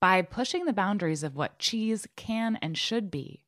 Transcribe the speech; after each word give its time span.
By 0.00 0.20
pushing 0.20 0.66
the 0.66 0.74
boundaries 0.74 1.22
of 1.22 1.36
what 1.36 1.58
cheese 1.58 2.06
can 2.16 2.58
and 2.60 2.76
should 2.76 3.10
be, 3.10 3.44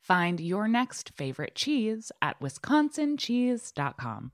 find 0.00 0.40
your 0.40 0.66
next 0.66 1.10
favorite 1.14 1.54
cheese 1.54 2.10
at 2.22 2.40
wisconsincheese.com. 2.40 4.32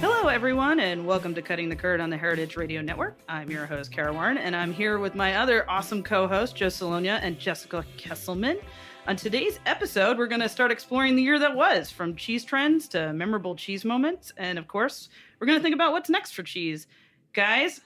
Hello, 0.00 0.28
everyone, 0.28 0.80
and 0.80 1.06
welcome 1.06 1.34
to 1.34 1.40
Cutting 1.40 1.70
the 1.70 1.76
Curd 1.76 2.02
on 2.02 2.10
the 2.10 2.18
Heritage 2.18 2.58
Radio 2.58 2.82
Network. 2.82 3.16
I'm 3.26 3.50
your 3.50 3.64
host, 3.64 3.90
Kara 3.90 4.12
Warren, 4.12 4.36
and 4.36 4.54
I'm 4.54 4.74
here 4.74 4.98
with 4.98 5.14
my 5.14 5.36
other 5.36 5.64
awesome 5.70 6.02
co 6.02 6.28
hosts, 6.28 6.54
Joe 6.54 6.66
Salonia 6.66 7.20
and 7.22 7.38
Jessica 7.38 7.86
Kesselman. 7.96 8.60
On 9.08 9.16
today's 9.16 9.58
episode, 9.64 10.18
we're 10.18 10.26
going 10.26 10.42
to 10.42 10.50
start 10.50 10.70
exploring 10.70 11.16
the 11.16 11.22
year 11.22 11.38
that 11.38 11.56
was, 11.56 11.90
from 11.90 12.14
cheese 12.14 12.44
trends 12.44 12.86
to 12.88 13.10
memorable 13.14 13.56
cheese 13.56 13.82
moments. 13.82 14.34
And 14.36 14.58
of 14.58 14.68
course, 14.68 15.08
we're 15.40 15.46
going 15.46 15.58
to 15.58 15.62
think 15.62 15.74
about 15.74 15.92
what's 15.92 16.10
next 16.10 16.32
for 16.32 16.42
cheese. 16.42 16.86
Guys, 17.32 17.80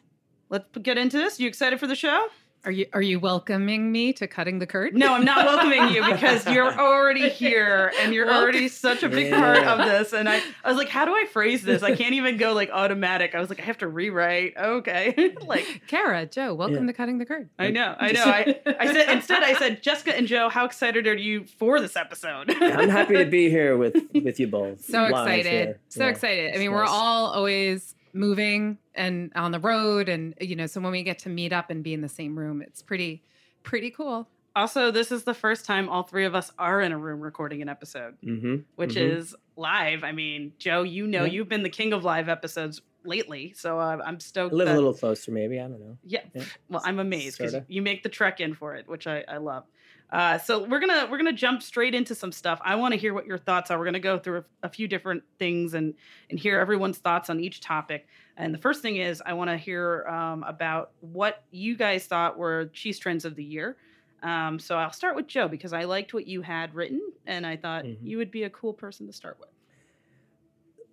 let's 0.48 0.66
get 0.82 0.98
into 0.98 1.18
this. 1.18 1.38
You 1.38 1.46
excited 1.46 1.78
for 1.78 1.86
the 1.86 1.94
show? 1.94 2.26
Are 2.64 2.70
you 2.70 2.86
are 2.92 3.02
you 3.02 3.18
welcoming 3.18 3.90
me 3.90 4.12
to 4.12 4.28
cutting 4.28 4.60
the 4.60 4.68
curd? 4.68 4.94
No, 4.94 5.14
I'm 5.14 5.24
not 5.24 5.44
welcoming 5.46 5.92
you 5.92 6.04
because 6.04 6.46
you're 6.46 6.72
already 6.72 7.28
here 7.28 7.92
and 8.00 8.14
you're 8.14 8.32
already 8.32 8.68
such 8.68 9.02
a 9.02 9.08
big 9.08 9.30
Yeah. 9.32 9.40
part 9.40 9.58
of 9.66 9.78
this. 9.84 10.12
And 10.12 10.28
I, 10.28 10.40
I 10.62 10.68
was 10.68 10.76
like, 10.76 10.88
how 10.88 11.04
do 11.04 11.12
I 11.12 11.24
phrase 11.32 11.62
this? 11.64 11.82
I 11.82 11.96
can't 11.96 12.14
even 12.14 12.36
go 12.36 12.52
like 12.52 12.70
automatic. 12.70 13.34
I 13.34 13.40
was 13.40 13.48
like, 13.48 13.58
I 13.58 13.64
have 13.64 13.78
to 13.78 13.88
rewrite. 13.88 14.56
Okay. 14.56 15.34
like, 15.46 15.82
Kara, 15.88 16.24
Joe, 16.24 16.54
welcome 16.54 16.82
Yeah. 16.84 16.86
to 16.86 16.92
cutting 16.92 17.18
the 17.18 17.26
curd. 17.26 17.48
I 17.58 17.70
know, 17.70 17.96
I 17.98 18.12
know. 18.12 18.22
I, 18.24 18.60
I 18.78 18.92
said 18.92 19.08
instead 19.12 19.42
I 19.42 19.54
said, 19.54 19.82
Jessica 19.82 20.16
and 20.16 20.28
Joe, 20.28 20.48
how 20.48 20.64
excited 20.64 21.08
are 21.08 21.16
you 21.16 21.42
for 21.44 21.80
this 21.80 21.96
episode? 21.96 22.48
I'm 22.62 22.88
happy 22.88 23.16
to 23.16 23.24
be 23.24 23.50
here 23.50 23.76
with 23.76 23.96
with 24.14 24.38
you 24.38 24.46
both. 24.46 24.84
So 24.84 25.06
excited. 25.06 25.46
here. 25.46 25.80
So 25.88 26.04
Yeah, 26.04 26.10
excited. 26.10 26.44
I 26.44 26.48
it's 26.50 26.58
mean, 26.60 26.70
we're 26.70 26.82
nice. 26.84 26.90
all 26.92 27.26
always 27.32 27.96
moving 28.12 28.78
and 28.94 29.32
on 29.34 29.52
the 29.52 29.58
road 29.60 30.08
and 30.08 30.34
you 30.40 30.54
know, 30.56 30.66
so 30.66 30.80
when 30.80 30.92
we 30.92 31.02
get 31.02 31.18
to 31.20 31.28
meet 31.28 31.52
up 31.52 31.70
and 31.70 31.82
be 31.82 31.94
in 31.94 32.00
the 32.00 32.08
same 32.08 32.38
room, 32.38 32.62
it's 32.62 32.82
pretty 32.82 33.22
pretty 33.62 33.90
cool. 33.90 34.28
also, 34.54 34.90
this 34.90 35.10
is 35.10 35.24
the 35.24 35.32
first 35.32 35.64
time 35.64 35.88
all 35.88 36.02
three 36.02 36.26
of 36.26 36.34
us 36.34 36.50
are 36.58 36.82
in 36.82 36.92
a 36.92 36.98
room 36.98 37.20
recording 37.20 37.62
an 37.62 37.68
episode, 37.70 38.14
Mhm, 38.22 38.64
which 38.76 38.96
mhm. 38.96 39.16
is 39.16 39.34
live. 39.56 40.04
I 40.04 40.12
mean, 40.12 40.52
Joe, 40.58 40.82
you 40.82 41.06
know, 41.06 41.24
Yeah. 41.24 41.30
you've 41.32 41.48
been 41.48 41.62
the 41.62 41.70
king 41.70 41.94
of 41.94 42.04
live 42.04 42.28
episodes 42.28 42.82
lately, 43.04 43.54
so 43.56 43.78
uh, 43.80 43.98
I'm 44.04 44.20
stoked. 44.20 44.52
I 44.52 44.56
live 44.56 44.66
that- 44.68 44.74
a 44.74 44.76
little 44.76 44.92
closer, 44.92 45.32
maybe. 45.32 45.58
I 45.58 45.62
don't 45.62 45.80
know. 45.80 45.96
Yeah. 46.04 46.20
Yeah. 46.34 46.44
Well, 46.68 46.82
I'm 46.84 46.98
amazed 46.98 47.38
because 47.38 47.56
you 47.66 47.80
make 47.80 48.02
the 48.02 48.10
trek 48.10 48.40
in 48.40 48.52
for 48.52 48.74
it, 48.74 48.86
which 48.88 49.06
I, 49.06 49.24
I 49.26 49.38
love. 49.38 49.64
Uh, 50.12 50.36
so 50.38 50.62
we're 50.64 50.78
gonna 50.78 51.08
we're 51.10 51.16
gonna 51.16 51.32
jump 51.32 51.62
straight 51.62 51.94
into 51.94 52.14
some 52.14 52.30
stuff. 52.30 52.60
I 52.62 52.74
want 52.76 52.92
to 52.92 53.00
hear 53.00 53.14
what 53.14 53.24
your 53.24 53.38
thoughts 53.38 53.70
are. 53.70 53.78
We're 53.78 53.86
gonna 53.86 53.98
go 53.98 54.18
through 54.18 54.38
a, 54.38 54.44
a 54.64 54.68
few 54.68 54.86
different 54.86 55.22
things 55.38 55.72
and 55.72 55.94
and 56.28 56.38
hear 56.38 56.60
everyone's 56.60 56.98
thoughts 56.98 57.30
on 57.30 57.40
each 57.40 57.60
topic. 57.62 58.06
And 58.36 58.52
the 58.52 58.58
first 58.58 58.82
thing 58.82 58.96
is 58.96 59.22
I 59.24 59.32
want 59.32 59.48
to 59.48 59.56
hear 59.56 60.04
um, 60.06 60.42
about 60.42 60.90
what 61.00 61.44
you 61.50 61.76
guys 61.76 62.04
thought 62.04 62.36
were 62.36 62.66
cheese 62.74 62.98
trends 62.98 63.24
of 63.24 63.36
the 63.36 63.44
year. 63.44 63.76
Um, 64.22 64.58
so 64.58 64.76
I'll 64.76 64.92
start 64.92 65.16
with 65.16 65.26
Joe 65.28 65.48
because 65.48 65.72
I 65.72 65.84
liked 65.84 66.12
what 66.14 66.26
you 66.26 66.42
had 66.42 66.74
written, 66.74 67.00
and 67.26 67.46
I 67.46 67.56
thought 67.56 67.84
Mhm. 67.84 67.96
you 68.02 68.18
would 68.18 68.30
be 68.30 68.42
a 68.44 68.50
cool 68.50 68.72
person 68.74 69.06
to 69.06 69.12
start 69.14 69.38
with. 69.40 69.48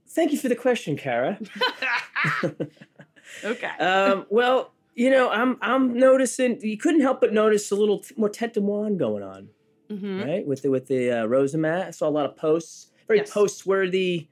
Thank 0.07 0.31
you 0.31 0.38
for 0.40 0.47
the 0.50 0.56
question, 0.56 0.96
Kara. 0.97 1.38
okay. 3.44 3.68
um, 3.80 4.25
well, 4.30 4.72
you 5.04 5.10
know, 5.10 5.30
I'm 5.30 5.52
I'm 5.62 5.94
noticing. 5.94 6.60
You 6.62 6.78
couldn't 6.78 7.02
help 7.02 7.22
but 7.22 7.32
notice 7.34 7.72
a 7.72 7.76
little 7.76 8.00
t- 8.00 8.14
more 8.18 8.30
tete 8.38 8.54
de 8.56 8.62
moine 8.62 8.98
going 8.98 9.24
on, 9.24 9.50
Mhm. 9.90 10.26
right? 10.26 10.44
With 10.46 10.62
the 10.64 10.70
with 10.76 10.88
the 10.88 11.02
uh, 11.12 11.26
Rosamat. 11.34 11.88
I 11.88 11.92
saw 11.92 12.08
a 12.10 12.16
lot 12.20 12.26
of 12.30 12.36
posts, 12.36 12.92
very 13.08 13.20
Yes. 13.20 13.32
post 13.32 13.66
worthy. 13.66 14.28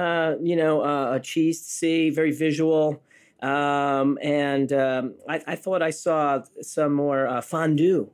Uh, 0.00 0.36
you 0.40 0.54
know, 0.54 0.74
uh, 0.90 1.14
a 1.16 1.20
cheese 1.20 1.58
to 1.66 1.70
see, 1.80 2.10
very 2.10 2.30
visual. 2.46 3.02
Um, 3.42 4.18
and 4.22 4.68
um, 4.72 5.14
I, 5.28 5.36
I 5.52 5.56
thought 5.56 5.82
I 5.82 5.90
saw 5.90 6.42
some 6.60 6.92
more 6.92 7.26
uh, 7.26 7.40
fondue. 7.40 8.10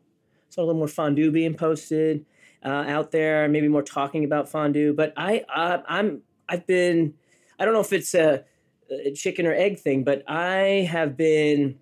Saw 0.48 0.60
a 0.62 0.66
little 0.66 0.78
more 0.78 0.88
fondue 1.00 1.30
being 1.32 1.54
posted 1.54 2.24
uh, 2.64 2.84
out 2.94 3.10
there, 3.10 3.46
maybe 3.48 3.68
more 3.68 3.82
talking 3.82 4.24
about 4.24 4.48
fondue. 4.48 4.94
But 4.94 5.12
I, 5.18 5.44
uh, 5.54 5.82
I'm, 5.86 6.22
I've 6.48 6.66
been, 6.66 7.14
I 7.58 7.64
don't 7.64 7.74
know 7.74 7.80
if 7.88 7.92
it's 7.92 8.14
a 8.14 8.44
chicken 9.14 9.44
or 9.46 9.52
egg 9.52 9.78
thing, 9.80 10.04
but 10.04 10.22
I 10.28 10.88
have 10.88 11.14
been 11.16 11.78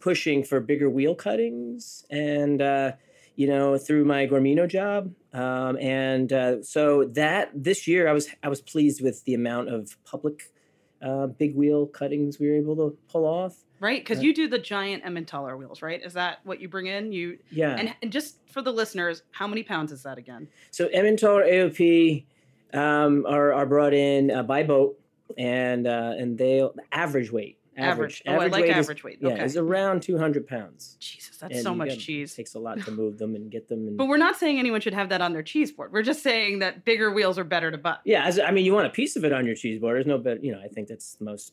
pushing 0.00 0.42
for 0.44 0.60
bigger 0.60 0.88
wheel 0.90 1.14
cuttings 1.14 2.04
and. 2.10 2.60
Uh, 2.62 2.92
you 3.36 3.46
know, 3.46 3.78
through 3.78 4.04
my 4.04 4.26
Gourmino 4.26 4.68
job, 4.68 5.14
um, 5.32 5.78
and 5.78 6.30
uh, 6.30 6.62
so 6.62 7.04
that 7.14 7.50
this 7.54 7.88
year 7.88 8.06
I 8.06 8.12
was 8.12 8.28
I 8.42 8.50
was 8.50 8.60
pleased 8.60 9.00
with 9.00 9.24
the 9.24 9.32
amount 9.32 9.70
of 9.70 9.96
public 10.04 10.52
uh, 11.00 11.26
big 11.28 11.54
wheel 11.54 11.86
cuttings 11.86 12.38
we 12.38 12.48
were 12.50 12.56
able 12.56 12.76
to 12.76 12.98
pull 13.08 13.24
off. 13.24 13.56
Right, 13.78 14.02
because 14.02 14.18
Yeah. 14.18 14.26
you 14.26 14.34
do 14.34 14.48
the 14.48 14.58
giant 14.58 15.06
Emmentaler 15.06 15.56
wheels, 15.56 15.80
right? 15.80 16.02
Is 16.04 16.12
that 16.12 16.40
what 16.44 16.60
you 16.60 16.68
bring 16.68 16.86
in? 16.86 17.12
You 17.12 17.38
Yeah. 17.50 17.76
and, 17.76 17.94
and 18.02 18.12
just 18.12 18.36
for 18.52 18.60
the 18.60 18.72
listeners, 18.72 19.22
how 19.30 19.46
many 19.46 19.62
pounds 19.62 19.90
is 19.90 20.02
that 20.02 20.18
again? 20.18 20.48
so 20.70 20.88
Emmentaler 20.88 21.44
AOP 21.44 22.26
um, 22.74 23.24
are 23.26 23.54
are 23.54 23.64
brought 23.64 23.94
in 23.94 24.30
uh, 24.30 24.42
by 24.42 24.64
boat, 24.64 25.00
and 25.38 25.86
uh, 25.86 26.12
and 26.18 26.36
they 26.36 26.68
average 26.92 27.32
weight. 27.32 27.56
Average. 27.84 28.22
Oh, 28.26 28.32
I 28.32 28.36
like 28.46 28.52
weight 28.52 28.70
is- 28.70 28.76
average 28.76 29.02
weight. 29.04 29.18
Yeah, 29.20 29.28
Okay. 29.30 29.44
is 29.44 29.56
around 29.56 30.02
two 30.02 30.18
hundred 30.18 30.46
pounds. 30.46 30.96
Jesus, 31.00 31.36
that's 31.38 31.54
And 31.54 31.62
so 31.62 31.74
much 31.74 31.88
gotta- 31.88 32.00
cheese. 32.00 32.32
It 32.32 32.36
takes 32.36 32.54
a 32.54 32.58
lot 32.58 32.80
to 32.84 32.90
move 33.02 33.18
them 33.18 33.34
and 33.34 33.50
get 33.50 33.68
them. 33.68 33.88
And, 33.88 33.96
But 33.96 34.06
we're 34.08 34.16
not 34.16 34.36
saying 34.36 34.58
anyone 34.58 34.80
should 34.80 34.94
have 34.94 35.08
that 35.10 35.20
on 35.20 35.32
their 35.32 35.42
cheese 35.42 35.72
board. 35.72 35.92
We're 35.92 36.02
just 36.02 36.22
saying 36.22 36.58
that 36.60 36.84
bigger 36.84 37.10
wheels 37.10 37.38
are 37.38 37.44
better 37.44 37.70
to 37.70 37.78
butt. 37.78 38.00
yeah, 38.04 38.24
as, 38.24 38.38
I 38.38 38.50
mean, 38.50 38.64
you 38.64 38.72
want 38.74 38.86
a 38.86 38.90
piece 38.90 39.16
of 39.16 39.24
it 39.24 39.32
on 39.32 39.46
your 39.46 39.54
cheese 39.54 39.80
board. 39.80 39.96
There's 39.96 40.06
no 40.06 40.18
better. 40.18 40.40
You 40.42 40.52
know, 40.52 40.60
I 40.60 40.68
think 40.68 40.88
that's 40.88 41.14
the 41.14 41.24
most 41.24 41.52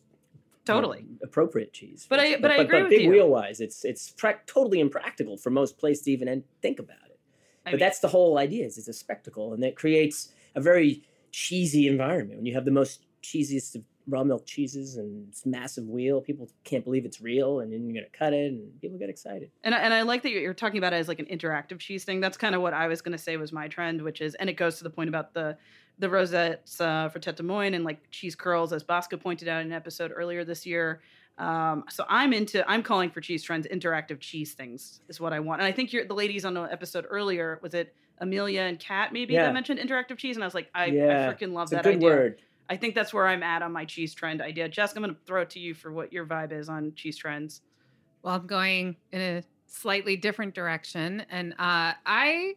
Totally. 0.65 1.05
appropriate 1.23 1.71
cheese. 1.73 2.05
But 2.09 2.19
I- 2.19 2.37
but 2.39 2.51
I 2.51 2.57
agree 2.57 2.81
with 2.81 2.89
big 2.91 3.01
you. 3.03 3.09
wheel 3.09 3.29
wise, 3.29 3.61
it's 3.61 3.85
it's 3.85 4.09
prac 4.11 4.45
totally 4.47 4.79
impractical 4.81 5.37
for 5.37 5.49
most 5.49 5.77
places 5.77 6.03
to 6.05 6.11
even 6.11 6.27
en- 6.27 6.43
think 6.61 6.79
about 6.79 6.97
it. 7.09 7.19
I 7.65 7.71
but 7.71 7.73
mean- 7.73 7.79
that's 7.79 7.99
the 7.99 8.09
whole 8.09 8.37
idea. 8.37 8.65
Is 8.65 8.77
it's 8.77 8.87
a 8.89 8.93
spectacle, 8.93 9.53
and 9.53 9.63
it 9.63 9.75
creates 9.77 10.33
a 10.55 10.61
very 10.61 11.03
cheesy 11.31 11.87
environment. 11.87 12.37
When 12.39 12.45
you 12.45 12.53
have 12.55 12.65
the 12.65 12.71
most 12.71 13.05
cheesiest 13.23 13.75
of 13.75 13.83
raw 14.07 14.23
milk 14.23 14.45
cheeses 14.45 14.95
and 14.97 15.29
this 15.29 15.45
massive 15.45 15.85
wheel, 15.87 16.21
people 16.21 16.49
can't 16.63 16.83
believe 16.83 17.05
it's 17.05 17.19
real, 17.21 17.59
and 17.59 17.71
then 17.73 17.85
you're 17.85 17.93
gonna 18.01 18.11
cut 18.17 18.33
it, 18.33 18.51
and 18.53 18.79
people 18.81 18.97
get 18.97 19.09
excited. 19.09 19.51
And 19.63 19.75
I, 19.75 19.79
and 19.79 19.93
I 19.93 20.03
like 20.03 20.23
that 20.23 20.29
you're 20.31 20.53
talking 20.53 20.77
about 20.77 20.93
it 20.93 20.97
as 20.97 21.07
like 21.07 21.19
an 21.19 21.25
interactive 21.25 21.79
cheese 21.79 22.03
thing. 22.05 22.19
That's 22.21 22.37
kind 22.37 22.55
of 22.55 22.61
what 22.61 22.73
I 22.73 22.87
was 22.87 23.01
going 23.01 23.11
to 23.13 23.17
say 23.17 23.35
was 23.37 23.51
my 23.51 23.67
trend, 23.67 24.01
which 24.01 24.21
is, 24.21 24.35
and 24.35 24.49
it 24.49 24.53
goes 24.53 24.77
to 24.77 24.83
the 24.83 24.89
point 24.89 25.09
about 25.09 25.33
the 25.33 25.57
the 25.99 26.09
rosettes 26.09 26.79
uh, 26.79 27.09
for 27.09 27.17
Tete 27.19 27.35
de 27.37 27.43
Moine 27.43 27.73
and 27.75 27.83
like 27.83 27.99
cheese 28.11 28.35
curls, 28.35 28.71
as 28.71 28.83
Bosco 28.83 29.17
pointed 29.17 29.47
out 29.47 29.61
in 29.61 29.67
an 29.67 29.73
episode 29.73 30.11
earlier 30.15 30.45
this 30.45 30.63
year. 30.65 31.01
Um, 31.39 31.83
so 31.89 32.03
I'm 32.07 32.33
into 32.33 32.63
I'm 32.69 32.81
calling 32.83 33.09
for 33.09 33.19
cheese 33.21 33.43
trends 33.43 33.67
interactive 33.67 34.19
cheese 34.19 34.53
things 34.53 35.01
is 35.09 35.19
what 35.19 35.33
I 35.33 35.39
want. 35.39 35.61
And 35.61 35.67
I 35.67 35.71
think 35.71 35.91
you're 35.93 36.05
the 36.05 36.13
ladies 36.15 36.45
on 36.45 36.53
the 36.53 36.63
episode 36.63 37.05
earlier 37.09 37.59
was 37.61 37.73
it 37.73 37.93
Amelia 38.19 38.61
and 38.61 38.79
Kat 38.79 39.13
maybe 39.13 39.33
Yeah. 39.35 39.43
that 39.43 39.53
mentioned 39.53 39.79
interactive 39.79 40.17
cheese 40.17 40.35
and 40.35 40.43
I 40.43 40.47
was 40.47 40.55
like 40.55 40.69
I, 40.73 40.85
Yeah, 40.85 41.29
I 41.29 41.33
freaking 41.33 41.53
love 41.53 41.65
It's 41.65 41.73
a 41.73 41.75
that 41.75 41.83
good 41.83 41.95
idea. 41.97 42.09
word. 42.09 42.41
I 42.69 42.77
think 42.77 42.95
that's 42.95 43.13
where 43.13 43.27
I'm 43.27 43.43
at 43.43 43.61
on 43.61 43.71
my 43.71 43.85
cheese 43.85 44.13
trend 44.13 44.41
idea. 44.41 44.67
Jessica, 44.67 44.99
I'm 44.99 45.03
going 45.03 45.15
to 45.15 45.21
throw 45.25 45.41
it 45.41 45.49
to 45.51 45.59
you 45.59 45.73
for 45.73 45.91
what 45.91 46.11
your 46.11 46.25
vibe 46.25 46.51
is 46.51 46.69
on 46.69 46.93
cheese 46.95 47.17
trends. 47.17 47.61
Well, 48.23 48.35
I'm 48.35 48.47
going 48.47 48.97
in 49.11 49.21
a 49.21 49.43
slightly 49.67 50.17
different 50.17 50.53
direction, 50.53 51.25
and 51.29 51.53
uh, 51.53 51.93
I 52.05 52.55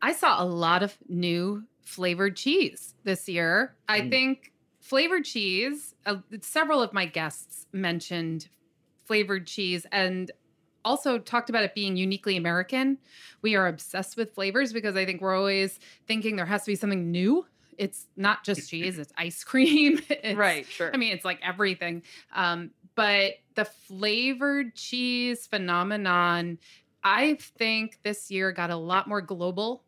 I 0.00 0.12
saw 0.12 0.42
a 0.42 0.44
lot 0.44 0.82
of 0.82 0.96
new 1.08 1.64
flavored 1.82 2.36
cheese 2.36 2.94
this 3.04 3.28
year. 3.28 3.76
I 3.88 4.00
Mm. 4.02 4.10
think 4.10 4.52
flavored 4.80 5.24
cheese. 5.24 5.94
Uh, 6.04 6.16
several 6.40 6.82
of 6.82 6.92
my 6.92 7.06
guests 7.06 7.66
mentioned 7.72 8.48
flavored 9.04 9.46
cheese 9.46 9.86
and 9.92 10.30
also 10.84 11.18
talked 11.18 11.50
about 11.50 11.64
it 11.64 11.74
being 11.74 11.96
uniquely 11.96 12.36
American. 12.36 12.98
We 13.42 13.56
are 13.56 13.66
obsessed 13.66 14.16
with 14.16 14.34
flavors 14.34 14.72
because 14.72 14.96
I 14.96 15.04
think 15.04 15.20
we're 15.20 15.36
always 15.36 15.80
thinking 16.06 16.36
there 16.36 16.46
has 16.46 16.64
to 16.64 16.70
be 16.70 16.76
something 16.76 17.10
new. 17.10 17.46
It's 17.78 18.06
not 18.16 18.44
just 18.44 18.68
cheese; 18.70 18.98
it's 18.98 19.12
ice 19.16 19.44
cream. 19.44 20.00
It's, 20.08 20.38
sure. 20.64 20.90
I 20.92 20.96
mean, 20.96 21.12
it's 21.12 21.24
like 21.24 21.40
everything. 21.42 22.02
Um, 22.34 22.70
but 22.94 23.34
the 23.54 23.64
flavored 23.64 24.74
cheese 24.74 25.46
phenomenon, 25.46 26.58
I 27.04 27.34
think 27.58 27.98
this 28.02 28.30
year 28.30 28.52
got 28.52 28.70
a 28.70 28.76
lot 28.76 29.06
more 29.06 29.20
global 29.20 29.84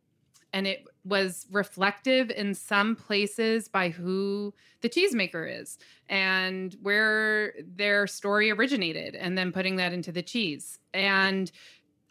and 0.53 0.67
it 0.67 0.87
was 1.05 1.47
reflective 1.51 2.31
in 2.31 2.55
some 2.55 2.97
places 2.97 3.69
by 3.69 3.91
who 3.91 4.55
the 4.81 4.89
cheesemaker 4.89 5.61
is 5.61 5.79
and 6.09 6.77
where 6.83 7.55
their 7.77 8.07
story 8.07 8.51
originated 8.51 9.15
and 9.15 9.37
then 9.37 9.53
putting 9.53 9.77
that 9.77 9.93
into 9.93 10.13
the 10.13 10.23
cheese. 10.23 10.79
And 10.95 11.51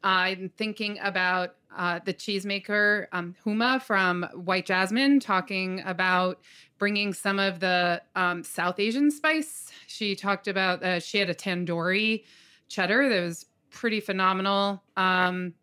I'm 0.08 0.50
thinking 0.56 0.98
about 1.04 1.56
uh, 1.76 2.00
the 2.06 2.14
cheesemaker 2.14 3.08
um, 3.12 3.36
Huma 3.46 3.82
from 3.82 4.24
White 4.34 4.66
Jasmine 4.66 5.20
talking 5.20 5.82
about 5.86 6.40
bringing 6.78 7.14
some 7.14 7.40
of 7.40 7.60
the 7.60 8.02
um, 8.16 8.42
South 8.42 8.80
Asian 8.80 9.12
spice. 9.12 9.70
She 9.86 10.16
talked 10.16 10.48
about 10.48 10.82
uh, 10.82 11.02
she 11.02 11.18
had 11.18 11.30
a 11.30 11.34
tandoori 11.36 12.24
cheddar 12.70 13.10
that 13.10 13.22
was 13.22 13.48
pretty 13.70 14.00
phenomenal. 14.00 14.82
Um, 14.96 15.54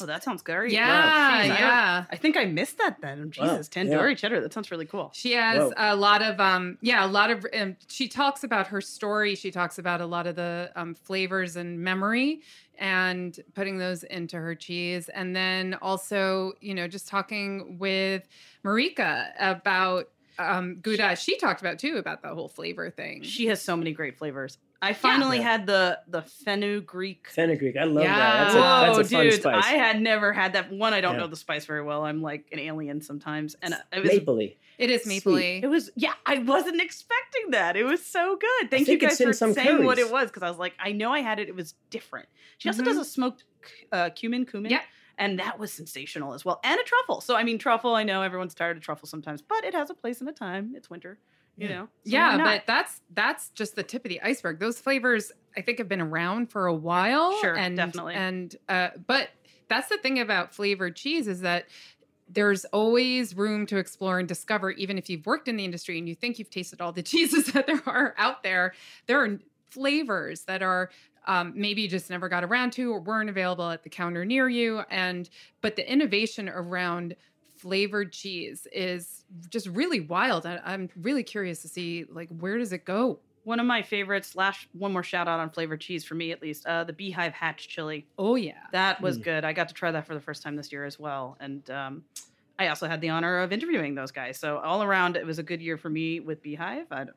oh, 0.00 0.06
that 0.06 0.22
sounds 0.22 0.42
great. 0.42 0.70
yeah, 0.70 1.42
Jeez, 1.42 1.48
yeah. 1.48 2.04
I 2.08 2.16
think 2.16 2.36
I 2.36 2.44
missed 2.44 2.78
that 2.78 3.00
then. 3.00 3.32
Jesus, 3.32 3.68
yeah. 3.74 3.82
tandoori 3.82 4.16
cheddar. 4.16 4.40
That 4.40 4.52
sounds 4.52 4.70
really 4.70 4.86
cool. 4.86 5.10
She 5.12 5.32
has 5.32 5.58
Whoa. 5.58 5.72
a 5.76 5.96
lot 5.96 6.22
of 6.22 6.38
um 6.38 6.78
yeah, 6.80 7.04
a 7.04 7.08
lot 7.08 7.32
of 7.32 7.44
um, 7.52 7.76
she 7.88 8.06
talks 8.06 8.44
about 8.44 8.68
her 8.68 8.80
story, 8.80 9.34
she 9.34 9.50
talks 9.50 9.76
about 9.76 10.00
a 10.00 10.06
lot 10.06 10.28
of 10.28 10.36
the 10.36 10.70
um 10.76 10.94
flavors 10.94 11.56
and 11.56 11.80
memory 11.80 12.42
and 12.78 13.38
putting 13.54 13.78
those 13.78 14.04
into 14.04 14.36
her 14.36 14.54
cheese 14.54 15.08
and 15.08 15.34
then 15.34 15.76
also, 15.82 16.52
you 16.60 16.74
know, 16.74 16.88
just 16.88 17.08
talking 17.08 17.78
with 17.78 18.26
Marieke 18.64 19.30
about 19.38 20.08
um 20.38 20.76
Gouda. 20.76 21.16
She 21.16 21.36
talked 21.38 21.60
about 21.60 21.78
too 21.78 21.96
about 21.96 22.22
the 22.22 22.28
whole 22.28 22.48
flavor 22.48 22.90
thing. 22.90 23.22
She 23.22 23.46
has 23.46 23.60
so 23.60 23.76
many 23.76 23.92
great 23.92 24.16
flavors. 24.18 24.58
I 24.80 24.92
finally 24.92 25.38
Yeah. 25.38 25.42
had 25.42 25.66
the 25.66 26.00
the 26.06 26.22
fenugreek. 26.22 27.28
Fenugreek. 27.28 27.76
I 27.76 27.84
love 27.84 28.04
Yeah. 28.04 28.16
that. 28.16 28.44
That's 28.44 28.54
a, 28.54 28.58
Whoa, 28.60 28.96
that's 28.96 28.98
a 29.12 29.14
fun 29.16 29.24
dude! 29.24 29.40
spice. 29.40 29.64
I 29.64 29.72
had 29.72 30.00
never 30.00 30.32
had 30.32 30.52
that. 30.52 30.70
One, 30.72 30.92
I 30.92 31.00
don't 31.00 31.14
Yeah. 31.14 31.20
know 31.20 31.26
the 31.26 31.36
spice 31.36 31.66
very 31.66 31.82
well. 31.82 32.04
I'm 32.04 32.22
like 32.22 32.46
an 32.52 32.58
alien 32.60 33.00
sometimes, 33.00 33.56
and 33.62 33.74
uh, 33.74 33.78
it 33.92 34.00
was 34.02 34.10
Mapley. 34.10 34.56
it 34.78 34.90
is 34.90 35.02
Sweet. 35.02 35.24
mapley. 35.24 35.62
It 35.62 35.66
was 35.68 35.90
yeah, 35.96 36.12
I 36.26 36.38
wasn't 36.38 36.80
expecting 36.80 37.50
that. 37.50 37.76
It 37.76 37.84
was 37.84 38.04
so 38.04 38.36
good. 38.36 38.70
Thank 38.70 38.86
you 38.88 38.98
guys 38.98 39.20
for 39.20 39.32
some 39.32 39.52
saying 39.52 39.84
what 39.84 39.98
it 39.98 40.10
was 40.12 40.28
because 40.28 40.42
I 40.44 40.48
was 40.48 40.58
like, 40.58 40.74
I 40.78 40.92
know 40.92 41.12
I 41.12 41.20
had 41.20 41.38
it. 41.40 41.48
It 41.48 41.54
was 41.56 41.74
different. 41.90 42.28
She 42.58 42.68
also 42.68 42.82
Mhm. 42.82 42.86
does 42.86 42.96
a 42.98 43.04
smoked 43.04 43.44
uh, 43.92 44.10
cumin, 44.10 44.46
cumin, 44.46 44.70
Yeah. 44.70 44.82
and 45.18 45.38
that 45.40 45.58
was 45.58 45.72
sensational 45.72 46.32
as 46.34 46.44
well, 46.44 46.60
and 46.62 46.78
a 46.80 46.84
truffle. 46.84 47.20
So 47.20 47.34
I 47.34 47.42
mean, 47.42 47.58
truffle. 47.58 47.94
I 47.96 48.04
know 48.04 48.22
everyone's 48.22 48.54
tired 48.54 48.76
of 48.76 48.82
truffle 48.84 49.08
sometimes, 49.08 49.42
but 49.42 49.64
it 49.64 49.74
has 49.74 49.90
a 49.90 49.94
place 49.94 50.20
and 50.20 50.28
a 50.30 50.32
time. 50.32 50.72
It's 50.76 50.88
winter, 50.88 51.18
you 51.58 51.68
Yeah. 51.68 51.74
know. 51.74 51.84
So 51.84 51.88
yeah, 52.04 52.38
but 52.38 52.62
that's 52.66 53.00
that's 53.14 53.50
just 53.50 53.76
the 53.76 53.82
tip 53.82 54.04
of 54.04 54.08
the 54.08 54.20
iceberg. 54.22 54.60
Those 54.60 54.78
flavors 54.80 55.32
I 55.56 55.60
think 55.60 55.78
have 55.78 55.88
been 55.88 56.00
around 56.00 56.50
for 56.50 56.66
a 56.66 56.74
while. 56.74 57.38
Sure, 57.40 57.56
and, 57.56 57.76
definitely. 57.76 58.14
And 58.14 58.54
uh, 58.68 58.90
but 59.06 59.30
that's 59.68 59.88
the 59.88 59.98
thing 59.98 60.20
about 60.20 60.54
flavored 60.54 60.96
cheese 60.96 61.28
is 61.28 61.40
that 61.40 61.66
there's 62.30 62.64
always 62.66 63.34
room 63.36 63.66
to 63.66 63.78
explore 63.78 64.18
and 64.18 64.28
discover. 64.28 64.70
Even 64.72 64.98
if 64.98 65.10
you've 65.10 65.26
worked 65.26 65.48
in 65.48 65.56
the 65.56 65.64
industry 65.64 65.98
and 65.98 66.08
you 66.08 66.14
think 66.14 66.38
you've 66.38 66.50
tasted 66.50 66.80
all 66.80 66.92
the 66.92 67.02
cheeses 67.12 67.46
that 67.52 67.66
there 67.66 67.82
are 67.86 68.14
out 68.18 68.42
there, 68.42 68.72
there 69.06 69.22
are 69.22 69.38
flavors 69.70 70.42
that 70.42 70.62
are 70.62 70.90
um, 71.26 71.52
maybe 71.54 71.82
you 71.82 71.88
just 71.88 72.08
never 72.08 72.28
got 72.28 72.42
around 72.44 72.72
to 72.72 72.90
or 72.92 73.00
weren't 73.00 73.28
available 73.28 73.68
at 73.68 73.82
the 73.82 73.90
counter 73.90 74.24
near 74.24 74.48
you. 74.48 74.82
And 74.90 75.28
but 75.60 75.76
the 75.76 75.90
innovation 75.90 76.48
around 76.48 77.16
flavored 77.58 78.12
cheese 78.12 78.66
is 78.72 79.24
just 79.50 79.66
really 79.68 80.00
wild. 80.00 80.46
I, 80.46 80.60
I'm 80.64 80.88
really 81.00 81.22
curious 81.22 81.62
to 81.62 81.68
see 81.68 82.04
like 82.10 82.28
where 82.30 82.58
does 82.58 82.72
it 82.72 82.84
go? 82.84 83.18
one 83.44 83.60
of 83.60 83.64
my 83.66 83.80
favorites. 83.80 84.36
Last 84.36 84.66
one 84.74 84.92
more 84.92 85.02
shout 85.02 85.26
out 85.26 85.40
on 85.40 85.48
flavored 85.48 85.80
cheese 85.80 86.04
for 86.04 86.14
me 86.14 86.32
at 86.32 86.42
least. 86.42 86.66
Uh, 86.66 86.84
the 86.84 86.92
Beehive 86.92 87.32
Hatch 87.32 87.66
chili. 87.68 88.06
Oh 88.18 88.34
yeah. 88.36 88.52
That 88.72 89.00
was 89.00 89.16
Mm. 89.18 89.22
good. 89.24 89.44
I 89.44 89.54
got 89.54 89.68
to 89.68 89.74
try 89.74 89.90
that 89.90 90.06
for 90.06 90.12
the 90.12 90.20
first 90.20 90.42
time 90.42 90.54
this 90.54 90.70
year 90.70 90.84
as 90.84 90.98
well. 90.98 91.34
And 91.40 91.70
um, 91.70 92.04
I 92.58 92.68
also 92.68 92.86
had 92.86 93.00
the 93.00 93.08
honor 93.08 93.38
of 93.38 93.50
interviewing 93.50 93.94
those 93.94 94.10
guys. 94.10 94.38
So 94.38 94.58
all 94.58 94.82
around, 94.82 95.16
it 95.16 95.24
was 95.24 95.38
a 95.38 95.42
good 95.42 95.62
year 95.62 95.78
for 95.78 95.88
me 95.88 96.20
with 96.20 96.42
Beehive. 96.42 96.88
I 96.90 97.04
don't, 97.04 97.16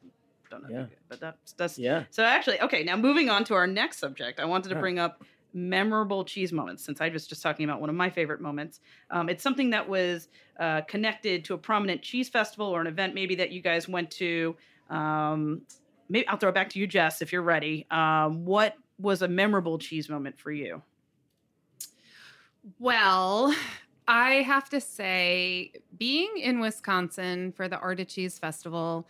don't 0.49 0.63
know, 0.63 0.69
Yeah. 0.69 0.81
you- 0.83 0.87
but 1.09 1.19
that's 1.19 1.51
that's 1.53 1.77
Yeah. 1.77 2.03
so 2.11 2.23
actually 2.23 2.61
okay. 2.61 2.83
Now 2.85 2.95
moving 2.95 3.29
on 3.29 3.43
to 3.45 3.53
our 3.55 3.67
next 3.67 3.97
subject, 3.97 4.39
I 4.39 4.45
wanted 4.45 4.69
to 4.69 4.75
Yeah. 4.75 4.81
bring 4.81 4.99
up 4.99 5.25
memorable 5.53 6.23
cheese 6.23 6.51
moments 6.51 6.83
since 6.83 7.01
I 7.01 7.09
was 7.09 7.27
just 7.27 7.41
talking 7.41 7.65
about 7.65 7.81
one 7.81 7.89
of 7.89 7.95
my 7.95 8.09
favorite 8.09 8.41
moments. 8.41 8.79
Um, 9.09 9.29
it's 9.29 9.43
something 9.43 9.69
that 9.71 9.87
was 9.87 10.29
uh, 10.59 10.81
connected 10.81 11.43
to 11.45 11.53
a 11.53 11.57
prominent 11.57 12.01
cheese 12.01 12.29
festival 12.29 12.67
or 12.67 12.81
an 12.81 12.87
event 12.87 13.13
maybe 13.13 13.35
that 13.35 13.51
you 13.51 13.61
guys 13.61 13.87
went 13.87 14.11
to. 14.11 14.55
Um, 14.89 15.61
maybe 16.09 16.27
I'll 16.27 16.37
throw 16.37 16.49
it 16.49 16.55
back 16.55 16.69
to 16.71 16.79
you, 16.79 16.87
Jess, 16.87 17.21
if 17.21 17.31
you're 17.31 17.41
ready. 17.41 17.85
Um, 17.91 18.45
what 18.45 18.75
was 18.99 19.21
a 19.21 19.27
memorable 19.27 19.77
cheese 19.77 20.09
moment 20.09 20.39
for 20.39 20.51
you? 20.51 20.81
Well, 22.79 23.55
I 24.07 24.35
have 24.43 24.69
to 24.69 24.81
say, 24.81 25.71
being 25.97 26.37
in 26.37 26.59
Wisconsin 26.59 27.51
for 27.53 27.67
the 27.67 27.79
Art 27.79 27.99
of 27.99 28.07
Cheese 28.07 28.37
Festival, 28.37 29.07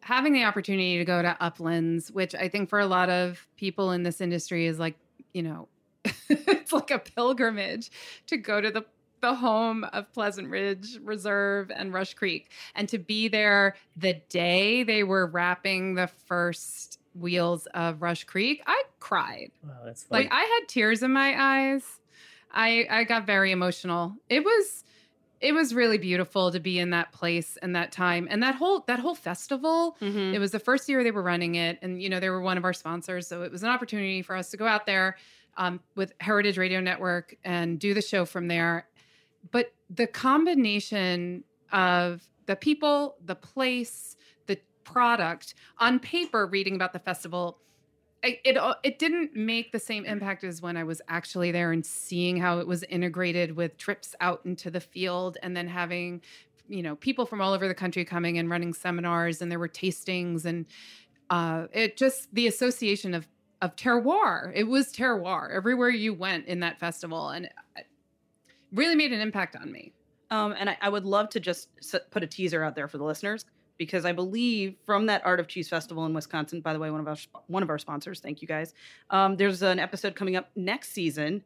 having 0.00 0.32
the 0.32 0.44
opportunity 0.44 0.98
to 0.98 1.04
go 1.04 1.22
to 1.22 1.36
Uplands, 1.40 2.10
which 2.10 2.34
I 2.34 2.48
think 2.48 2.68
for 2.68 2.80
a 2.80 2.86
lot 2.86 3.10
of 3.10 3.46
people 3.56 3.92
in 3.92 4.02
this 4.02 4.20
industry 4.20 4.66
is 4.66 4.78
like, 4.78 4.96
you 5.32 5.42
know, 5.42 5.68
it's 6.28 6.72
like 6.72 6.90
a 6.90 6.98
pilgrimage 6.98 7.90
to 8.26 8.36
go 8.36 8.60
to 8.60 8.70
the 8.70 8.84
the 9.20 9.34
home 9.34 9.82
of 9.92 10.12
Pleasant 10.12 10.48
Ridge 10.48 10.96
Reserve 11.02 11.72
and 11.74 11.92
Rush 11.92 12.14
Creek 12.14 12.52
and 12.76 12.88
to 12.88 12.98
be 12.98 13.26
there 13.26 13.74
the 13.96 14.20
day 14.28 14.84
they 14.84 15.02
were 15.02 15.26
wrapping 15.26 15.94
the 15.94 16.06
first 16.06 16.98
wheels 17.14 17.66
of 17.74 18.02
Rush 18.02 18.24
Creek, 18.24 18.62
I 18.66 18.82
cried. 19.00 19.50
Wow, 19.62 19.70
that's 19.84 20.04
fun. 20.04 20.20
Like 20.20 20.32
I 20.32 20.44
had 20.44 20.68
tears 20.68 21.02
in 21.02 21.12
my 21.12 21.34
eyes. 21.36 21.84
I 22.52 22.86
I 22.90 23.04
got 23.04 23.26
very 23.26 23.50
emotional. 23.50 24.14
It 24.28 24.44
was 24.44 24.84
it 25.40 25.52
was 25.52 25.72
really 25.72 25.98
beautiful 25.98 26.50
to 26.50 26.58
be 26.58 26.78
in 26.78 26.90
that 26.90 27.12
place 27.12 27.56
and 27.62 27.76
that 27.76 27.92
time 27.92 28.26
and 28.30 28.42
that 28.42 28.54
whole 28.54 28.84
that 28.86 28.98
whole 28.98 29.14
festival. 29.14 29.96
Mm-hmm. 30.00 30.34
It 30.34 30.38
was 30.38 30.50
the 30.50 30.58
first 30.58 30.88
year 30.88 31.04
they 31.04 31.10
were 31.10 31.22
running 31.22 31.56
it, 31.56 31.78
and 31.82 32.02
you 32.02 32.08
know 32.08 32.20
they 32.20 32.30
were 32.30 32.40
one 32.40 32.56
of 32.56 32.64
our 32.64 32.72
sponsors, 32.72 33.26
so 33.26 33.42
it 33.42 33.52
was 33.52 33.62
an 33.62 33.68
opportunity 33.68 34.22
for 34.22 34.36
us 34.36 34.50
to 34.50 34.56
go 34.56 34.66
out 34.66 34.86
there 34.86 35.16
um, 35.58 35.80
with 35.96 36.14
Heritage 36.20 36.56
Radio 36.56 36.80
Network 36.80 37.36
and 37.44 37.78
do 37.78 37.92
the 37.92 38.00
show 38.00 38.24
from 38.24 38.48
there. 38.48 38.88
But 39.50 39.72
the 39.90 40.06
combination 40.06 41.44
of 41.72 42.22
the 42.46 42.56
people, 42.56 43.16
the 43.24 43.34
place, 43.34 44.16
the 44.46 44.58
product 44.84 45.54
on 45.78 45.98
paper, 45.98 46.46
reading 46.46 46.76
about 46.76 46.92
the 46.92 46.98
festival, 46.98 47.58
it, 48.22 48.40
it 48.44 48.58
it 48.82 48.98
didn't 48.98 49.36
make 49.36 49.70
the 49.70 49.78
same 49.78 50.04
impact 50.04 50.42
as 50.42 50.62
when 50.62 50.76
I 50.76 50.84
was 50.84 51.00
actually 51.08 51.52
there 51.52 51.72
and 51.72 51.84
seeing 51.84 52.36
how 52.36 52.58
it 52.58 52.66
was 52.66 52.82
integrated 52.84 53.54
with 53.54 53.76
trips 53.76 54.14
out 54.20 54.40
into 54.44 54.70
the 54.70 54.80
field 54.80 55.38
and 55.42 55.56
then 55.56 55.68
having 55.68 56.22
you 56.68 56.82
know 56.82 56.96
people 56.96 57.26
from 57.26 57.40
all 57.40 57.52
over 57.52 57.68
the 57.68 57.74
country 57.74 58.04
coming 58.04 58.36
and 58.38 58.50
running 58.50 58.74
seminars 58.74 59.40
and 59.40 59.52
there 59.52 59.58
were 59.58 59.68
tastings 59.68 60.44
and 60.44 60.66
uh, 61.30 61.66
it 61.72 61.96
just 61.96 62.34
the 62.34 62.48
association 62.48 63.14
of 63.14 63.28
of 63.60 63.76
terroir. 63.76 64.52
It 64.54 64.64
was 64.64 64.92
terroir 64.92 65.54
everywhere 65.54 65.90
you 65.90 66.14
went 66.14 66.46
in 66.46 66.60
that 66.60 66.78
festival 66.78 67.30
and 67.30 67.46
it 67.46 67.86
really 68.72 68.94
made 68.94 69.12
an 69.12 69.20
impact 69.20 69.56
on 69.56 69.70
me. 69.72 69.92
Um, 70.30 70.54
and 70.58 70.70
I, 70.70 70.76
I 70.80 70.88
would 70.88 71.04
love 71.04 71.30
to 71.30 71.40
just 71.40 71.68
put 72.10 72.22
a 72.22 72.26
teaser 72.26 72.62
out 72.62 72.74
there 72.74 72.86
for 72.88 72.98
the 72.98 73.04
listeners 73.04 73.46
because 73.78 74.04
I 74.04 74.12
believe 74.12 74.74
from 74.84 75.06
that 75.06 75.24
Art 75.24 75.40
of 75.40 75.48
Cheese 75.48 75.68
Festival 75.68 76.04
in 76.04 76.12
Wisconsin, 76.12 76.60
by 76.60 76.72
the 76.72 76.78
way, 76.78 76.90
one 76.90 77.00
of 77.00 77.08
our 77.08 77.16
one 77.46 77.62
of 77.62 77.70
our 77.70 77.78
sponsors. 77.78 78.20
Thank 78.20 78.42
you 78.42 78.48
guys. 78.48 78.74
Um, 79.10 79.36
there's 79.36 79.62
an 79.62 79.78
episode 79.78 80.14
coming 80.14 80.36
up 80.36 80.50
next 80.54 80.90
season, 80.90 81.44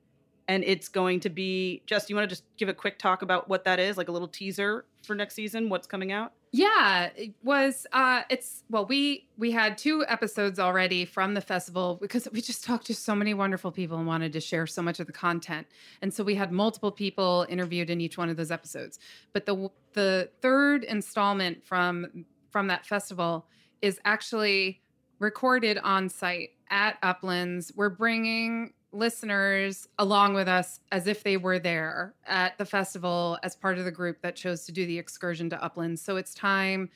and 0.49 0.65
it's 0.65 0.89
going 0.89 1.21
to 1.21 1.31
be. 1.31 1.83
just 1.87 2.11
you 2.11 2.17
want 2.17 2.29
to 2.29 2.35
just 2.35 2.45
give 2.57 2.69
a 2.69 2.75
quick 2.75 2.99
talk 2.99 3.23
about 3.23 3.49
what 3.49 3.65
that 3.65 3.79
is, 3.79 3.97
like 3.97 4.09
a 4.09 4.13
little 4.13 4.29
teaser 4.29 4.85
for 5.05 5.15
next 5.15 5.35
season? 5.35 5.69
What's 5.69 5.87
coming 5.87 6.13
out? 6.13 6.33
Yeah, 6.55 7.09
it 7.17 7.33
was 7.43 7.87
uh 7.93 8.23
it's 8.29 8.63
well 8.69 8.85
we 8.85 9.27
we 9.39 9.53
had 9.53 9.79
two 9.79 10.05
episodes 10.07 10.59
already 10.59 11.07
from 11.07 11.33
the 11.33 11.41
festival 11.41 11.99
because 12.01 12.29
we 12.31 12.43
just 12.43 12.63
talked 12.63 12.87
to 12.87 12.95
so 12.95 13.15
many 13.15 13.33
wonderful 13.33 13.73
people 13.73 13.97
and 13.97 14.07
wanted 14.07 14.35
to 14.35 14.41
share 14.41 14.67
so 14.67 14.83
much 14.83 15.01
of 15.01 15.07
the 15.07 15.15
content. 15.15 15.67
And 16.03 16.13
so 16.13 16.23
we 16.23 16.35
had 16.35 16.53
multiple 16.53 16.93
people 16.93 17.47
interviewed 17.49 17.89
in 17.89 18.03
each 18.03 18.19
one 18.19 18.29
of 18.29 18.37
those 18.37 18.51
episodes. 18.51 18.99
But 19.33 19.47
the 19.47 19.71
the 19.95 20.29
third 20.43 20.85
installment 20.85 21.65
from 21.65 22.27
from 22.51 22.67
that 22.67 22.85
festival 22.85 23.47
is 23.81 23.99
actually 24.05 24.83
recorded 25.19 25.79
on 25.79 26.11
site 26.11 26.51
at 26.69 26.99
Uplands. 27.03 27.73
We're 27.75 27.89
bringing 27.89 28.75
listeners 28.93 29.89
along 29.99 30.35
with 30.35 30.49
us 30.49 30.81
as 30.91 31.07
if 31.07 31.23
they 31.23 31.37
were 31.37 31.59
there 31.59 32.15
at 32.27 32.57
the 32.59 32.65
festival 32.65 33.39
as 33.43 33.57
part 33.57 33.79
of 33.79 33.85
the 33.85 33.91
group 33.91 34.21
that 34.23 34.37
chose 34.37 34.65
to 34.67 34.73
do 34.73 34.87
the 34.87 34.99
excursion 34.99 35.49
to 35.51 35.63
Uplands. 35.65 36.03
So 36.03 36.17
it's 36.17 36.35
time, 36.35 36.91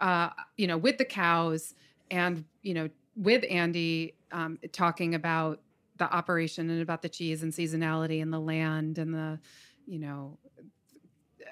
uh, 0.00 0.30
you 0.56 0.66
know, 0.66 0.76
with 0.78 0.98
the 0.98 1.04
cows 1.04 1.74
and, 2.10 2.44
you 2.62 2.74
know, 2.74 2.88
with 3.16 3.44
Andy 3.50 4.14
um, 4.32 4.58
talking 4.72 5.14
about 5.14 5.60
the 5.96 6.12
operation 6.12 6.70
and 6.70 6.82
about 6.82 7.02
the 7.02 7.08
cheese 7.08 7.42
and 7.42 7.52
seasonality 7.52 8.22
and 8.22 8.32
the 8.32 8.40
land 8.40 8.98
and 8.98 9.14
the, 9.14 9.38
you 9.86 9.98
know, 9.98 10.38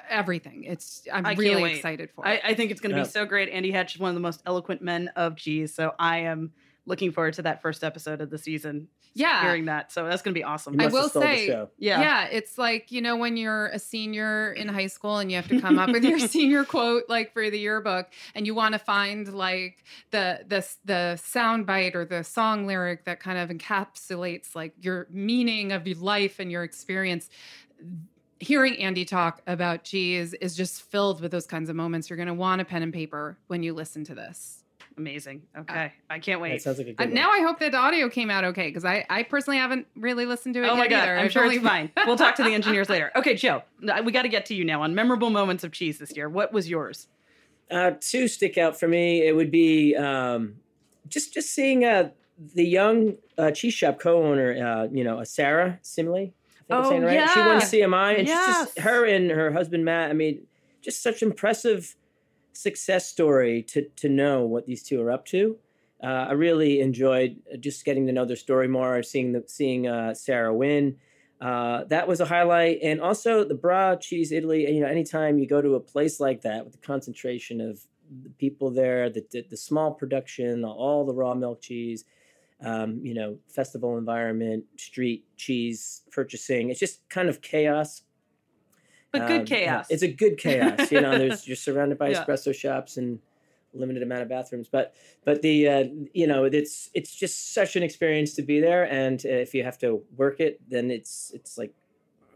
everything. 0.09 0.65
It's 0.65 1.07
I'm 1.13 1.27
I 1.27 1.35
really 1.35 1.75
excited 1.75 2.11
for 2.11 2.27
I, 2.27 2.35
it. 2.35 2.41
I 2.45 2.55
think 2.55 2.71
it's 2.71 2.81
going 2.81 2.93
to 2.93 2.99
Yeah. 2.99 3.05
be 3.05 3.11
so 3.11 3.25
great. 3.25 3.49
Andy 3.49 3.71
Hatch 3.71 3.95
is 3.95 4.01
one 4.01 4.09
of 4.09 4.15
the 4.15 4.21
most 4.21 4.43
eloquent 4.47 4.83
men 4.83 5.09
of 5.17 5.37
cheese, 5.37 5.75
so 5.75 5.95
I 5.99 6.19
am 6.19 6.53
looking 6.85 7.13
forward 7.13 7.35
to 7.35 7.43
that 7.43 7.63
first 7.63 7.85
episode 7.85 8.21
of 8.21 8.29
the 8.31 8.39
season. 8.39 8.89
Yeah. 9.15 9.43
hearing 9.43 9.67
that, 9.67 9.93
so 9.93 10.07
that's 10.07 10.23
going 10.23 10.33
to 10.35 10.39
be 10.39 10.43
awesome. 10.43 10.81
I 10.81 10.87
will 10.87 11.09
say- 11.23 11.47
Yeah. 11.77 12.01
Yeah, 12.01 12.25
it's 12.33 12.57
like, 12.57 12.91
you 12.91 13.03
know, 13.03 13.17
when 13.19 13.37
you're 13.37 13.67
a 13.67 13.79
senior 13.79 14.53
in 14.55 14.69
high 14.69 14.87
school 14.87 15.19
and 15.19 15.31
you 15.31 15.37
have 15.37 15.49
to 15.49 15.61
come 15.61 15.79
up 15.79 15.91
with 15.91 16.03
your 16.03 16.19
senior 16.29 16.65
quote 16.65 17.05
like 17.11 17.33
for 17.35 17.51
the 17.51 17.59
yearbook 17.59 18.09
and 18.35 18.47
you 18.47 18.55
want 18.55 18.73
to 18.73 18.79
find 18.79 19.33
like 19.35 19.85
the 20.13 20.41
the 20.49 20.67
the 20.87 21.17
sound 21.17 21.67
bite 21.67 21.95
or 21.95 22.07
the 22.07 22.25
song 22.25 22.67
lyric 22.67 23.05
that 23.05 23.21
kind 23.21 23.37
of 23.37 23.51
encapsulates 23.51 24.55
like 24.55 24.73
your 24.81 25.07
meaning 25.11 25.73
of 25.73 25.87
your 25.87 25.99
life 25.99 26.39
and 26.39 26.51
your 26.51 26.63
experience. 26.65 27.29
Hearing 28.41 28.77
Andy 28.79 29.05
talk 29.05 29.41
about 29.47 29.85
cheese 29.85 30.35
is 30.35 30.57
just 30.57 30.83
filled 30.91 31.21
with 31.21 31.31
those 31.31 31.47
kinds 31.47 31.69
of 31.71 31.77
moments. 31.77 32.09
You're 32.11 32.17
going 32.17 32.27
to 32.29 32.35
want 32.35 32.61
a 32.61 32.65
pen 32.65 32.83
and 32.83 32.93
paper 32.95 33.39
when 33.47 33.63
you 33.63 33.73
listen 33.75 34.05
to 34.05 34.15
this. 34.15 34.62
Amazing. 34.99 35.43
Okay, 35.57 35.93
I 36.11 36.19
can't 36.19 36.41
That 36.41 36.51
wait. 36.51 36.63
sounds 36.63 36.79
like 36.79 36.87
a 36.89 36.91
Uh, 36.91 37.05
one. 37.07 37.15
now 37.15 37.31
I 37.31 37.41
hope 37.41 37.59
that 37.61 37.73
the 37.73 37.79
audio 37.79 38.09
came 38.09 38.31
out 38.31 38.45
okay 38.45 38.69
because 38.69 38.85
I, 38.85 39.05
I 39.09 39.23
personally 39.23 39.59
haven't 39.59 39.87
really 39.97 40.27
listened 40.27 40.55
to 40.55 40.63
it 40.63 40.69
Oh 40.69 40.77
my 40.77 40.89
god, 40.89 41.03
either. 41.05 41.17
I'm 41.17 41.29
sure 41.31 41.45
it's 41.51 41.63
fine. 41.63 41.91
We'll 42.07 42.17
talk 42.17 42.35
to 42.37 42.43
the 42.43 42.53
engineers 42.55 42.89
later. 42.89 43.11
Okay, 43.17 43.35
Joe, 43.37 43.63
we 44.05 44.13
got 44.13 44.23
to 44.23 44.29
get 44.29 44.47
to 44.47 44.55
you 44.55 44.65
now 44.65 44.83
on 44.83 44.95
memorable 44.95 45.31
moments 45.31 45.65
of 45.65 45.73
cheese 45.73 45.99
this 45.99 46.17
year. 46.17 46.29
What 46.29 46.53
was 46.53 46.69
yours? 46.69 47.09
Uh, 47.71 47.93
two 48.01 48.29
stick 48.29 48.59
out 48.59 48.79
for 48.79 48.87
me. 48.89 49.27
It 49.27 49.35
would 49.35 49.51
be 49.51 49.95
um, 49.97 50.57
just 51.09 51.33
just 51.33 51.51
seeing 51.55 51.85
uh, 51.85 52.11
the 52.55 52.65
young 52.65 53.17
uh, 53.39 53.51
cheese 53.53 53.75
shop 53.75 53.99
co-owner, 53.99 54.53
uh, 54.67 54.89
you 54.93 55.05
know, 55.05 55.21
uh, 55.21 55.25
Sarah 55.25 55.79
Smiley. 55.83 56.35
I 56.61 56.65
think 56.65 56.71
I'm 56.71 56.85
Oh, 56.85 56.89
saying 56.91 57.03
it 57.03 57.07
right. 57.07 57.31
She 57.31 57.41
won 57.41 57.59
yeah. 57.61 57.87
CMI, 57.87 58.19
and 58.19 58.29
she's 58.29 58.37
just 58.37 58.79
her 58.81 59.05
and 59.07 59.31
her 59.31 59.53
husband 59.53 59.85
Matt. 59.85 60.11
I 60.11 60.15
mean, 60.15 60.47
just 60.83 61.03
such 61.03 61.23
impressive 61.23 61.97
success 62.53 63.09
story 63.09 63.63
to 63.63 63.89
to 63.97 64.09
know 64.09 64.45
what 64.45 64.67
these 64.67 64.83
two 64.83 65.01
are 65.01 65.11
up 65.11 65.25
to. 65.27 65.59
Uh, 66.03 66.27
I 66.29 66.33
really 66.33 66.81
enjoyed 66.81 67.37
just 67.61 67.85
getting 67.85 68.07
to 68.07 68.13
know 68.13 68.25
their 68.25 68.37
story 68.37 68.67
more, 68.67 69.03
seeing 69.03 69.33
the 69.33 69.45
seeing 69.47 69.87
uh, 69.87 70.15
Sarah 70.15 70.55
win. 70.55 70.97
Uh, 71.41 71.85
that 71.85 72.07
was 72.07 72.21
a 72.21 72.25
highlight, 72.25 72.79
and 72.83 73.01
also 73.01 73.45
the 73.45 73.55
Bra 73.55 73.97
Cheese 73.97 74.33
Italy. 74.33 74.73
You 74.73 74.81
know, 74.81 74.87
anytime 74.87 75.39
you 75.39 75.47
go 75.47 75.63
to 75.63 75.75
a 75.75 75.81
place 75.81 76.21
like 76.21 76.43
that 76.43 76.65
with 76.65 76.73
the 76.73 76.87
concentration 76.87 77.61
of 77.61 77.81
the 78.23 78.31
people 78.31 78.71
there, 78.71 79.11
the 79.11 79.25
the, 79.31 79.47
the 79.51 79.57
small 79.57 79.93
production, 79.93 80.65
all 80.65 81.05
the 81.05 81.15
raw 81.15 81.35
milk 81.35 81.61
cheese, 81.61 82.05
um, 82.65 83.01
you 83.03 83.15
know, 83.15 83.39
festival 83.49 83.97
environment, 83.97 84.65
street 84.77 85.25
cheese 85.37 86.03
purchasing, 86.11 86.71
it's 86.71 86.81
just 86.81 87.09
kind 87.09 87.29
of 87.29 87.41
chaos. 87.41 88.03
But 89.13 89.23
Um, 89.23 89.27
good 89.27 89.47
chaos. 89.47 89.87
It's 89.91 90.03
a 90.03 90.09
good 90.13 90.39
chaos. 90.39 90.91
You 90.91 91.01
know, 91.01 91.17
there's 91.17 91.47
you're 91.47 91.57
surrounded 91.57 91.99
by 91.99 92.11
Yeah. 92.11 92.25
espresso 92.25 92.55
shops 92.55 92.97
and 92.97 93.21
limited 93.75 94.03
amount 94.03 94.23
of 94.23 94.29
bathrooms, 94.29 94.69
but 94.69 94.95
but 95.25 95.43
the 95.43 95.69
uh, 95.69 95.85
you 96.13 96.27
know 96.27 96.45
it's 96.45 96.91
it's 96.95 97.15
just 97.15 97.55
such 97.55 97.77
an 97.77 97.83
experience 97.83 98.35
to 98.35 98.43
be 98.43 98.61
there, 98.61 98.85
and 98.91 99.25
uh, 99.25 99.29
if 99.29 99.55
you 99.55 99.65
have 99.65 99.79
to 99.79 100.03
work 100.17 100.41
it, 100.41 100.61
then 100.69 100.91
it's 100.91 101.31
it's 101.35 101.57
like 101.59 101.73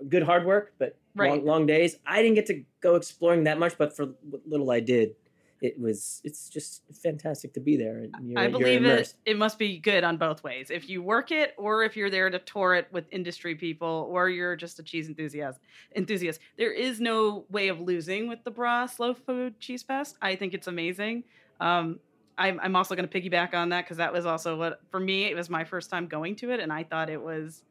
good 0.09 0.23
hard 0.23 0.45
work, 0.47 0.73
but 0.79 0.97
Right. 1.15 1.31
long, 1.31 1.45
long 1.45 1.67
days. 1.67 1.99
I 2.07 2.23
didn't 2.23 2.35
get 2.35 2.47
to 2.47 2.63
go 2.81 2.97
exploring 2.97 3.45
that 3.45 3.59
much, 3.59 3.79
but 3.79 3.97
for 3.97 4.07
what 4.31 4.47
little 4.47 4.71
I 4.71 4.81
did, 4.81 5.15
it 5.61 5.79
was 5.79 6.21
it's 6.25 6.49
just 6.49 6.83
fantastic 6.93 7.53
to 7.55 7.61
be 7.61 7.77
there. 7.77 7.99
And 7.99 8.31
you're, 8.31 8.39
I 8.39 8.49
believe 8.49 8.85
it. 8.85 9.15
It 9.25 9.37
must 9.37 9.59
be 9.59 9.79
good 9.79 10.05
on 10.05 10.17
both 10.17 10.43
ways. 10.43 10.71
If 10.71 10.89
you 10.89 11.03
work 11.03 11.31
it, 11.31 11.55
or 11.57 11.83
if 11.83 11.97
you're 11.97 12.11
there 12.11 12.29
to 12.31 12.39
tour 12.39 12.75
it 12.75 12.89
with 12.93 13.05
industry 13.11 13.55
people, 13.55 14.09
or 14.11 14.29
you're 14.29 14.57
just 14.57 14.79
a 14.79 14.83
cheese 14.83 15.09
enthusiast. 15.09 15.61
Enthusiast. 15.95 16.41
There 16.59 16.73
is 16.73 17.01
no 17.01 17.45
way 17.51 17.69
of 17.69 17.81
losing 17.81 18.29
with 18.29 18.45
the 18.45 18.51
Bra 18.51 18.87
Slow 18.87 19.15
Food 19.15 19.59
Cheese 19.61 19.83
Fest. 19.83 20.17
I 20.21 20.37
think 20.37 20.55
it's 20.55 20.67
amazing. 20.67 21.25
Um, 21.61 22.01
I'm, 22.39 22.61
I'm 22.63 22.77
also 22.77 22.95
going 22.95 23.09
to 23.09 23.21
piggyback 23.21 23.55
on 23.55 23.71
that 23.71 23.85
because 23.85 23.97
that 23.97 24.13
was 24.13 24.27
also 24.27 24.57
what 24.57 24.81
for 24.91 25.01
me. 25.01 25.25
It 25.25 25.35
was 25.35 25.49
my 25.49 25.65
first 25.65 25.91
time 25.91 26.07
going 26.07 26.37
to 26.37 26.51
it, 26.51 26.61
and 26.61 26.73
I 26.73 26.85
thought 26.85 27.09
it 27.09 27.23
was 27.23 27.63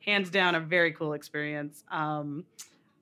hands 0.00 0.30
down 0.30 0.54
a 0.54 0.60
very 0.60 0.92
cool 0.92 1.12
experience. 1.12 1.84
Um, 1.90 2.44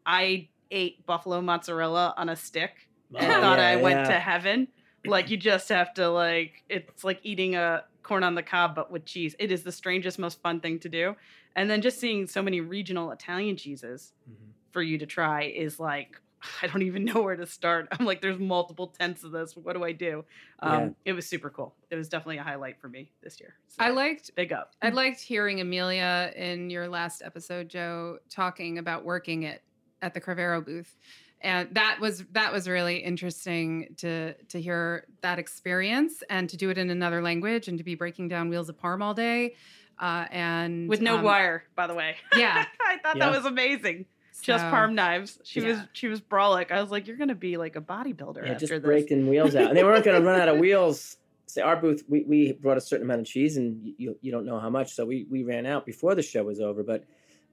I 0.07 0.49
ate 0.71 1.05
buffalo 1.07 1.41
mozzarella 1.41 2.15
on 2.17 2.29
a 2.29 2.37
stick 2.37 2.89
and 3.17 3.33
Oh, 3.33 3.41
thought 3.41 3.59
yeah, 3.59 3.69
I 3.69 3.77
went 3.77 4.01
yeah. 4.01 4.09
to 4.09 4.19
heaven. 4.21 4.69
Like 5.07 5.31
you 5.31 5.37
just 5.37 5.69
have 5.71 5.95
to 5.95 6.09
like 6.11 6.63
it's 6.69 7.05
like 7.05 7.21
eating 7.23 7.57
a 7.57 7.85
corn 8.03 8.23
on 8.23 8.35
the 8.35 8.43
cob 8.43 8.75
but 8.75 8.91
with 8.91 9.05
cheese. 9.05 9.35
It 9.39 9.51
is 9.53 9.63
the 9.63 9.73
strangest, 9.73 10.19
most 10.19 10.41
fun 10.43 10.61
thing 10.61 10.79
to 10.81 10.89
do. 10.89 11.17
And 11.57 11.69
then 11.71 11.81
just 11.83 11.99
seeing 11.99 12.27
so 12.27 12.43
many 12.43 12.61
regional 12.61 13.11
Italian 13.11 13.57
cheeses 13.57 14.13
Mhm. 14.31 14.53
for 14.73 14.83
you 14.83 14.99
to 14.99 15.07
try 15.07 15.45
is 15.45 15.81
like 15.81 16.21
I 16.63 16.67
don't 16.69 16.83
even 16.83 17.05
know 17.05 17.21
where 17.23 17.37
to 17.37 17.47
start. 17.47 17.89
I'm 17.93 18.05
like, 18.07 18.21
there's 18.23 18.39
multiple 18.39 18.89
tenths 18.89 19.25
of 19.25 19.33
this. 19.33 19.57
What 19.57 19.75
do 19.75 19.85
I 19.85 19.93
do? 19.93 20.25
Um, 20.61 20.73
Yeah. 20.73 20.89
It 21.07 21.13
was 21.15 21.27
super 21.27 21.51
cool. 21.51 21.75
It 21.91 21.97
was 21.97 22.09
definitely 22.09 22.39
a 22.39 22.43
highlight 22.43 22.79
for 22.81 22.89
me 22.89 23.11
this 23.23 23.41
year. 23.41 23.55
So, 23.69 23.77
I 23.85 23.91
liked 23.91 24.35
big 24.37 24.53
up. 24.53 24.73
I 24.83 24.89
liked 24.91 25.21
hearing 25.21 25.61
Amelia 25.61 26.33
in 26.37 26.71
your 26.71 26.89
last 26.89 27.21
episode, 27.23 27.69
Joe, 27.69 28.19
talking 28.31 28.79
about 28.79 29.05
working 29.05 29.43
it 29.45 29.63
at 30.03 30.15
the 30.15 30.21
Cravero 30.21 30.65
booth. 30.65 30.97
And 31.43 31.75
that 31.75 31.99
was 32.01 32.25
that 32.33 32.53
was 32.53 32.69
really 32.69 32.99
interesting 32.99 33.95
to 33.99 34.35
to 34.35 34.61
hear 34.61 35.07
that 35.23 35.39
experience 35.39 36.23
and 36.29 36.49
to 36.51 36.57
do 36.57 36.69
it 36.71 36.77
in 36.79 36.91
another 36.91 37.23
language 37.23 37.67
and 37.69 37.79
to 37.79 37.85
be 37.85 37.95
breaking 37.95 38.29
down 38.29 38.51
wheels 38.51 38.69
of 38.69 38.77
parm 38.79 39.03
all 39.03 39.15
day. 39.15 39.55
Uh, 39.99 40.27
and 40.31 40.89
with 40.89 41.01
no 41.01 41.19
um, 41.19 41.23
wire, 41.25 41.65
by 41.75 41.87
the 41.87 41.95
way. 41.95 42.17
Yeah. 42.37 42.65
I 42.81 42.97
thought 42.99 43.17
Yeah. 43.17 43.31
that 43.31 43.37
was 43.37 43.47
amazing. 43.47 44.07
Just 44.43 44.65
so- 44.65 44.71
parm 44.71 44.93
knives. 44.95 45.39
She 45.45 45.61
was 45.61 45.79
she 45.93 46.09
was 46.09 46.21
brolic. 46.21 46.71
I 46.71 46.81
was 46.81 46.91
like, 46.91 47.07
you're 47.07 47.17
gonna 47.17 47.35
be 47.35 47.57
like 47.57 47.77
a 47.77 47.81
bodybuilder 47.81 48.45
Yeah, 48.45 48.53
after 48.53 48.61
just 48.61 48.71
this. 48.73 48.81
breaking 48.81 49.27
wheels 49.29 49.55
out, 49.55 49.69
and 49.69 49.77
they 49.77 49.85
weren't 49.85 50.05
going 50.05 50.21
to 50.21 50.27
run 50.27 50.41
out 50.41 50.49
of 50.49 50.59
wheels. 50.65 51.17
Say 51.47 51.63
our 51.63 51.77
booth, 51.77 52.05
we, 52.09 52.23
we 52.23 52.53
brought 52.53 52.77
a 52.77 52.81
certain 52.81 53.05
amount 53.07 53.21
of 53.23 53.27
cheese, 53.27 53.57
and 53.57 53.93
you 53.99 54.17
you 54.23 54.31
don't 54.31 54.47
know 54.47 54.59
how 54.61 54.71
much, 54.71 54.93
so 54.95 55.05
we 55.05 55.27
we 55.31 55.43
ran 55.43 55.67
out 55.67 55.85
before 55.85 56.15
the 56.15 56.23
show 56.23 56.45
was 56.45 56.61
over. 56.61 56.83
But 56.83 57.05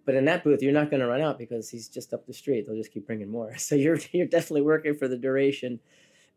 but 0.08 0.16
in 0.16 0.24
that 0.26 0.42
booth, 0.42 0.64
you're 0.64 0.72
not 0.72 0.90
going 0.90 1.02
to 1.02 1.06
run 1.06 1.22
out 1.22 1.38
because 1.38 1.70
he's 1.70 1.90
just 1.90 2.14
up 2.14 2.26
the 2.26 2.34
street. 2.34 2.66
They'll 2.66 2.78
just 2.78 2.94
keep 2.94 3.06
bringing 3.06 3.30
more. 3.30 3.54
So 3.58 3.76
you're 3.76 4.00
you're 4.14 4.26
definitely 4.26 4.62
working 4.62 4.96
for 4.96 5.10
the 5.10 5.18
duration 5.18 5.82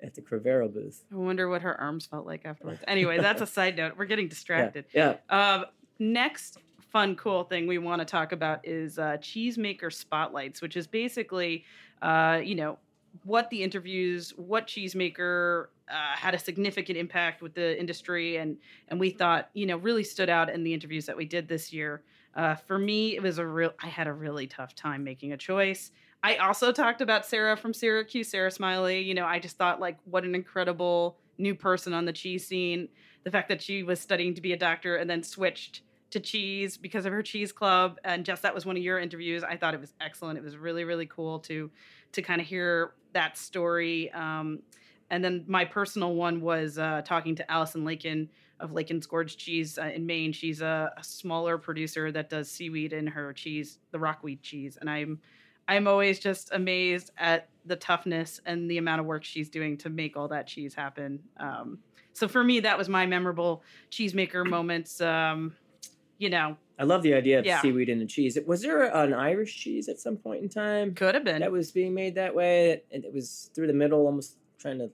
at 0.03 0.15
the 0.15 0.21
Cravero 0.21 0.73
booth. 0.73 1.05
I 1.13 1.17
wonder 1.17 1.49
what 1.49 1.63
her 1.63 1.81
arms 1.81 2.05
felt 2.05 2.27
like 2.27 2.45
afterwards. 2.45 2.81
Anyway, 2.89 3.19
that's 3.19 3.41
a 3.41 3.47
side 3.59 3.77
note. 3.77 3.95
We're 3.97 4.07
getting 4.07 4.27
distracted. 4.27 4.87
yeah. 4.93 5.17
Um, 5.29 5.67
next 6.01 6.59
fun, 6.91 7.15
cool 7.15 7.45
thing 7.45 7.69
we 7.69 7.79
want 7.79 8.01
to 8.01 8.05
talk 8.05 8.33
about 8.33 8.67
is 8.67 8.99
uh, 8.99 9.19
cheesemaker 9.19 9.93
spotlights, 9.93 10.61
which 10.61 10.77
is 10.77 10.89
basically, 10.89 11.65
uh, 12.03 12.41
you 12.43 12.57
know, 12.57 12.79
what 13.25 13.51
the 13.51 13.63
interviews, 13.63 14.33
what 14.37 14.67
cheesemaker 14.67 15.67
uh, 15.89 16.17
had 16.17 16.35
a 16.35 16.39
significant 16.39 16.99
impact 16.99 17.41
with 17.41 17.55
the 17.55 17.79
industry, 17.79 18.37
and 18.39 18.57
and 18.89 18.99
we 18.99 19.11
thought, 19.11 19.51
you 19.55 19.67
know, 19.67 19.77
really 19.77 20.05
stood 20.05 20.29
out 20.29 20.51
in 20.51 20.65
the 20.65 20.75
interviews 20.75 21.07
that 21.07 21.17
we 21.17 21.25
did 21.25 21.47
this 21.47 21.73
year. 21.73 22.03
Uh, 22.35 22.55
for 22.55 22.79
me, 22.79 23.17
it 23.17 23.23
was 23.23 23.39
a 23.39 23.47
real. 23.47 23.73
I 23.83 23.89
had 23.89 24.07
a 24.07 24.13
really 24.13 24.47
tough 24.47 24.75
time 24.75 25.05
making 25.05 25.33
a 25.33 25.37
choice. 25.37 25.91
I 26.23 26.37
also 26.37 26.71
talked 26.71 27.01
about 27.01 27.27
Sarah 27.27 27.57
from 27.57 27.73
Syracuse, 27.73 28.29
Sarah 28.29 28.51
Smiley. 28.51 29.01
You 29.01 29.15
know, 29.15 29.25
I 29.25 29.39
just 29.39 29.57
thought 29.57 29.81
like, 29.81 29.99
what 30.05 30.25
an 30.25 30.35
incredible 30.35 31.17
new 31.39 31.55
person 31.55 31.95
on 31.95 32.05
the 32.05 32.13
cheese 32.13 32.47
scene. 32.47 32.89
The 33.25 33.31
fact 33.31 33.49
that 33.49 33.63
she 33.63 33.83
was 33.83 34.01
studying 34.01 34.35
to 34.35 34.41
be 34.41 34.53
a 34.53 34.57
doctor 34.57 34.97
and 34.97 35.09
then 35.09 35.23
switched 35.23 35.83
to 36.11 36.21
cheese 36.21 36.77
because 36.77 37.07
of 37.07 37.13
her 37.13 37.23
cheese 37.23 37.53
club 37.53 37.99
and 38.05 38.25
just 38.25 38.43
that 38.43 38.55
was 38.55 38.67
one 38.67 38.77
of 38.77 38.83
your 38.83 38.99
interviews 38.99 39.43
i 39.45 39.57
thought 39.57 39.75
it 39.75 39.81
was 39.81 39.95
excellent 40.01 40.37
it 40.37 40.45
was 40.45 40.57
really 40.57 40.85
really 40.85 41.07
cool 41.07 41.39
to 41.39 41.71
to 42.13 42.21
kind 42.21 42.41
of 42.41 42.47
hear 42.47 42.93
that 43.13 43.39
story 43.39 44.11
um, 44.13 44.61
and 45.11 45.25
then 45.25 45.45
my 45.47 45.65
personal 45.65 46.15
one 46.15 46.41
was 46.41 46.79
uh, 46.79 47.03
talking 47.05 47.35
to 47.37 47.51
allison 47.51 47.85
lakin 47.85 48.29
of 48.61 48.73
Lakin's 48.73 49.07
Gorge 49.07 49.37
cheese 49.37 49.79
uh, 49.79 49.91
in 49.95 50.07
Maine. 50.07 50.33
She's 50.33 50.61
a, 50.61 50.93
a 50.97 51.03
smaller 51.05 51.59
producer 51.59 52.13
that 52.13 52.31
does 52.31 52.51
seaweed 52.51 52.93
in 52.93 53.07
her 53.07 53.33
cheese, 53.33 53.79
the 53.91 53.99
rockweed 53.99 54.43
cheese, 54.43 54.79
and 54.81 54.89
I'm 54.89 55.21
I'm 55.69 55.87
always 55.87 56.19
just 56.19 56.51
amazed 56.53 57.13
at 57.17 57.49
the 57.65 57.77
toughness 57.77 58.41
and 58.45 58.69
the 58.69 58.79
amount 58.79 59.01
of 59.01 59.07
work 59.07 59.23
she's 59.23 59.49
doing 59.49 59.77
to 59.79 59.89
make 59.89 60.17
all 60.17 60.27
that 60.29 60.49
cheese 60.49 60.75
happen. 60.75 61.21
Um, 61.37 61.79
so 62.13 62.27
for 62.27 62.43
me, 62.43 62.59
that 62.61 62.77
was 62.77 62.89
my 62.89 63.07
memorable 63.07 63.63
cheesemaker 63.91 64.45
moments. 64.49 65.01
Um, 65.01 65.55
you 66.19 66.29
know, 66.29 66.57
I 66.79 66.85
love 66.85 67.03
the 67.03 67.15
idea 67.15 67.39
of 67.39 67.45
Yeah. 67.47 67.61
seaweed 67.61 67.89
in 67.89 67.99
the 67.99 68.07
cheese. 68.07 68.37
Was 68.47 68.63
there 68.63 68.83
an 68.85 69.15
Irish 69.15 69.57
cheese 69.57 69.89
at 69.89 70.01
some 70.01 70.17
point 70.17 70.43
in 70.43 70.49
time 70.49 70.95
could 70.95 71.15
have 71.15 71.25
been. 71.25 71.41
that 71.41 71.53
was 71.53 71.71
being 71.71 71.95
made 71.95 72.17
that 72.17 72.35
way? 72.35 72.83
And 72.91 73.05
it 73.05 73.13
was 73.15 73.51
through 73.55 73.69
the 73.69 73.73
middle, 73.73 74.07
almost 74.07 74.39
trying 74.59 74.79
to 74.79 74.91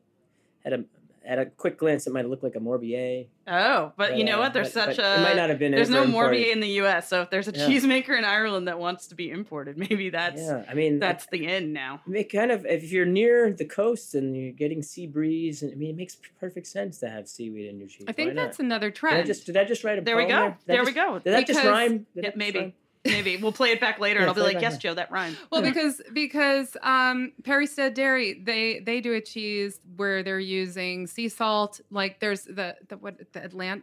had 0.63 0.73
a 0.73 0.85
at 1.27 1.39
a 1.39 1.47
quick 1.47 1.77
glance, 1.79 2.07
it 2.07 2.13
might 2.13 2.29
look 2.29 2.43
like 2.43 2.55
a 2.55 2.61
Morbier. 2.61 3.27
oh, 3.49 3.93
but 3.97 4.17
you 4.17 4.25
know 4.25 4.37
uh, 4.37 4.41
what? 4.43 4.55
There's 4.55 4.73
but- 4.73 4.85
such 4.95 4.97
but 4.97 5.05
a 5.05 5.15
It 5.17 5.23
might 5.23 5.37
not 5.37 5.51
have 5.51 5.59
been. 5.59 5.73
there's 5.73 5.91
no 5.91 5.99
ever 5.99 6.07
imported. 6.07 6.39
Morbier 6.41 6.53
in 6.53 6.61
the 6.61 6.69
U.S. 6.83 7.09
So 7.09 7.23
if 7.23 7.31
there's 7.31 7.49
a 7.49 7.53
Yeah. 7.53 7.67
cheesemaker 7.67 8.17
in 8.17 8.25
Ireland 8.25 8.69
that 8.69 8.79
wants 8.79 9.09
to 9.09 9.15
be 9.15 9.31
imported, 9.31 9.77
maybe 9.91 10.11
that's 10.11 10.41
yeah, 10.41 10.65
I 10.69 10.75
mean 10.75 10.99
that's 10.99 11.27
the 11.27 11.47
end 11.47 11.73
now. 11.73 12.01
It 12.13 12.31
kind 12.33 12.51
of 12.51 12.65
if 12.65 12.91
you're 12.93 13.07
near 13.07 13.53
the 13.53 13.65
coast 13.65 14.15
and 14.15 14.37
you're 14.37 14.53
getting 14.53 14.83
sea 14.83 15.07
breeze, 15.07 15.63
and 15.63 15.73
I 15.73 15.75
mean, 15.75 15.91
it 15.91 15.97
makes 15.97 16.17
perfect 16.41 16.67
sense 16.69 16.99
to 17.01 17.09
have 17.09 17.29
seaweed 17.29 17.69
in 17.69 17.79
your 17.79 17.89
cheese. 17.89 18.05
I 18.09 18.13
think 18.13 18.29
Why 18.31 18.35
not? 18.35 18.43
that's 18.47 18.59
another 18.61 18.91
Did 18.91 18.97
I 18.97 19.01
trend. 19.11 19.27
just 19.27 19.47
did 19.47 19.57
I 19.57 19.65
just 19.65 19.85
write 19.85 19.99
a 19.99 20.03
There 20.03 20.17
we 20.17 20.27
go. 20.27 20.45
Did 20.67 20.73
I 20.73 20.77
There 20.77 20.85
we 20.85 20.93
go. 20.93 21.19
Did 21.19 21.33
that 21.33 21.47
just 21.47 21.59
Because- 21.61 21.67
rhyme? 21.71 21.99
Did 21.99 22.07
Yeah, 22.15 22.23
that 22.23 22.27
just 22.29 22.37
maybe. 22.37 22.59
rhyme? 22.61 22.73
Maybe 23.07 23.37
we'll 23.37 23.53
play 23.53 23.71
it 23.71 23.81
back 23.81 23.99
later, 23.99 24.21
and 24.21 24.29
I'll 24.29 24.35
be 24.35 24.41
like, 24.41 24.61
"Yes. 24.61 24.79
Joe, 24.79 24.95
that 24.95 25.11
rhymed." 25.11 25.37
Well, 25.51 25.63
Yeah. 25.63 25.71
because 25.71 26.03
because 26.13 26.77
um, 26.83 27.33
Perry 27.45 27.67
Perrystead 27.67 27.95
Dairy 27.95 28.35
they 28.43 28.81
they 28.81 29.01
do 29.01 29.15
a 29.15 29.21
cheese 29.21 29.81
where 29.97 30.23
they're 30.23 30.39
using 30.39 31.07
sea 31.07 31.29
salt. 31.29 31.81
Like 31.91 32.21
there's 32.21 32.43
the 32.45 32.77
the 32.89 32.97
what 32.97 33.19
the 33.33 33.41
Atlant 33.41 33.83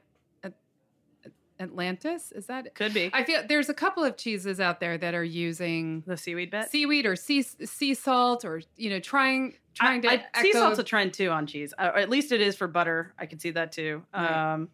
Atlantis 1.59 2.31
is 2.31 2.47
that? 2.47 2.73
Could 2.75 2.93
be 2.93 3.09
I 3.13 3.23
feel 3.23 3.41
there's 3.47 3.69
a 3.69 3.73
couple 3.73 4.03
of 4.03 4.17
cheeses 4.17 4.59
out 4.59 4.79
there 4.79 4.97
that 4.97 5.13
are 5.13 5.23
using 5.23 6.03
the 6.05 6.17
seaweed 6.17 6.51
bet. 6.51 6.71
seaweed 6.71 7.05
or 7.05 7.15
sea 7.15 7.41
sea 7.41 7.93
salt 7.93 8.43
or 8.43 8.61
you 8.75 8.89
know 8.89 8.99
trying 8.99 9.55
trying 9.73 10.01
to 10.01 10.09
I, 10.09 10.25
I, 10.33 10.41
sea 10.41 10.51
salt's 10.53 10.79
a 10.79 10.83
trend 10.83 11.13
too 11.13 11.29
on 11.29 11.47
cheese, 11.47 11.73
uh, 11.77 11.91
or 11.93 11.99
at 11.99 12.09
least 12.09 12.31
it 12.31 12.41
is 12.41 12.55
for 12.55 12.67
butter. 12.67 13.13
I 13.17 13.25
can 13.25 13.39
see 13.39 13.51
that 13.51 13.71
too. 13.71 14.03
Right. 14.13 14.53
Um, 14.53 14.69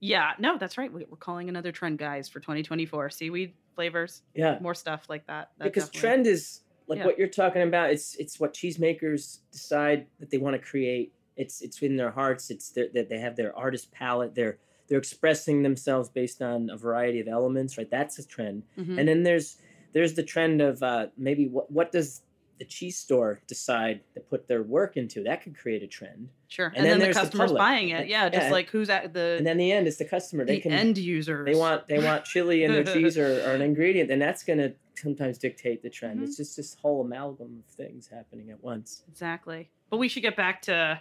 yeah, 0.00 0.32
no, 0.38 0.58
that's 0.58 0.78
right. 0.78 0.92
We, 0.92 1.06
we're 1.08 1.16
calling 1.16 1.48
another 1.48 1.72
trend, 1.72 1.98
guys, 1.98 2.28
for 2.28 2.38
2024. 2.38 3.10
Seaweed 3.10 3.54
flavors, 3.82 4.22
Yeah, 4.34 4.58
more 4.60 4.74
stuff 4.74 5.06
like 5.08 5.24
that. 5.28 5.50
That 5.58 5.64
because 5.64 5.84
definitely- 5.84 6.00
trend 6.00 6.26
is 6.26 6.60
like 6.88 6.98
Yeah. 6.98 7.06
what 7.06 7.16
you're 7.18 7.28
talking 7.28 7.62
about. 7.62 7.90
It's 7.90 8.16
it's 8.16 8.40
what 8.40 8.52
cheesemakers 8.52 9.38
decide 9.52 10.06
that 10.18 10.30
they 10.30 10.38
want 10.38 10.54
to 10.60 10.62
create. 10.70 11.12
It's 11.36 11.62
it's 11.62 11.80
in 11.80 11.96
their 11.96 12.10
hearts. 12.10 12.50
It's 12.50 12.70
their, 12.70 12.88
that 12.94 13.08
they 13.08 13.18
have 13.20 13.36
their 13.36 13.56
artist 13.56 13.92
palette. 13.92 14.34
They're 14.34 14.58
they're 14.88 14.98
expressing 14.98 15.62
themselves 15.62 16.08
based 16.08 16.42
on 16.42 16.70
a 16.70 16.76
variety 16.76 17.20
of 17.20 17.28
elements. 17.28 17.78
Right, 17.78 17.88
that's 17.88 18.18
a 18.18 18.26
trend. 18.26 18.64
Mhm. 18.76 18.98
And 18.98 19.06
then 19.08 19.22
there's 19.22 19.58
there's 19.92 20.14
the 20.14 20.24
trend 20.24 20.60
of 20.60 20.82
uh, 20.82 21.06
maybe 21.16 21.46
what 21.46 21.70
what 21.70 21.92
does 21.92 22.22
the 22.58 22.64
cheese 22.64 22.98
store 22.98 23.40
decide 23.46 24.00
to 24.14 24.20
put 24.20 24.48
their 24.48 24.62
work 24.62 24.96
into? 24.96 25.22
That 25.24 25.42
could 25.42 25.56
create 25.56 25.82
a 25.82 25.86
trend. 25.86 26.28
sure. 26.48 26.66
and 26.68 26.76
And, 26.76 26.84
then 26.84 26.90
then, 26.90 26.98
the 26.98 27.04
there's 27.06 27.16
the 27.16 27.22
customers 27.22 27.52
buying 27.52 27.90
it. 27.90 28.08
Yeah, 28.08 28.28
just 28.28 28.46
Yeah. 28.46 28.52
like 28.52 28.68
who's 28.70 28.90
at 28.90 29.12
the 29.12 29.36
And 29.38 29.46
then 29.46 29.56
the 29.58 29.70
end 29.72 29.86
is 29.86 29.98
the 29.98 30.04
customer. 30.04 30.44
They 30.44 30.56
the 30.56 30.60
can 30.62 30.72
end 30.72 30.98
users. 30.98 31.46
they 31.46 31.54
want 31.54 31.86
they 31.86 31.98
want 32.02 32.24
chili 32.24 32.64
in 32.64 32.72
their 32.72 32.84
cheese 32.84 33.16
or, 33.18 33.26
or 33.46 33.52
an 33.54 33.62
ingredient, 33.70 34.10
and 34.10 34.20
that's 34.20 34.42
going 34.42 34.58
to 34.58 34.74
sometimes 34.96 35.38
dictate 35.38 35.82
the 35.82 35.90
trend. 35.90 36.18
Mhm. 36.20 36.24
It's 36.24 36.36
just 36.36 36.56
this 36.56 36.74
whole 36.82 37.00
amalgam 37.02 37.62
of 37.66 37.74
things 37.74 38.08
happening 38.08 38.50
at 38.50 38.62
once. 38.62 39.04
exactly. 39.08 39.70
But 39.90 39.98
we 39.98 40.08
should 40.08 40.22
get 40.22 40.36
back 40.36 40.62
to 40.62 41.00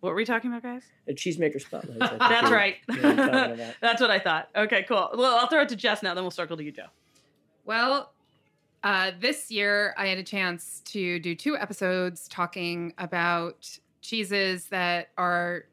what 0.00 0.10
were 0.10 0.16
we 0.16 0.24
talking 0.26 0.50
about, 0.50 0.62
guys? 0.62 0.82
A 1.08 1.12
cheesemaker 1.14 1.60
spotlight. 1.60 1.98
That's 2.18 2.50
right. 2.50 2.76
what 2.86 3.04
I'm 3.04 3.16
talking 3.16 3.52
about. 3.54 3.74
That's 3.80 4.00
what 4.02 4.10
I 4.10 4.18
thought. 4.18 4.50
Okay, 4.54 4.84
cool. 4.86 5.10
Well, 5.16 5.36
I'll 5.38 5.46
throw 5.48 5.62
it 5.62 5.68
to 5.70 5.76
Jess 5.76 6.02
now, 6.02 6.12
then 6.14 6.22
we'll 6.24 6.30
circle 6.30 6.56
to 6.58 6.62
you, 6.62 6.72
Joe. 6.72 6.86
Well, 7.64 8.12
uh, 8.84 9.12
this 9.18 9.50
year 9.50 9.94
I 9.96 10.06
had 10.06 10.18
a 10.18 10.22
chance 10.22 10.82
to 10.86 11.18
do 11.18 11.34
two 11.34 11.56
episodes 11.56 12.28
talking 12.28 12.92
about 12.98 13.78
cheeses 14.02 14.66
that 14.66 15.08
are 15.16 15.64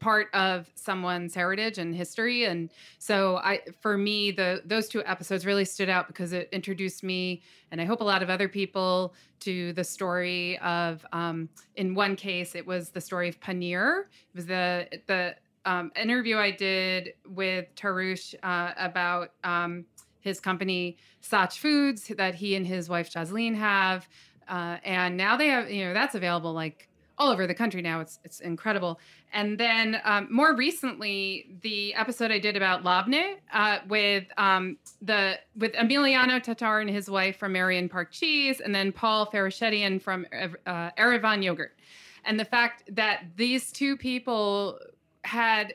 part 0.00 0.28
of 0.32 0.70
someone's 0.74 1.34
heritage 1.34 1.76
and 1.76 1.94
history. 1.94 2.46
And 2.46 2.70
so 2.98 3.36
i 3.44 3.60
for 3.80 3.98
me 3.98 4.30
the 4.30 4.62
those 4.64 4.88
two 4.88 5.04
episodes 5.04 5.44
really 5.44 5.66
stood 5.66 5.90
out 5.90 6.08
because 6.08 6.32
it 6.32 6.48
introduced 6.52 7.04
me 7.04 7.42
and 7.70 7.80
i 7.80 7.84
hope 7.84 8.00
a 8.00 8.04
lot 8.04 8.22
of 8.22 8.30
other 8.30 8.48
people 8.48 9.14
to 9.40 9.74
the 9.74 9.84
story 9.84 10.58
of 10.60 11.04
um, 11.12 11.48
in 11.76 11.94
one 11.94 12.16
case 12.16 12.54
it 12.54 12.66
was 12.66 12.88
the 12.88 13.00
story 13.00 13.28
of 13.28 13.38
paneer. 13.40 14.04
It 14.32 14.36
was 14.36 14.46
the 14.46 14.88
the 15.06 15.36
um, 15.66 15.92
interview 15.94 16.38
i 16.38 16.50
did 16.50 17.12
with 17.28 17.66
tarush 17.74 18.34
uh, 18.42 18.72
about 18.78 19.32
um, 19.44 19.84
his 20.20 20.40
company 20.40 20.96
Sach 21.20 21.52
Foods 21.52 22.08
that 22.16 22.36
he 22.36 22.54
and 22.54 22.66
his 22.66 22.88
wife 22.88 23.12
Jasleen 23.12 23.54
have, 23.56 24.08
uh, 24.48 24.78
and 24.84 25.16
now 25.16 25.36
they 25.36 25.48
have 25.48 25.70
you 25.70 25.84
know 25.84 25.94
that's 25.94 26.14
available 26.14 26.52
like 26.52 26.88
all 27.20 27.30
over 27.30 27.46
the 27.46 27.54
country 27.54 27.82
now. 27.82 28.00
It's 28.00 28.18
it's 28.24 28.40
incredible. 28.40 28.98
And 29.32 29.58
then 29.58 30.00
um, 30.04 30.26
more 30.30 30.56
recently, 30.56 31.46
the 31.62 31.94
episode 31.94 32.32
I 32.32 32.38
did 32.38 32.56
about 32.56 32.82
Labne 32.82 33.36
uh, 33.52 33.78
with 33.86 34.24
um, 34.38 34.78
the 35.02 35.38
with 35.54 35.72
Emiliano 35.74 36.42
Tatar 36.42 36.80
and 36.80 36.90
his 36.90 37.08
wife 37.08 37.36
from 37.36 37.52
Marion 37.52 37.88
Park 37.88 38.10
Cheese, 38.10 38.60
and 38.60 38.74
then 38.74 38.90
Paul 38.90 39.30
Farashetian 39.30 40.00
from 40.00 40.26
uh, 40.32 40.90
Erevan 40.98 41.44
Yogurt, 41.44 41.76
and 42.24 42.40
the 42.40 42.44
fact 42.44 42.82
that 42.96 43.24
these 43.36 43.70
two 43.70 43.96
people 43.96 44.78
had 45.22 45.74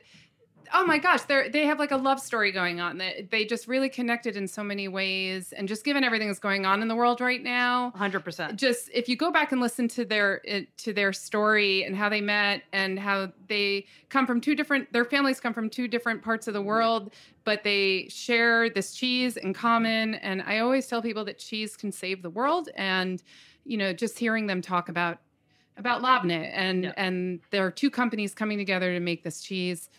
oh 0.74 0.86
my 0.86 0.98
gosh 0.98 1.22
they're 1.24 1.50
they 1.50 1.66
have 1.66 1.80
like 1.80 1.92
a 1.92 1.98
love 1.98 2.20
story 2.20 2.52
going 2.52 2.80
on 2.80 2.98
they, 2.98 3.28
they 3.32 3.46
just 3.46 3.68
really 3.68 3.90
connected 3.90 4.36
in 4.36 4.48
so 4.48 4.64
many 4.64 4.88
ways 4.88 5.54
and 5.54 5.68
just 5.68 5.84
given 5.84 6.04
everything 6.04 6.28
that's 6.28 6.40
going 6.40 6.66
on 6.66 6.82
in 6.82 6.88
the 6.88 6.96
world 6.96 7.22
right 7.22 7.44
now 7.44 7.92
100%. 7.98 8.56
just 8.56 8.90
if 8.94 9.08
you 9.10 9.16
go 9.16 9.32
back 9.32 9.52
and 9.52 9.62
listen 9.62 9.88
to 9.88 10.06
their 10.06 10.42
uh, 10.52 10.60
to 10.78 10.94
their 10.94 11.14
story 11.14 11.84
and 11.84 11.96
how 11.96 12.10
they 12.10 12.22
met 12.22 12.64
and 12.74 13.00
how 13.00 13.32
they 13.48 13.86
come 14.10 14.26
from 14.26 14.40
two 14.42 14.56
different 14.56 14.92
their 14.94 15.06
families 15.06 15.40
come 15.40 15.54
from 15.54 15.70
two 15.70 15.88
different 15.88 16.22
parts 16.22 16.48
of 16.48 16.54
the 16.54 16.62
world 16.62 17.12
but 17.44 17.64
they 17.64 18.08
share 18.10 18.70
this 18.70 18.94
cheese 18.94 19.38
in 19.38 19.54
common 19.54 20.16
and 20.16 20.42
i 20.44 20.60
always 20.60 20.88
tell 20.88 21.02
people 21.02 21.26
that 21.26 21.38
cheese 21.38 21.76
can 21.78 21.92
save 21.92 22.22
the 22.22 22.30
world 22.30 22.70
and 22.76 23.22
you 23.66 23.78
know 23.78 23.94
just 23.94 24.18
hearing 24.20 24.48
them 24.48 24.62
talk 24.62 24.90
about 24.90 25.20
about 25.78 26.02
labne 26.02 26.32
and 26.32 26.86
Yeah. 26.86 26.94
and 26.96 27.40
there 27.52 27.66
are 27.66 27.72
two 27.72 27.90
companies 27.90 28.34
coming 28.34 28.58
together 28.58 28.94
to 28.94 29.00
make 29.02 29.24
this 29.24 29.42
cheese 29.42 29.90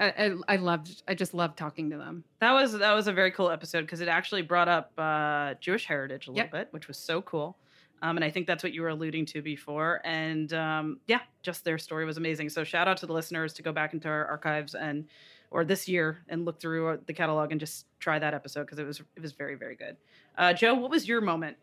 I, 0.00 0.06
I, 0.16 0.34
I 0.48 0.56
loved 0.56 1.02
i 1.06 1.14
just 1.14 1.34
loved 1.34 1.56
talking 1.58 1.90
to 1.90 1.98
them 1.98 2.24
That 2.40 2.52
was 2.52 2.72
that 2.72 2.92
was 2.94 3.06
a 3.06 3.12
very 3.12 3.30
cool 3.30 3.50
episode 3.50 3.82
because 3.82 4.00
it 4.00 4.08
actually 4.08 4.42
brought 4.42 4.68
up 4.68 4.92
uh, 4.98 5.54
Jewish 5.60 5.84
heritage 5.86 6.26
a 6.26 6.30
little 6.30 6.44
Yep. 6.44 6.52
bit, 6.52 6.68
which 6.70 6.88
was 6.88 6.96
so 6.96 7.20
cool. 7.22 7.56
Um, 8.02 8.16
and 8.16 8.24
I 8.24 8.30
think 8.30 8.46
that's 8.46 8.62
what 8.64 8.72
you 8.72 8.80
were 8.80 8.88
alluding 8.88 9.26
to 9.26 9.42
before. 9.42 10.00
And 10.04 10.50
um, 10.54 11.00
yeah, 11.06 11.20
just 11.42 11.64
their 11.64 11.76
story 11.76 12.06
was 12.06 12.16
amazing. 12.16 12.48
So 12.48 12.64
shout 12.64 12.88
out 12.88 12.96
to 12.98 13.06
the 13.06 13.12
listeners 13.12 13.52
to 13.54 13.62
go 13.62 13.72
back 13.72 13.92
into 13.92 14.08
our 14.08 14.24
archives 14.26 14.74
and 14.74 15.04
or 15.50 15.66
this 15.66 15.86
year 15.86 16.24
and 16.30 16.46
look 16.46 16.58
through 16.60 16.88
uh, 16.88 16.96
the 17.06 17.12
catalog 17.12 17.50
and 17.50 17.60
just 17.60 17.84
try 17.98 18.18
that 18.18 18.32
episode 18.32 18.62
because 18.62 18.78
it 18.78 18.86
was 18.86 19.00
it 19.16 19.20
was 19.20 19.32
very 19.32 19.54
very 19.54 19.76
good. 19.76 19.96
Uh, 20.38 20.54
Joe, 20.54 20.74
what 20.74 20.90
was 20.90 21.06
your 21.06 21.20
moment? 21.20 21.58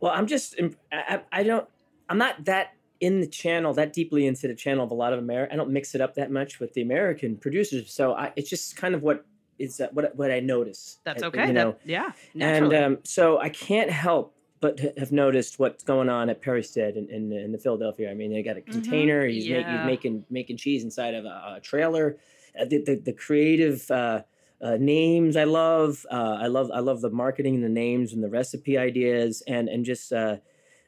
Well, 0.00 0.12
I'm 0.12 0.26
just 0.26 0.56
I, 0.60 0.70
I 0.92 1.22
I 1.32 1.42
don't 1.42 1.66
I'm 2.10 2.18
not 2.18 2.44
that 2.44 2.74
in 3.00 3.20
the 3.20 3.26
channel 3.26 3.72
that 3.74 3.92
deeply 3.92 4.26
into 4.26 4.46
the 4.46 4.54
channel 4.54 4.84
of 4.84 4.90
a 4.90 4.94
lot 4.94 5.12
of 5.12 5.18
America. 5.18 5.52
I 5.52 5.56
don't 5.56 5.70
mix 5.70 5.94
it 5.94 6.00
up 6.00 6.14
that 6.16 6.30
much 6.30 6.60
with 6.60 6.74
the 6.74 6.82
American 6.82 7.36
producers, 7.36 7.92
so 7.92 8.12
I, 8.14 8.32
it's 8.36 8.50
just 8.50 8.76
kind 8.76 8.94
of 8.94 9.02
what 9.02 9.24
is 9.58 9.80
uh, 9.80 9.88
what 9.92 10.14
what 10.16 10.30
I 10.30 10.40
notice. 10.40 10.98
That's 11.04 11.22
okay. 11.22 11.40
You 11.40 11.46
That- 11.48 11.52
know, 11.54 11.76
yeah, 11.84 12.12
and 12.38 12.72
um, 12.74 12.98
so 13.04 13.38
I 13.38 13.48
can't 13.48 13.90
help 13.90 14.36
but 14.60 14.78
have 14.98 15.10
noticed 15.10 15.58
what's 15.58 15.82
going 15.82 16.10
on 16.10 16.28
at 16.28 16.42
Perrystead 16.42 16.94
in, 16.96 17.08
in, 17.08 17.32
in 17.32 17.50
the 17.52 17.56
Philadelphia. 17.56 18.10
I 18.10 18.14
mean, 18.14 18.30
they 18.30 18.42
got 18.42 18.58
a 18.58 18.60
container. 18.60 19.26
He's, 19.26 19.44
make, 19.48 19.64
Yeah. 19.64 19.78
he's 19.78 19.86
making 19.86 20.24
making 20.28 20.58
cheese 20.58 20.84
inside 20.84 21.14
of 21.14 21.24
a, 21.24 21.54
a 21.56 21.60
trailer. 21.62 22.18
Uh, 22.60 22.66
the, 22.66 22.82
the 22.84 22.96
the 22.96 23.12
creative 23.14 23.90
uh, 23.90 24.22
uh, 24.60 24.76
names 24.78 25.36
I 25.36 25.44
love. 25.44 26.04
Uh, 26.10 26.36
I 26.42 26.48
love 26.48 26.70
I 26.74 26.80
love 26.80 27.00
the 27.00 27.08
marketing 27.08 27.54
and 27.54 27.64
the 27.64 27.68
names 27.70 28.12
and 28.12 28.22
the 28.22 28.28
recipe 28.28 28.76
ideas 28.76 29.42
and 29.46 29.68
and 29.70 29.84
just. 29.86 30.12
Uh, 30.12 30.36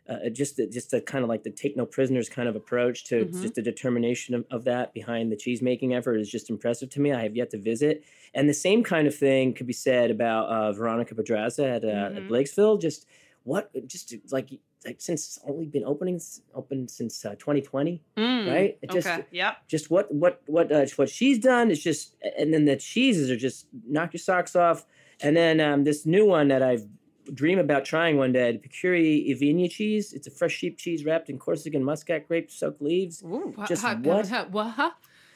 uh, 0.09 0.29
just 0.31 0.57
the, 0.57 0.67
just 0.67 0.91
the 0.91 1.01
kind 1.01 1.23
of 1.23 1.29
like 1.29 1.43
the 1.45 1.51
take 1.51 1.77
no 1.77 1.87
prisoners 1.87 2.29
kind 2.29 2.49
of 2.49 2.57
approach 2.57 3.05
to 3.05 3.27
Mhm. 3.27 3.41
just 3.43 3.55
the 3.55 3.63
determination 3.63 4.35
of, 4.35 4.45
of 4.51 4.65
that 4.65 4.93
behind 4.93 5.31
the 5.31 5.37
cheese 5.37 5.63
making 5.63 5.95
effort 5.95 6.17
is 6.17 6.29
just 6.31 6.51
impressive 6.51 6.89
to 6.91 7.01
me. 7.01 7.13
I 7.13 7.23
have 7.23 7.37
yet 7.37 7.51
to 7.51 7.59
visit, 7.59 8.03
and 8.35 8.49
the 8.49 8.55
same 8.55 8.83
kind 8.83 9.07
of 9.07 9.15
thing 9.15 9.55
could 9.55 9.67
be 9.67 9.73
said 9.73 10.11
about 10.11 10.49
uh, 10.49 10.73
Veronica 10.73 11.15
Pedraza 11.15 11.67
at, 11.69 11.85
uh, 11.85 11.89
at 11.89 12.13
Mhm. 12.15 12.29
Blakesville. 12.29 12.81
Just 12.81 13.07
what, 13.45 13.71
just 13.87 14.15
like 14.31 14.51
like 14.85 15.01
since 15.01 15.25
it's 15.27 15.39
only 15.47 15.67
been 15.67 15.85
opening 15.85 16.21
open 16.55 16.89
since 16.89 17.25
uh, 17.25 17.37
2020, 17.37 18.03
Mm, 18.17 18.47
right? 18.49 18.79
It 18.83 18.91
just 18.91 19.07
okay. 19.07 19.25
Yep. 19.31 19.57
just 19.69 19.91
what 19.91 20.13
what 20.13 20.43
what 20.47 20.73
uh, 20.73 20.85
what 20.97 21.09
she's 21.09 21.39
done 21.39 21.71
is 21.71 21.81
just, 21.83 22.17
and 22.37 22.53
then 22.53 22.65
the 22.65 22.75
cheeses 22.77 23.31
are 23.31 23.37
just 23.37 23.69
knock 23.87 24.13
your 24.13 24.19
socks 24.19 24.57
off. 24.57 24.85
And 25.21 25.37
then 25.37 25.61
um, 25.61 25.85
this 25.85 26.05
new 26.05 26.27
one 26.27 26.49
that 26.49 26.63
I've 26.65 26.85
dream 27.33 27.59
about 27.59 27.85
trying 27.85 28.17
one 28.17 28.33
day, 28.33 28.53
the 28.53 28.59
Picuri 28.59 29.29
Ivenia 29.31 29.71
cheese. 29.71 30.13
It's 30.13 30.27
a 30.27 30.31
fresh 30.31 30.53
sheep 30.55 30.79
cheese 30.79 31.05
wrapped 31.05 31.29
in 31.31 31.39
Corsican 31.39 31.83
muscat 31.85 32.27
grape 32.29 32.51
soaked 32.51 32.83
leaves. 32.83 33.23
Ooh. 33.23 33.53
Wha- 33.57 33.67
Just 33.67 33.83
ha- 33.83 33.97
what? 34.03 34.29
ha- 34.29 34.47
wha- 34.51 34.69
huh? 34.71 34.91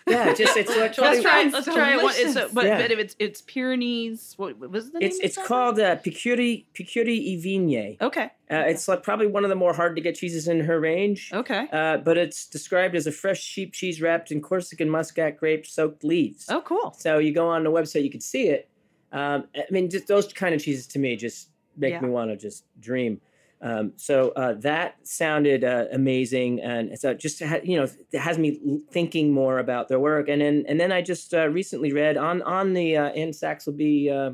Yeah, 0.08 0.32
just 0.34 0.56
it's 0.56 0.70
like 0.76 0.96
Let's 0.96 1.20
try. 1.22 1.42
sounds 1.42 1.52
Let's 1.52 1.66
try 1.66 1.94
it. 1.96 2.02
One, 2.02 2.14
it's 2.16 2.36
a, 2.36 2.48
but, 2.52 2.64
Yeah. 2.64 2.80
but 2.80 2.92
if 2.92 2.98
it's 3.00 3.16
it's 3.18 3.40
Pyrenees. 3.42 4.34
What, 4.36 4.56
what 4.58 4.70
was 4.70 4.92
the 4.92 5.00
name? 5.00 5.08
It's 5.08 5.18
of 5.18 5.24
it's 5.24 5.34
that? 5.36 5.46
called 5.46 5.80
uh, 5.80 5.96
Picuri 5.96 6.66
Picuri 6.74 7.18
y 7.36 7.42
Vigne. 7.42 7.96
Okay. 8.00 8.26
Uh, 8.48 8.62
it's 8.68 8.86
like 8.86 9.02
probably 9.02 9.26
one 9.26 9.42
of 9.42 9.48
the 9.50 9.56
more 9.56 9.74
hard 9.74 9.96
to 9.96 10.02
get 10.02 10.14
cheeses 10.14 10.46
in 10.46 10.60
her 10.60 10.78
range. 10.78 11.30
Okay. 11.32 11.66
Uh, 11.72 11.96
but 11.96 12.16
it's 12.16 12.46
described 12.46 12.94
as 12.94 13.08
a 13.08 13.12
fresh 13.12 13.40
sheep 13.42 13.72
cheese 13.72 14.00
wrapped 14.00 14.30
in 14.30 14.40
Corsican 14.40 14.88
muscat 14.88 15.36
grape 15.38 15.66
soaked 15.66 16.04
leaves. 16.04 16.46
Oh, 16.48 16.60
cool. 16.60 16.94
So 16.96 17.18
you 17.18 17.32
go 17.34 17.48
on 17.48 17.64
the 17.64 17.70
website, 17.72 18.04
you 18.04 18.10
can 18.10 18.20
see 18.20 18.46
it. 18.46 18.68
Um, 19.10 19.48
I 19.56 19.64
mean, 19.72 19.90
just 19.90 20.06
those 20.06 20.32
kind 20.32 20.54
of 20.54 20.62
cheeses 20.62 20.86
to 20.88 21.00
me 21.00 21.16
just 21.16 21.48
make 21.76 21.92
Yeah. 21.92 22.00
me 22.00 22.08
want 22.08 22.30
to 22.30 22.36
just 22.36 22.64
dream. 22.80 23.20
Um, 23.62 23.92
so 23.96 24.30
uh, 24.36 24.52
that 24.60 24.96
sounded 25.06 25.64
uh, 25.64 25.86
amazing, 25.90 26.60
and 26.60 26.98
so 26.98 27.10
it 27.12 27.18
just 27.18 27.42
ha- 27.42 27.60
you 27.64 27.76
know 27.78 27.86
it 28.12 28.18
has 28.18 28.36
me 28.38 28.80
thinking 28.90 29.32
more 29.32 29.58
about 29.58 29.88
their 29.88 29.98
work. 29.98 30.28
And 30.28 30.42
then 30.42 30.64
and 30.68 30.78
then 30.78 30.92
I 30.92 31.00
just 31.00 31.32
uh, 31.32 31.48
recently 31.48 31.92
read 31.92 32.16
on 32.18 32.42
on 32.42 32.74
the 32.74 32.96
uh, 32.98 33.08
Ann 33.10 33.30
Saxelby 33.30 34.10
uh, 34.10 34.32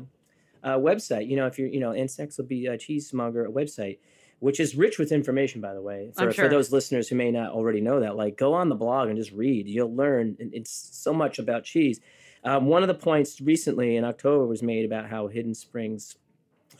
uh, 0.67 0.77
website. 0.77 1.29
You 1.29 1.37
know, 1.37 1.47
if 1.47 1.57
you're 1.57 1.69
you 1.69 1.79
know 1.79 1.93
Ann 1.93 2.07
Saxelby 2.07 2.67
uh, 2.69 2.77
cheesemonger 2.77 3.47
website. 3.47 3.99
Which 4.39 4.59
is 4.59 4.75
rich 4.75 4.99
with 4.99 5.13
information, 5.13 5.61
by 5.61 5.73
the 5.73 5.81
way. 5.81 6.11
For, 6.17 6.23
I'm 6.23 6.33
for 6.33 6.49
those 6.49 6.69
listeners 6.69 7.07
who 7.07 7.15
may 7.15 7.31
not 7.31 7.53
already 7.53 7.79
know 7.79 8.01
that, 8.01 8.17
like 8.17 8.35
go 8.35 8.53
on 8.53 8.67
the 8.67 8.75
blog 8.75 9.07
and 9.07 9.17
just 9.17 9.31
read. 9.31 9.69
You'll 9.69 9.95
learn. 9.95 10.35
It's 10.37 10.69
so 10.91 11.13
much 11.13 11.39
about 11.39 11.63
cheese. 11.63 12.01
Um, 12.43 12.65
one 12.65 12.81
of 12.83 12.89
the 12.89 12.93
points 12.93 13.39
recently 13.39 13.95
in 13.95 14.03
October 14.03 14.45
was 14.45 14.61
made 14.61 14.83
about 14.83 15.07
how 15.09 15.27
Hidden 15.27 15.53
Springs, 15.53 16.17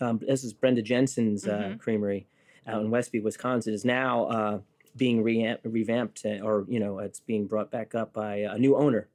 um, 0.04 0.20
this 0.20 0.44
is 0.44 0.54
Brenda 0.54 0.82
Jensen's 0.82 1.48
uh, 1.48 1.58
Mhm. 1.74 1.80
creamery 1.80 2.28
out 2.68 2.82
in 2.82 2.90
Westby, 2.92 3.20
Wisconsin, 3.20 3.74
is 3.74 3.84
now 3.86 4.26
uh, 4.26 4.60
being 4.96 5.24
re- 5.24 5.58
revamped, 5.64 6.26
uh, 6.26 6.40
or 6.44 6.66
you 6.68 6.80
know, 6.80 7.00
it's 7.00 7.20
being 7.20 7.46
brought 7.48 7.72
back 7.72 7.96
up 7.96 8.14
by 8.14 8.38
a 8.38 8.58
new 8.58 8.76
owner, 8.76 9.08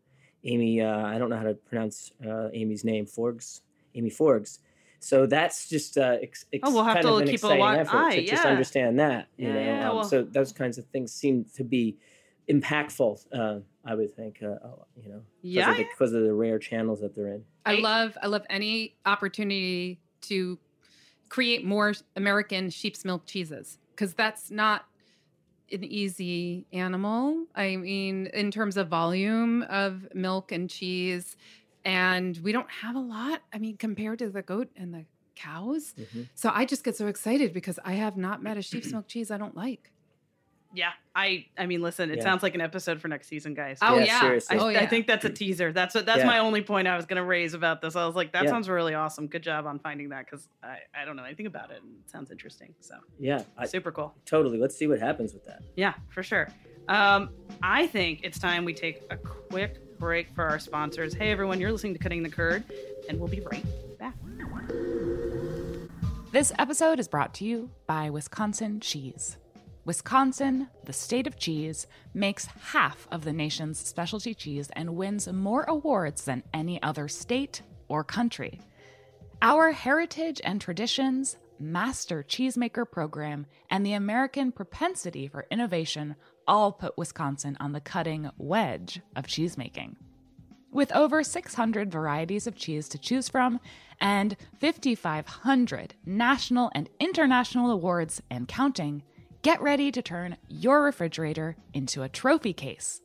Amy. 0.45 0.81
Uh, 0.81 1.07
I 1.07 1.19
don't 1.19 1.31
know 1.31 1.37
how 1.37 1.45
to 1.45 1.55
pronounce 1.55 2.13
uh, 2.27 2.49
Amy's 2.53 2.85
name, 2.85 3.07
Forgs, 3.07 3.61
Amy 3.95 4.11
Forgs. 4.11 4.59
So 5.01 5.27
that's 5.27 5.69
just 5.69 5.97
uh, 5.97 6.17
ex- 6.21 6.45
ex- 6.53 6.63
Oh, 6.69 6.75
we'll 6.75 6.83
have 6.85 6.95
kind 6.95 7.07
to 7.07 7.13
of 7.15 7.21
an 7.21 7.25
keep 7.29 7.43
a 7.45 7.47
exciting 7.47 7.81
effort 7.81 7.97
eye, 7.97 8.17
to 8.17 8.27
just 8.27 8.45
understand 8.45 8.99
that. 8.99 9.29
You 9.37 9.47
Yeah, 9.49 9.55
know, 9.55 9.61
yeah, 9.61 9.89
um, 9.91 9.95
well- 9.97 10.05
so 10.05 10.23
those 10.25 10.53
kinds 10.53 10.77
of 10.79 10.87
things 10.87 11.13
seem 11.13 11.45
to 11.55 11.63
be 11.65 11.97
impactful. 12.51 13.25
Uh, 13.33 13.61
I 13.85 13.95
would 13.95 14.13
think, 14.15 14.43
uh, 14.43 14.47
uh, 14.47 14.71
you 15.03 15.09
know, 15.11 15.23
because 15.41 15.55
Yeah. 15.57 15.71
of, 15.71 15.77
the, 15.77 15.85
because 15.85 16.13
of 16.13 16.23
the 16.25 16.35
rare 16.35 16.59
channels 16.59 17.01
that 17.01 17.15
they're 17.15 17.29
in. 17.29 17.45
I- 17.65 17.77
love 17.77 18.17
I 18.23 18.27
love 18.27 18.45
any 18.51 18.97
opportunity 19.07 20.01
to 20.23 20.59
create 21.29 21.65
more 21.65 21.95
American 22.17 22.71
sheep's 22.71 23.05
milk 23.05 23.27
cheeses 23.27 23.79
because 23.91 24.15
that's 24.15 24.51
not 24.51 24.87
an 25.71 25.85
easy 25.85 26.67
animal. 26.73 27.47
I 27.55 27.77
mean, 27.77 28.27
in 28.29 28.51
terms 28.51 28.77
of 28.77 28.89
volume 28.89 29.63
of 29.65 30.09
milk 30.15 30.51
and 30.53 30.69
cheese, 30.71 31.37
and 31.85 32.39
we 32.43 32.53
don't 32.53 32.71
have 32.71 32.97
a 32.97 33.01
lot. 33.01 33.43
I 33.53 33.59
mean, 33.59 33.77
compared 33.77 34.19
to 34.21 34.31
the 34.31 34.43
goat 34.43 34.69
and 34.77 34.95
the 34.95 35.05
cows. 35.37 35.95
Mhm. 35.97 36.29
So 36.35 36.51
I 36.53 36.65
just 36.65 36.85
get 36.85 36.97
so 36.97 37.07
excited 37.07 37.53
because 37.53 37.79
I 37.85 37.93
have 37.95 38.17
not 38.17 38.43
met 38.43 38.57
a 38.57 38.63
sheep's 38.63 38.93
milk 38.93 39.07
cheese 39.09 39.31
I 39.31 39.39
don't 39.39 39.57
like. 39.57 39.93
Yeah. 40.75 40.91
I. 41.15 41.47
I 41.57 41.67
mean, 41.67 41.81
listen. 41.81 42.11
It 42.11 42.19
Yeah. 42.19 42.23
sounds 42.25 42.43
like 42.43 42.55
an 42.55 42.61
episode 42.61 43.01
for 43.01 43.09
next 43.09 43.29
season, 43.29 43.55
guys. 43.55 43.79
Oh 43.81 43.97
Yeah, 43.99 44.05
yeah, 44.05 44.21
seriously. 44.21 44.57
I, 44.57 44.61
oh 44.61 44.67
I 44.69 44.87
think 44.87 45.07
that's 45.07 45.25
a 45.25 45.31
teaser. 45.31 45.73
That's 45.73 45.95
what. 45.95 46.05
That's 46.07 46.19
Yeah. 46.21 46.27
my 46.27 46.39
only 46.41 46.61
point 46.63 46.87
I 46.87 46.97
was 46.97 47.07
going 47.07 47.17
to 47.17 47.25
raise 47.25 47.55
about 47.55 47.81
this. 47.81 47.97
I 47.97 48.05
was 48.07 48.15
like, 48.15 48.33
that 48.33 48.45
Yeah. 48.45 48.51
sounds 48.51 48.69
really 48.69 48.95
awesome. 48.95 49.27
Good 49.29 49.43
job 49.43 49.67
on 49.67 49.79
finding 49.79 50.11
that 50.11 50.27
because 50.27 50.47
I, 50.63 50.79
I 50.95 51.05
don't 51.07 51.17
know 51.17 51.25
anything 51.25 51.47
about 51.47 51.71
it. 51.71 51.83
and 51.83 51.97
It 52.05 52.11
sounds 52.11 52.31
interesting. 52.31 52.75
So 52.81 52.97
Yeah, 53.19 53.43
I, 53.57 53.67
super 53.67 53.91
cool. 53.93 54.15
totally. 54.27 54.59
Let's 54.59 54.77
see 54.77 54.87
what 54.87 55.01
happens 55.01 55.33
with 55.33 55.45
that. 55.47 55.63
Yeah, 55.75 55.95
for 56.11 56.23
sure. 56.23 56.49
Um, 56.89 57.31
I 57.63 57.87
think 57.87 58.21
it's 58.23 58.39
time 58.39 58.65
we 58.65 58.75
take 58.75 59.03
a 59.11 59.17
quick 59.17 59.99
break 59.99 60.33
for 60.35 60.45
our 60.45 60.59
sponsors. 60.59 61.13
Hey, 61.15 61.31
everyone, 61.31 61.61
you're 61.61 61.73
listening 61.73 61.95
to 61.95 61.99
Cutting 61.99 62.23
the 62.23 62.29
Curd, 62.31 62.63
and 63.09 63.19
we'll 63.19 63.29
be 63.29 63.41
right 63.41 63.65
back. 63.99 64.15
This 66.31 66.53
episode 66.59 67.01
is 67.01 67.09
brought 67.09 67.33
to 67.35 67.45
you 67.45 67.71
by 67.87 68.11
Wisconsin 68.11 68.81
Cheese. 68.81 69.39
Wisconsin, 69.89 70.69
the 70.85 70.93
state 70.93 71.27
of 71.27 71.39
cheese, 71.39 71.87
makes 72.13 72.45
half 72.45 73.09
of 73.11 73.25
the 73.25 73.33
nation's 73.33 73.79
specialty 73.79 74.35
cheese 74.35 74.69
and 74.75 74.97
wins 74.97 75.27
more 75.33 75.63
awards 75.63 76.27
than 76.27 76.43
any 76.53 76.81
other 76.83 77.09
state 77.09 77.63
or 77.89 78.05
country. 78.05 78.61
Our 79.41 79.73
heritage 79.73 80.43
and 80.45 80.61
traditions, 80.61 81.39
master 81.59 82.23
cheesemaker 82.23 82.85
program, 82.91 83.47
and 83.71 83.87
the 83.87 83.95
American 83.95 84.53
propensity 84.53 85.27
for 85.27 85.47
innovation 85.51 86.17
all 86.47 86.71
put 86.71 86.99
Wisconsin 86.99 87.57
on 87.59 87.73
the 87.73 87.81
cutting 87.81 88.31
wedge 88.37 89.01
of 89.17 89.25
cheesemaking. 89.27 89.97
With 90.71 90.93
over 90.93 91.23
600 91.23 91.91
varieties 91.91 92.47
of 92.47 92.57
cheese 92.57 92.91
to 92.91 92.99
choose 92.99 93.31
from 93.31 93.59
and 94.03 94.37
5,500 94.61 95.95
national 96.05 96.71
and 96.75 96.91
international 97.01 97.71
awards 97.71 98.21
and 98.31 98.47
counting, 98.47 99.03
get 99.43 99.61
ready 99.63 99.93
to 99.93 100.03
turn 100.03 100.37
your 100.49 100.83
refrigerator 100.83 101.57
into 101.73 102.03
a 102.03 102.09
trophy 102.09 102.53
case. 102.53 103.01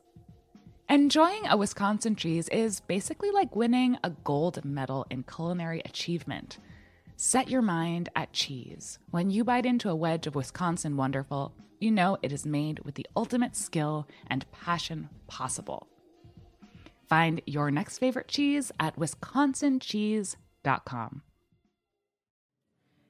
Enjoying 0.88 1.46
a 1.46 1.56
Wisconsin 1.56 2.16
cheese 2.16 2.48
is 2.48 2.80
basically 2.80 3.30
like 3.30 3.56
winning 3.56 3.96
a 4.04 4.10
gold 4.10 4.62
medal 4.64 5.06
in 5.10 5.22
culinary 5.22 5.80
achievement. 5.84 6.58
Set 7.16 7.48
your 7.48 7.62
mind 7.62 8.08
at 8.16 8.32
cheese. 8.32 8.98
When 9.10 9.30
you 9.30 9.44
bite 9.44 9.64
into 9.64 9.88
a 9.88 9.96
wedge 9.96 10.26
of 10.26 10.34
Wisconsin 10.34 10.96
Wonderful, 10.96 11.54
you 11.80 11.90
know 11.90 12.18
it 12.22 12.32
is 12.32 12.44
made 12.44 12.80
with 12.80 12.96
the 12.96 13.06
ultimate 13.16 13.56
skill 13.56 14.06
and 14.26 14.44
passion 14.52 15.08
possible. 15.26 15.88
Find 17.08 17.40
your 17.46 17.70
next 17.70 17.96
favorite 17.98 18.28
cheese 18.28 18.70
at 18.80 18.96
wisconsincheese.com. 18.96 21.22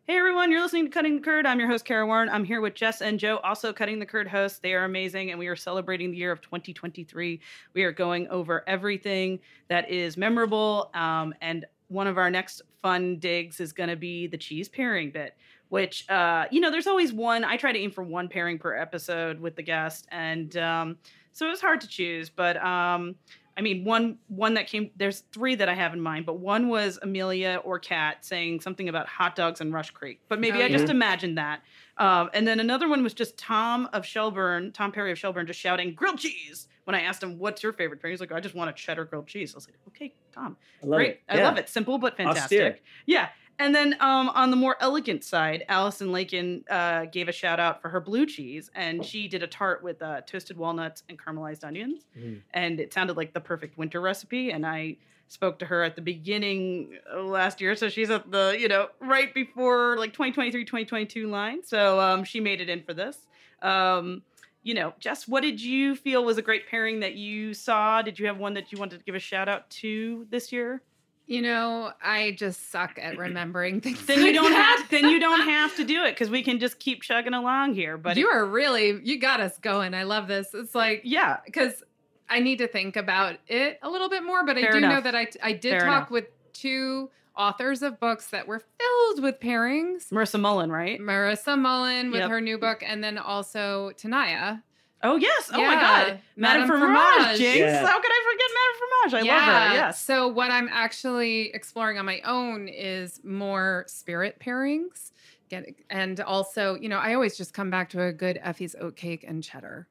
Hey, 0.06 0.18
everyone, 0.18 0.50
you're 0.50 0.60
listening 0.60 0.84
to 0.84 0.90
Cutting 0.90 1.16
the 1.16 1.22
Curd. 1.22 1.46
I'm 1.46 1.58
your 1.58 1.66
host, 1.66 1.86
Kara 1.86 2.06
Warren. 2.06 2.28
I'm 2.28 2.44
here 2.44 2.60
with 2.60 2.74
Jess 2.74 3.00
and 3.00 3.18
Joe, 3.18 3.38
also 3.42 3.72
Cutting 3.72 3.98
the 3.98 4.04
Curd 4.04 4.28
hosts. 4.28 4.58
They 4.58 4.74
are 4.74 4.84
amazing, 4.84 5.30
and 5.30 5.38
we 5.38 5.46
are 5.46 5.56
celebrating 5.56 6.10
the 6.10 6.18
year 6.18 6.30
of 6.30 6.42
2023. 6.42 7.40
We 7.72 7.82
are 7.84 7.90
going 7.90 8.28
over 8.28 8.64
everything 8.66 9.38
that 9.68 9.88
is 9.88 10.18
memorable. 10.18 10.90
Um, 10.92 11.32
and 11.40 11.64
one 11.88 12.06
of 12.06 12.18
our 12.18 12.28
next 12.28 12.60
fun 12.82 13.16
digs 13.16 13.60
is 13.60 13.72
going 13.72 13.88
to 13.88 13.96
be 13.96 14.26
the 14.26 14.36
cheese 14.36 14.68
pairing 14.68 15.10
bit, 15.10 15.38
which, 15.70 16.06
uh, 16.10 16.48
you 16.50 16.60
know, 16.60 16.70
there's 16.70 16.86
always 16.86 17.14
one. 17.14 17.42
I 17.42 17.56
try 17.56 17.72
to 17.72 17.78
aim 17.78 17.90
for 17.90 18.04
one 18.04 18.28
pairing 18.28 18.58
per 18.58 18.74
episode 18.76 19.40
with 19.40 19.56
the 19.56 19.62
guest. 19.62 20.06
And 20.12 20.54
um, 20.58 20.98
so 21.32 21.46
it 21.46 21.50
was 21.50 21.62
hard 21.62 21.80
to 21.80 21.88
choose, 21.88 22.28
but. 22.28 22.62
Um, 22.62 23.14
I 23.56 23.60
mean, 23.60 23.84
one 23.84 24.18
one 24.28 24.54
that 24.54 24.66
came. 24.66 24.90
There's 24.96 25.20
three 25.32 25.54
that 25.54 25.68
I 25.68 25.74
have 25.74 25.92
in 25.92 26.00
mind, 26.00 26.26
but 26.26 26.38
one 26.40 26.68
was 26.68 26.98
Amelia 27.02 27.60
or 27.64 27.78
Kat 27.78 28.24
saying 28.24 28.60
something 28.60 28.88
about 28.88 29.06
hot 29.06 29.36
dogs 29.36 29.60
and 29.60 29.72
Rush 29.72 29.90
Creek. 29.90 30.20
But 30.28 30.40
maybe 30.40 30.60
Oh, 30.60 30.64
I 30.66 30.68
just 30.68 30.88
imagined 30.88 31.38
that. 31.38 31.62
Um, 31.96 32.30
and 32.34 32.48
then 32.48 32.58
another 32.58 32.88
one 32.88 33.04
was 33.04 33.14
just 33.14 33.38
Tom 33.38 33.88
of 33.92 34.04
Shelburne, 34.04 34.72
Tom 34.72 34.90
Perry 34.90 35.12
of 35.12 35.18
Shelburne, 35.18 35.46
just 35.46 35.60
shouting 35.60 35.94
grilled 35.94 36.18
cheese 36.18 36.66
when 36.84 36.96
I 36.96 37.02
asked 37.02 37.22
him, 37.22 37.38
"What's 37.38 37.62
your 37.62 37.72
favorite 37.72 38.00
pairing?" 38.00 38.14
He's 38.14 38.20
like, 38.20 38.32
"I 38.32 38.40
just 38.40 38.56
want 38.56 38.70
a 38.70 38.72
cheddar 38.72 39.04
grilled 39.04 39.28
cheese." 39.28 39.54
I 39.54 39.58
was 39.58 39.68
like, 39.68 39.76
"Okay, 39.88 40.12
Tom, 40.32 40.56
I 40.82 40.86
great. 40.86 41.10
it. 41.10 41.22
I 41.28 41.36
Yeah. 41.36 41.44
love 41.44 41.56
it. 41.56 41.68
Simple 41.68 41.98
but 41.98 42.16
fantastic." 42.16 42.42
Austere. 42.60 42.78
Yeah. 43.06 43.28
And 43.58 43.74
then 43.74 43.94
um, 44.00 44.28
on 44.30 44.50
the 44.50 44.56
more 44.56 44.76
elegant 44.80 45.22
side, 45.22 45.64
Allison 45.68 46.10
Lakin 46.10 46.64
uh, 46.68 47.04
gave 47.06 47.28
a 47.28 47.32
shout 47.32 47.60
out 47.60 47.80
for 47.80 47.88
her 47.88 48.00
blue 48.00 48.26
cheese, 48.26 48.70
and 48.74 49.04
she 49.04 49.28
did 49.28 49.42
a 49.42 49.46
tart 49.46 49.82
with 49.82 50.02
uh, 50.02 50.22
toasted 50.22 50.56
walnuts 50.56 51.04
and 51.08 51.18
caramelized 51.18 51.62
onions 51.64 52.02
Mm. 52.18 52.40
and 52.52 52.80
it 52.80 52.92
sounded 52.92 53.16
like 53.16 53.32
the 53.32 53.40
perfect 53.40 53.78
winter 53.78 54.00
recipe. 54.00 54.50
And 54.50 54.66
I 54.66 54.96
spoke 55.28 55.58
to 55.60 55.66
her 55.66 55.82
at 55.82 55.94
the 55.96 56.02
beginning 56.02 56.98
last 57.16 57.60
year, 57.60 57.76
so 57.76 57.88
she's 57.88 58.10
at 58.10 58.30
the 58.30 58.56
you 58.58 58.68
know 58.68 58.88
right 59.00 59.32
before 59.32 59.96
like 59.98 60.12
2023 60.12 60.64
2022 60.64 61.28
line. 61.28 61.62
So 61.64 62.00
um, 62.00 62.24
she 62.24 62.40
made 62.40 62.60
it 62.60 62.68
in 62.68 62.82
for 62.82 62.92
this. 62.92 63.18
Um, 63.62 64.22
you 64.62 64.74
know, 64.74 64.94
Jess, 64.98 65.28
what 65.28 65.42
did 65.42 65.60
you 65.60 65.94
feel 65.94 66.24
was 66.24 66.38
a 66.38 66.42
great 66.42 66.68
pairing 66.68 67.00
that 67.00 67.14
you 67.14 67.52
saw? 67.54 68.02
Did 68.02 68.18
you 68.18 68.26
have 68.26 68.38
one 68.38 68.54
that 68.54 68.72
you 68.72 68.78
wanted 68.78 68.98
to 68.98 69.04
give 69.04 69.14
a 69.14 69.18
shout 69.20 69.48
out 69.48 69.68
to 69.70 70.26
this 70.30 70.50
year? 70.52 70.82
You 71.26 71.40
know, 71.40 71.90
I 72.02 72.32
just 72.38 72.70
suck 72.70 72.98
at 73.00 73.16
remembering 73.16 73.80
things. 73.80 74.04
Then 74.04 74.18
you 74.18 74.24
like 74.26 74.34
don't 74.34 74.50
that. 74.52 74.78
have 74.80 74.90
then 74.90 75.08
you 75.08 75.18
don't 75.18 75.40
have 75.48 75.74
to 75.76 75.84
do 75.84 76.04
it 76.04 76.10
because 76.12 76.28
we 76.28 76.42
can 76.42 76.58
just 76.58 76.78
keep 76.78 77.02
chugging 77.02 77.32
along 77.32 77.74
here. 77.74 77.96
But 77.96 78.16
you 78.18 78.28
it- 78.30 78.34
are 78.34 78.44
really 78.44 79.00
you 79.02 79.18
got 79.18 79.40
us 79.40 79.58
going. 79.58 79.94
I 79.94 80.02
love 80.02 80.28
this. 80.28 80.52
It's 80.52 80.74
like 80.74 81.00
yeah, 81.04 81.38
because 81.46 81.82
I 82.28 82.40
need 82.40 82.58
to 82.58 82.68
think 82.68 82.96
about 82.96 83.36
it 83.48 83.78
a 83.82 83.88
little 83.88 84.08
bit 84.10 84.22
more, 84.24 84.44
but 84.44 84.58
I 84.58 84.62
Fair 84.62 84.72
do 84.72 84.80
know 84.80 85.00
that 85.00 85.14
I 85.14 85.28
I 85.42 85.52
did 85.52 85.70
Fair 85.70 85.80
talk 85.80 85.96
enough. 85.96 86.10
with 86.10 86.24
two 86.52 87.10
authors 87.36 87.82
of 87.82 87.98
books 87.98 88.28
that 88.28 88.46
were 88.46 88.60
filled 88.78 89.22
with 89.22 89.40
pairings. 89.40 90.10
Marissa 90.10 90.38
Mullen, 90.38 90.70
right? 90.70 91.00
Marissa 91.00 91.58
Mullen 91.58 92.10
with 92.10 92.20
Yep. 92.20 92.30
her 92.30 92.40
new 92.40 92.58
book, 92.58 92.82
and 92.86 93.02
then 93.02 93.16
also 93.18 93.90
Tenaya. 93.96 94.62
Oh 95.04 95.16
yes! 95.16 95.50
Oh 95.52 95.58
my 95.58 95.74
God, 95.74 96.18
Madame 96.36 96.62
Madame 96.62 96.68
Fromage, 96.68 96.96
Fromage. 96.96 97.38
Jinx. 97.38 97.58
Yeah. 97.58 97.86
How 97.86 98.00
could 98.00 98.10
I 98.10 98.32
forget 98.32 98.50
Madame 98.54 98.76
Fromage? 98.80 99.14
I 99.14 99.34
love 99.34 99.70
her. 99.70 99.74
Yes. 99.74 100.02
So 100.02 100.28
what 100.28 100.50
I'm 100.50 100.68
actually 100.72 101.50
exploring 101.54 101.98
on 101.98 102.06
my 102.06 102.20
own 102.24 102.68
is 102.68 103.20
more 103.22 103.84
spirit 103.86 104.40
pairings. 104.40 105.12
Get 105.50 105.74
and 105.90 106.18
also, 106.20 106.74
you 106.76 106.88
know, 106.88 106.98
I 106.98 107.12
always 107.12 107.36
just 107.36 107.52
come 107.52 107.70
back 107.70 107.90
to 107.90 108.02
a 108.02 108.12
good 108.12 108.40
Effie's 108.42 108.74
oat 108.80 108.96
cake 108.96 109.24
and 109.28 109.44
cheddar. 109.44 109.88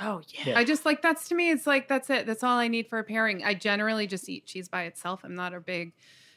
Oh 0.00 0.22
yeah. 0.28 0.40
Yeah. 0.46 0.58
I 0.58 0.64
just 0.64 0.86
like 0.86 1.02
that's 1.02 1.28
to 1.28 1.34
me. 1.34 1.50
It's 1.50 1.66
like 1.66 1.86
that's 1.86 2.08
it. 2.08 2.26
That's 2.26 2.42
all 2.42 2.56
I 2.56 2.68
need 2.68 2.88
for 2.88 2.98
a 2.98 3.04
pairing. 3.04 3.44
I 3.44 3.52
generally 3.52 4.06
just 4.06 4.26
eat 4.28 4.46
cheese 4.46 4.68
by 4.68 4.84
itself. 4.84 5.20
I'm 5.22 5.34
not 5.34 5.52
a 5.52 5.60
big 5.60 5.92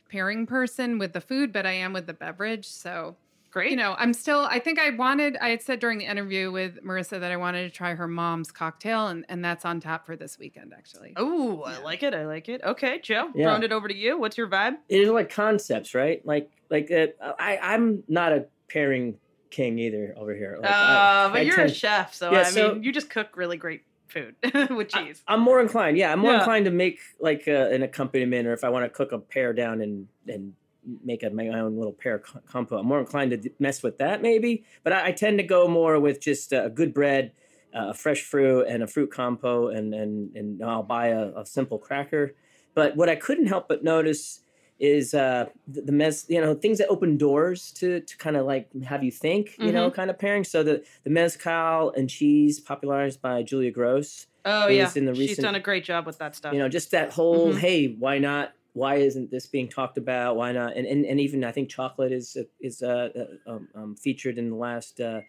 pairing 0.09 0.45
person 0.45 0.99
with 0.99 1.13
the 1.13 1.21
food, 1.21 1.53
but 1.53 1.65
I 1.65 1.71
am 1.71 1.93
with 1.93 2.05
the 2.05 2.13
beverage. 2.13 2.67
So 2.67 3.15
Great. 3.51 3.71
you 3.71 3.77
know, 3.77 3.95
I'm 3.97 4.13
still. 4.13 4.41
I 4.41 4.59
think 4.59 4.79
I 4.79 4.91
wanted. 4.91 5.37
I 5.37 5.49
had 5.49 5.61
said 5.61 5.79
during 5.79 5.97
the 5.97 6.05
interview 6.05 6.51
with 6.51 6.83
Marissa 6.83 7.19
that 7.19 7.31
I 7.31 7.37
wanted 7.37 7.63
to 7.63 7.69
try 7.75 7.95
her 7.95 8.07
mom's 8.07 8.51
cocktail, 8.51 9.07
and 9.07 9.25
and 9.29 9.43
that's 9.43 9.65
on 9.65 9.79
tap 9.79 10.05
for 10.05 10.15
this 10.15 10.37
weekend 10.37 10.73
actually. 10.77 11.13
Oh, 11.15 11.63
I 11.63 11.79
like 11.81 12.03
it. 12.03 12.13
I 12.13 12.25
like 12.25 12.47
it. 12.49 12.61
Okay, 12.63 12.99
Joe, 12.99 13.29
Yeah. 13.33 13.45
throwing 13.45 13.63
it 13.63 13.71
over 13.71 13.87
to 13.87 13.95
you. 13.95 14.19
What's 14.19 14.37
your 14.37 14.47
vibe? 14.47 14.73
It 14.87 15.01
is 15.01 15.09
like 15.09 15.29
concepts, 15.31 15.95
right? 15.95 16.23
Like 16.25 16.51
like 16.69 16.91
uh, 16.91 17.07
I 17.39 17.57
I'm 17.57 18.03
not 18.07 18.31
a 18.33 18.45
pairing 18.69 19.17
king 19.49 19.79
either 19.79 20.13
over 20.15 20.35
here. 20.35 20.57
Like, 20.61 20.69
uh, 20.69 20.73
I- 20.75 21.29
but 21.31 21.37
I 21.39 21.41
you're 21.41 21.55
tend- 21.55 21.71
a 21.71 21.73
chef, 21.73 22.13
so 22.13 22.31
Yeah, 22.31 22.39
I 22.41 22.43
so- 22.43 22.73
mean, 22.73 22.83
you 22.83 22.91
just 22.91 23.09
cook 23.09 23.35
really 23.35 23.57
great 23.57 23.81
food 24.09 24.35
with 24.69 24.93
I- 24.95 25.05
cheese. 25.05 25.23
I'm 25.27 25.39
more 25.41 25.59
inclined. 25.59 25.97
Yeah, 25.97 26.11
I'm 26.11 26.19
more 26.19 26.33
Yeah. 26.33 26.39
inclined 26.39 26.65
to 26.65 26.71
make 26.71 26.99
like 27.19 27.47
uh, 27.47 27.51
an 27.71 27.81
accompaniment, 27.81 28.47
or 28.47 28.53
if 28.53 28.63
I 28.63 28.69
want 28.69 28.85
to 28.85 28.89
cook 28.89 29.11
a 29.11 29.17
pear 29.17 29.53
down 29.53 29.81
and 29.81 30.07
and 30.27 30.53
make 31.03 31.23
a, 31.23 31.29
my 31.29 31.47
own 31.49 31.77
little 31.77 31.93
pear 31.93 32.19
co- 32.19 32.39
compote. 32.47 32.79
I'm 32.79 32.87
more 32.87 32.99
inclined 32.99 33.31
to 33.31 33.49
mess 33.59 33.83
with 33.83 33.97
that 33.99 34.21
maybe, 34.21 34.63
but 34.83 34.93
I, 34.93 35.07
I 35.07 35.11
tend 35.11 35.37
to 35.39 35.43
go 35.43 35.67
more 35.67 35.99
with 35.99 36.19
just 36.21 36.53
uh, 36.53 36.69
good 36.69 36.93
bread, 36.93 37.33
uh, 37.73 37.93
fresh 37.93 38.21
fruit, 38.21 38.65
and 38.67 38.83
a 38.83 38.87
fruit 38.87 39.11
compo, 39.11 39.67
and 39.67 39.93
and 39.93 40.35
and 40.35 40.63
I'll 40.63 40.83
buy 40.83 41.07
a, 41.07 41.29
a 41.37 41.45
simple 41.45 41.77
cracker. 41.77 42.33
But 42.73 42.95
what 42.95 43.09
I 43.09 43.15
couldn't 43.15 43.47
help 43.47 43.67
but 43.67 43.83
notice 43.83 44.41
is 44.79 45.13
uh, 45.13 45.47
the, 45.67 45.81
the 45.81 45.91
mez, 45.91 46.29
you 46.29 46.39
know, 46.39 46.53
things 46.55 46.77
that 46.77 46.87
open 46.87 47.17
doors 47.17 47.71
to 47.73 47.99
to 47.99 48.17
kind 48.17 48.37
of 48.37 48.45
like 48.45 48.69
have 48.83 49.03
you 49.03 49.11
think, 49.11 49.55
you 49.59 49.71
know, 49.73 49.91
kind 49.91 50.09
of 50.09 50.17
pairing. 50.17 50.43
So 50.45 50.63
the 50.63 50.83
the 51.03 51.09
mezcal 51.09 51.91
and 51.91 52.09
cheese, 52.09 52.59
popularized 52.59 53.21
by 53.21 53.43
Julia 53.43 53.71
Gross 53.71 54.27
oh 54.45 54.67
yeah, 54.67 54.89
in 54.95 55.05
the 55.05 55.11
recent, 55.11 55.27
she's 55.29 55.37
done 55.39 55.55
a 55.55 55.59
great 55.59 55.83
job 55.83 56.05
with 56.05 56.17
that 56.19 56.33
stuff. 56.35 56.53
you 56.53 56.59
know 56.59 56.69
just 56.69 56.91
that 56.91 57.11
whole 57.11 57.53
Mhm. 57.53 57.57
hey 57.59 57.87
why 57.99 58.17
not 58.19 58.53
why 58.73 58.95
isn't 58.95 59.31
this 59.31 59.47
being 59.47 59.67
talked 59.67 59.97
about? 59.97 60.35
Why 60.35 60.51
not? 60.51 60.77
And 60.77 60.85
and, 60.85 61.05
and 61.05 61.19
even 61.19 61.43
i 61.43 61.51
think 61.51 61.69
chocolate 61.69 62.11
is 62.11 62.37
is 62.59 62.81
uh, 62.81 63.09
uh, 63.47 63.51
um, 63.51 63.67
um, 63.75 63.95
featured 63.95 64.37
in 64.37 64.49
the 64.49 64.55
last 64.55 64.99
uh, 64.99 65.21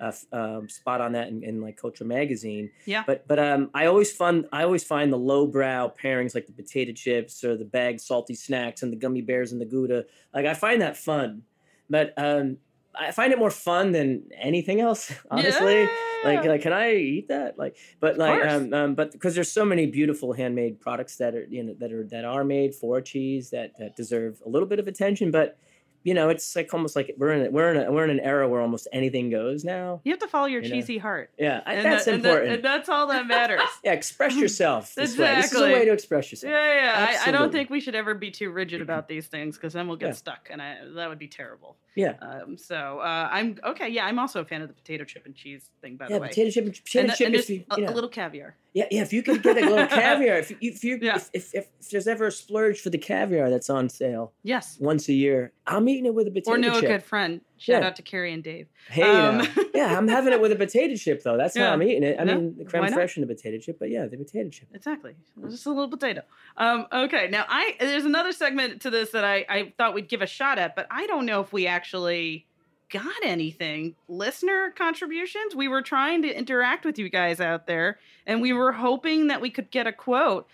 uh, 0.00 0.12
um, 0.32 0.68
spot 0.68 1.00
on 1.00 1.12
that 1.12 1.28
in, 1.28 1.42
in 1.42 1.60
like 1.60 1.76
culture 1.76 2.04
magazine. 2.04 2.70
Yeah. 2.86 3.04
but 3.06 3.26
but 3.26 3.38
um 3.38 3.70
i 3.74 3.86
always 3.86 4.12
find 4.12 4.46
i 4.52 4.62
always 4.62 4.84
find 4.84 5.12
the 5.12 5.18
lowbrow 5.18 5.92
pairings 6.00 6.34
like 6.34 6.46
the 6.46 6.52
potato 6.52 6.92
chips 6.92 7.42
or 7.44 7.56
the 7.56 7.64
bagged 7.64 8.00
salty 8.00 8.34
snacks 8.34 8.82
and 8.82 8.92
the 8.92 8.96
gummy 8.96 9.22
bears 9.22 9.52
and 9.52 9.60
the 9.60 9.66
gouda 9.66 10.04
like 10.34 10.46
i 10.46 10.54
find 10.54 10.80
that 10.82 10.96
fun. 10.96 11.42
But 11.90 12.12
um 12.16 12.58
i 12.94 13.10
find 13.10 13.32
it 13.32 13.38
more 13.38 13.50
fun 13.50 13.92
than 13.92 14.22
anything 14.40 14.80
else 14.80 15.12
honestly 15.30 15.82
like 16.24 16.42
Yeah. 16.44 16.50
like 16.50 16.62
can 16.62 16.72
i 16.72 16.94
eat 16.94 17.28
that 17.28 17.58
like 17.58 17.76
but 18.00 18.18
like 18.18 18.44
um, 18.44 18.72
um 18.74 18.94
but 18.94 19.12
because 19.12 19.34
there's 19.34 19.52
so 19.52 19.64
many 19.64 19.86
beautiful 19.86 20.32
handmade 20.32 20.80
products 20.80 21.16
that 21.16 21.34
are 21.34 21.46
you 21.48 21.62
know 21.62 21.74
that 21.78 21.92
are 21.92 22.04
that 22.04 22.24
are 22.24 22.44
made 22.44 22.74
for 22.74 23.00
cheese 23.00 23.50
that 23.50 23.72
that 23.78 23.96
deserve 23.96 24.40
a 24.44 24.48
little 24.48 24.68
bit 24.68 24.78
of 24.78 24.88
attention 24.88 25.30
but 25.30 25.56
you 26.04 26.14
know 26.14 26.28
it's 26.28 26.54
like 26.54 26.72
almost 26.72 26.94
like 26.94 27.12
we're 27.18 27.32
in 27.32 27.46
a, 27.46 27.50
we're 27.50 27.74
in 27.74 27.76
a, 27.86 27.92
we're 27.92 28.04
in 28.04 28.10
an 28.10 28.20
era 28.20 28.48
where 28.48 28.60
almost 28.60 28.86
anything 28.92 29.30
goes 29.30 29.64
now 29.64 30.00
you 30.04 30.12
have 30.12 30.20
to 30.20 30.28
follow 30.28 30.46
your 30.46 30.62
you 30.62 30.68
know. 30.68 30.74
cheesy 30.76 30.96
heart. 30.96 31.30
yeah 31.38 31.60
And 31.66 31.84
that's 31.84 32.04
that- 32.04 32.14
and 32.14 32.22
that- 32.24 32.28
important 32.28 32.52
and 32.54 32.64
that's 32.64 32.88
all 32.88 33.08
that 33.08 33.26
matters. 33.26 33.60
yeah 33.84 33.92
express 33.92 34.34
yourself 34.42 34.94
this 34.94 35.18
way 35.18 35.34
this 35.34 35.52
is 35.52 35.60
a 35.60 35.64
way 35.64 35.84
to 35.84 35.92
express 35.92 36.30
yourself 36.30 36.52
Yeah, 36.52 36.74
yeah. 36.74 37.20
I, 37.24 37.28
I 37.28 37.30
don't 37.32 37.50
think 37.52 37.68
we 37.68 37.80
should 37.80 37.96
ever 37.96 38.14
be 38.14 38.30
too 38.30 38.50
rigid 38.50 38.80
about 38.80 39.08
these 39.08 39.26
things 39.26 39.56
because 39.56 39.72
then 39.72 39.86
we'll 39.88 39.96
get 39.96 40.06
Yeah. 40.06 40.12
stuck, 40.12 40.48
and 40.50 40.62
I, 40.62 40.76
that 40.94 41.08
would 41.08 41.18
be 41.18 41.28
terrible. 41.28 41.76
Yeah 41.98 42.14
Um, 42.22 42.56
so 42.56 43.00
uh, 43.00 43.28
I'm 43.30 43.58
okay. 43.72 43.88
Yeah, 43.88 44.06
I'm 44.06 44.18
also 44.18 44.40
a 44.40 44.44
fan 44.44 44.62
of 44.62 44.68
the 44.68 44.74
potato 44.74 45.04
chip 45.04 45.26
and 45.26 45.34
cheese 45.34 45.68
thing. 45.82 45.96
By 45.96 46.06
yeah 46.08 46.16
the 46.16 46.22
way, 46.22 46.28
potato 46.28 46.50
chip 46.50 46.64
potato 46.66 47.00
and, 47.00 47.10
the- 47.10 47.16
chip 47.16 47.26
and 47.26 47.78
you, 47.78 47.84
know, 47.86 47.92
a 47.92 47.94
little 47.98 48.08
caviar. 48.10 48.54
yeah 48.72 48.86
yeah 48.90 49.02
if 49.02 49.12
you 49.12 49.22
could 49.22 49.42
get 49.42 49.56
a 49.58 49.60
little 49.68 49.86
caviar 50.00 50.36
if 50.38 50.50
you 50.50 50.56
if 50.60 50.84
you 50.84 50.98
Yeah. 51.02 51.16
if, 51.16 51.30
if, 51.34 51.54
if 51.80 51.90
there's 51.90 52.06
ever 52.06 52.26
a 52.28 52.32
splurge 52.32 52.80
for 52.80 52.90
the 52.90 52.98
caviar 52.98 53.50
that's 53.50 53.68
on 53.70 53.88
sale 53.88 54.32
Yes. 54.42 54.76
once 54.80 55.08
a 55.08 55.12
year 55.24 55.52
i'm 55.66 55.88
eating 55.88 56.06
it 56.06 56.14
with 56.14 56.26
a 56.28 56.30
potato 56.30 56.52
Or 56.52 56.58
know 56.58 56.78
a 56.78 56.80
good 56.82 57.02
friend. 57.02 57.40
Shout 57.56 57.82
Yeah. 57.82 57.88
out 57.88 57.96
to 57.96 58.02
Carrie 58.02 58.32
and 58.32 58.42
Dave. 58.44 58.68
Hey, 58.88 59.02
Um. 59.02 59.46
yeah, 59.78 59.96
I'm 59.98 60.08
having 60.08 60.32
it 60.32 60.40
with 60.40 60.52
a 60.52 60.56
potato 60.56 60.94
chip 60.96 61.22
though. 61.22 61.36
That's 61.36 61.56
Yeah. 61.56 61.68
how 61.68 61.72
I'm 61.74 61.82
eating 61.82 62.02
it. 62.02 62.18
I 62.18 62.24
Yeah, 62.24 62.34
mean, 62.34 62.56
the 62.58 62.64
why 62.64 62.70
creme 62.70 62.82
not? 62.84 62.92
fraiche 62.92 63.16
and 63.16 63.28
the 63.28 63.34
potato 63.34 63.58
chip, 63.58 63.78
but 63.78 63.90
yeah, 63.90 64.06
the 64.06 64.16
potato 64.16 64.48
chip. 64.50 64.68
Exactly. 64.74 65.14
Just 65.48 65.66
a 65.66 65.70
little 65.70 65.88
potato. 65.88 66.22
Um, 66.56 66.86
okay. 66.92 67.28
Now 67.30 67.44
I 67.48 67.76
there's 67.80 68.04
another 68.04 68.32
segment 68.32 68.82
to 68.82 68.90
this 68.90 69.10
that 69.10 69.24
I, 69.24 69.44
I 69.48 69.72
thought 69.78 69.94
we'd 69.94 70.08
give 70.08 70.22
a 70.22 70.26
shot 70.26 70.58
at, 70.58 70.74
but 70.76 70.86
I 70.90 71.06
don't 71.06 71.26
know 71.26 71.40
if 71.40 71.52
we 71.52 71.66
actually 71.66 72.46
got 72.90 73.12
anything. 73.22 73.94
Listener 74.08 74.70
contributions. 74.76 75.54
We 75.54 75.68
were 75.68 75.82
trying 75.82 76.22
to 76.22 76.28
interact 76.36 76.84
with 76.86 76.98
you 76.98 77.08
guys 77.10 77.38
out 77.40 77.66
there, 77.66 77.98
and 78.26 78.40
we 78.40 78.52
were 78.54 78.72
hoping 78.72 79.26
that 79.26 79.40
we 79.40 79.50
could 79.50 79.70
get 79.70 79.86
a 79.86 79.92
quote. 79.92 80.46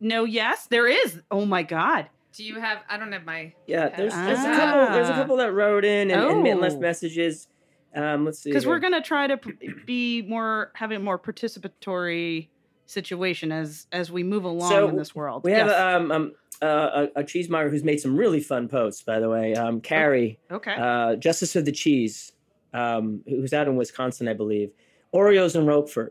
No, 0.00 0.24
yes, 0.24 0.66
there 0.66 0.86
is. 0.88 1.20
Oh 1.30 1.44
my 1.46 1.62
god. 1.62 2.08
Do 2.32 2.42
you 2.44 2.58
have? 2.60 2.78
I 2.88 2.96
don't 2.96 3.12
have 3.12 3.24
my. 3.24 3.52
Yeah, 3.66 3.88
there's, 3.88 4.14
there's 4.14 4.38
a 4.38 4.48
Ah. 4.48 4.56
couple. 4.56 4.94
There's 4.94 5.08
a 5.08 5.12
couple 5.14 5.36
that 5.36 5.52
wrote 5.52 5.84
in 5.84 6.10
and, 6.10 6.46
and 6.46 6.58
Oh. 6.58 6.62
left 6.62 6.78
messages. 6.78 7.48
Um, 7.94 8.24
let's 8.24 8.38
see. 8.40 8.50
Because 8.50 8.66
we're 8.66 8.78
gonna 8.78 9.02
try 9.02 9.26
to 9.26 9.38
be 9.86 10.22
more 10.22 10.70
have 10.74 10.92
a 10.92 10.98
more 10.98 11.18
participatory 11.18 12.48
situation 12.86 13.52
as 13.52 13.86
as 13.92 14.10
we 14.10 14.22
move 14.22 14.44
along 14.44 14.70
So, 14.70 14.88
in 14.88 14.96
this 14.96 15.14
world. 15.14 15.44
We 15.44 15.52
have 15.52 15.68
Yes. 15.68 15.80
um, 15.80 16.10
um, 16.12 16.32
uh, 16.62 17.06
a, 17.16 17.20
a 17.20 17.24
cheesemonger 17.24 17.70
who's 17.70 17.84
made 17.84 18.00
some 18.00 18.16
really 18.16 18.40
fun 18.40 18.68
posts, 18.68 19.02
by 19.02 19.18
the 19.20 19.28
way. 19.28 19.54
Um, 19.54 19.80
Carrie, 19.80 20.38
okay. 20.50 20.74
uh, 20.74 21.16
Justice 21.16 21.56
of 21.56 21.64
the 21.64 21.72
Cheese, 21.72 22.32
um, 22.74 23.22
who's 23.26 23.52
out 23.52 23.66
in 23.68 23.76
Wisconsin, 23.76 24.28
I 24.28 24.34
believe. 24.34 24.70
Oreos 25.14 25.54
and 25.56 25.66
Roquefort 25.66 26.10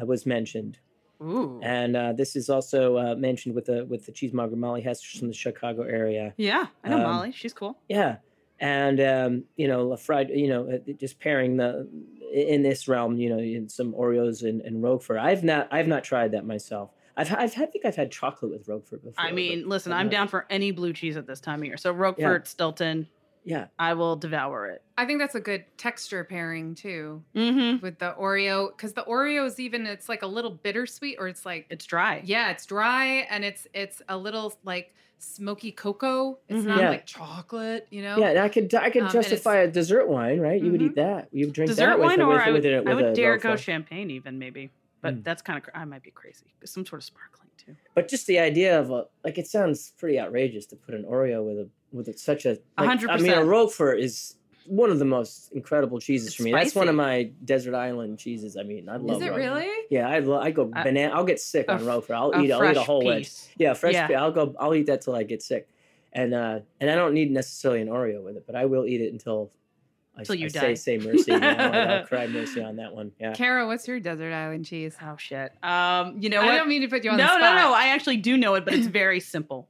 uh, 0.00 0.04
was 0.06 0.26
mentioned. 0.26 0.78
Ooh. 1.20 1.58
And 1.64 1.96
uh, 1.96 2.12
this 2.12 2.36
is 2.36 2.48
also 2.48 2.96
uh, 2.96 3.14
mentioned 3.16 3.54
with 3.56 3.64
the 3.64 3.84
with 3.86 4.06
the 4.06 4.12
cheesemonger 4.12 4.56
Molly 4.56 4.82
Hester 4.82 5.18
from 5.18 5.28
the 5.28 5.34
Chicago 5.34 5.82
area. 5.82 6.32
Yeah, 6.36 6.66
I 6.84 6.88
know 6.90 6.96
Um, 6.98 7.02
Molly. 7.02 7.32
She's 7.32 7.52
cool. 7.52 7.76
Yeah, 7.88 8.16
and 8.60 9.00
um, 9.00 9.44
you 9.56 9.68
know, 9.68 9.96
fried, 9.96 10.30
you 10.30 10.48
know, 10.48 10.70
uh, 10.70 10.92
just 10.98 11.20
pairing 11.20 11.56
the 11.56 11.88
in 12.32 12.62
this 12.62 12.88
realm, 12.88 13.16
you 13.16 13.30
know, 13.30 13.38
in 13.38 13.68
some 13.68 13.92
Oreos 13.92 14.42
and, 14.42 14.60
and 14.60 14.82
Roquefort. 14.82 15.18
I've 15.18 15.42
not, 15.44 15.68
I've 15.70 15.88
not 15.88 16.04
tried 16.04 16.32
that 16.32 16.44
myself. 16.44 16.90
I've, 17.16 17.32
I've, 17.32 17.54
had, 17.54 17.68
I 17.68 17.70
think 17.70 17.84
I've 17.84 17.96
had 17.96 18.12
chocolate 18.12 18.52
with 18.52 18.68
Roquefort 18.68 19.02
before. 19.02 19.24
I 19.24 19.32
mean, 19.32 19.68
listen, 19.68 19.92
I'm 19.92 20.08
down 20.08 20.28
for 20.28 20.46
any 20.50 20.70
blue 20.70 20.92
cheese 20.92 21.16
at 21.16 21.26
this 21.26 21.40
time 21.40 21.60
of 21.60 21.66
year. 21.66 21.76
So 21.76 21.92
Roquefort, 21.92 22.46
Stilton, 22.46 23.08
Yeah, 23.44 23.68
I 23.78 23.94
will 23.94 24.16
devour 24.16 24.66
it. 24.68 24.82
I 24.96 25.06
think 25.06 25.20
that's 25.20 25.34
a 25.34 25.40
good 25.40 25.64
texture 25.76 26.24
pairing 26.24 26.74
too 26.74 27.24
Mm-hmm. 27.34 27.82
with 27.82 27.98
the 27.98 28.14
Oreo 28.18 28.70
because 28.76 28.92
the 28.94 29.02
Oreo 29.04 29.46
is 29.46 29.58
even 29.60 29.86
it's 29.86 30.08
like 30.08 30.22
a 30.22 30.26
little 30.26 30.50
bittersweet 30.50 31.16
or 31.18 31.28
it's 31.28 31.46
like 31.46 31.66
It's 31.70 31.86
dry. 31.86 32.22
yeah 32.24 32.50
it's 32.50 32.66
dry 32.66 33.26
and 33.30 33.44
it's 33.44 33.66
it's 33.74 34.02
a 34.08 34.16
little 34.16 34.52
like 34.64 34.94
smoky 35.20 35.72
cocoa. 35.72 36.38
It's 36.48 36.62
Mhm. 36.62 36.66
not 36.66 36.78
Yeah. 36.78 36.90
like 36.90 37.04
chocolate, 37.06 37.88
you 37.90 38.02
know. 38.02 38.18
yeah. 38.18 38.28
And 38.30 38.38
I 38.38 38.48
could, 38.48 38.72
I 38.74 38.88
could 38.90 39.02
Um, 39.02 39.10
justify 39.10 39.56
a 39.56 39.68
dessert 39.68 40.06
wine, 40.08 40.38
right? 40.38 40.62
You 40.62 40.70
would 40.70 40.80
Mhm. 40.80 40.90
eat 40.90 40.94
that. 40.94 41.28
You 41.32 41.46
would 41.46 41.54
drink 41.54 41.70
Dessert 41.70 41.86
that 41.86 41.98
wine, 41.98 42.18
with, 42.20 42.26
or 42.28 42.28
with, 42.34 42.40
I 42.40 42.50
would, 42.52 42.62
with, 42.62 42.72
a, 42.72 42.76
I 42.76 42.94
with 42.94 43.04
would 43.06 43.14
dare 43.14 43.36
go 43.36 43.56
champagne, 43.56 44.10
even 44.12 44.38
maybe. 44.38 44.70
But 45.00 45.16
Mm. 45.16 45.24
that's 45.24 45.42
kind 45.42 45.58
of 45.58 45.68
I 45.74 45.84
might 45.86 46.02
be 46.04 46.12
crazy. 46.12 46.54
Some 46.64 46.86
sort 46.86 47.00
of 47.00 47.04
sparkling 47.04 47.50
too. 47.56 47.74
But 47.94 48.06
just 48.08 48.26
the 48.28 48.38
idea 48.38 48.78
of 48.80 48.90
a, 48.92 49.06
like, 49.24 49.38
it 49.38 49.48
sounds 49.48 49.92
pretty 49.98 50.20
outrageous 50.20 50.66
to 50.66 50.76
put 50.76 50.94
an 50.94 51.04
Oreo 51.04 51.44
with 51.44 51.58
a 51.58 51.68
with 51.92 52.08
a, 52.08 52.16
such 52.16 52.44
a. 52.46 52.50
A 52.50 52.58
like, 52.78 52.88
hundred 52.88 53.10
I 53.10 53.16
mean, 53.16 53.26
a 53.26 53.34
percent. 53.36 53.48
Roquefort 53.48 54.00
is 54.00 54.34
one 54.66 54.90
of 54.90 54.98
the 54.98 55.04
most 55.04 55.50
incredible 55.52 55.98
cheeses 55.98 56.28
It's 56.28 56.36
for 56.36 56.42
me. 56.42 56.52
That's 56.52 56.74
one 56.74 56.88
of 56.88 56.94
my 56.94 57.30
desert 57.44 57.74
island 57.74 58.18
cheeses. 58.18 58.56
I 58.56 58.62
mean, 58.62 58.88
I 58.88 58.96
love. 58.96 59.22
Is 59.22 59.26
it 59.28 59.30
Roquefort. 59.30 59.36
really? 59.36 59.68
Yeah, 59.90 60.08
I 60.08 60.18
lo- 60.18 60.40
I 60.40 60.50
go 60.50 60.62
A- 60.64 60.84
banana. 60.84 61.14
I'll 61.14 61.24
get 61.24 61.40
sick 61.40 61.66
a 61.68 61.72
on 61.72 61.80
f- 61.80 61.86
Roquefort. 61.86 62.16
I'll 62.16 62.28
eat. 62.28 62.34
I'll 62.34 62.44
eat 62.44 62.50
a 62.70 62.74
fresh 62.74 62.86
whole 62.86 63.04
wedge. 63.04 63.30
Yeah, 63.56 63.74
fresh. 63.74 63.94
Yeah. 63.94 64.06
pi- 64.08 64.14
I'll 64.14 64.32
go. 64.32 64.54
I'll 64.58 64.74
eat 64.74 64.86
that 64.86 65.00
till 65.02 65.14
I 65.14 65.22
get 65.22 65.42
sick, 65.42 65.68
and 66.12 66.34
uh, 66.34 66.60
and 66.80 66.90
I 66.90 66.94
don't 66.94 67.14
need 67.14 67.30
necessarily 67.30 67.80
an 67.80 67.88
Oreo 67.88 68.22
with 68.22 68.36
it, 68.36 68.44
but 68.46 68.54
I 68.56 68.66
will 68.66 68.86
eat 68.86 69.00
it 69.00 69.12
until. 69.12 69.50
I, 70.18 70.32
you 70.32 70.46
I 70.46 70.48
die. 70.48 70.74
Say, 70.74 70.98
say 70.98 71.06
mercy. 71.06 71.30
you 71.30 71.38
know, 71.38 71.46
I'll, 71.48 71.90
I'll 71.90 72.06
cry 72.08 72.26
mercy 72.26 72.60
on 72.60 72.74
that 72.76 72.92
one. 72.92 73.12
Yeah. 73.20 73.34
Kara, 73.34 73.68
what's 73.68 73.86
your 73.86 74.00
desert 74.00 74.32
island 74.32 74.66
cheese? 74.66 74.96
Oh 75.00 75.16
shit. 75.16 75.52
Um, 75.62 76.16
you 76.18 76.28
know 76.28 76.40
I 76.40 76.46
what? 76.46 76.56
don't 76.56 76.68
mean 76.68 76.82
to 76.82 76.88
put 76.88 77.04
you 77.04 77.12
on 77.12 77.18
no, 77.18 77.24
the 77.28 77.38
no, 77.38 77.44
spot. 77.46 77.54
no. 77.54 77.72
I 77.72 77.86
actually 77.90 78.16
do 78.16 78.36
know 78.36 78.56
it, 78.56 78.64
but 78.64 78.74
it's 78.74 78.88
very 78.88 79.20
simple. 79.20 79.68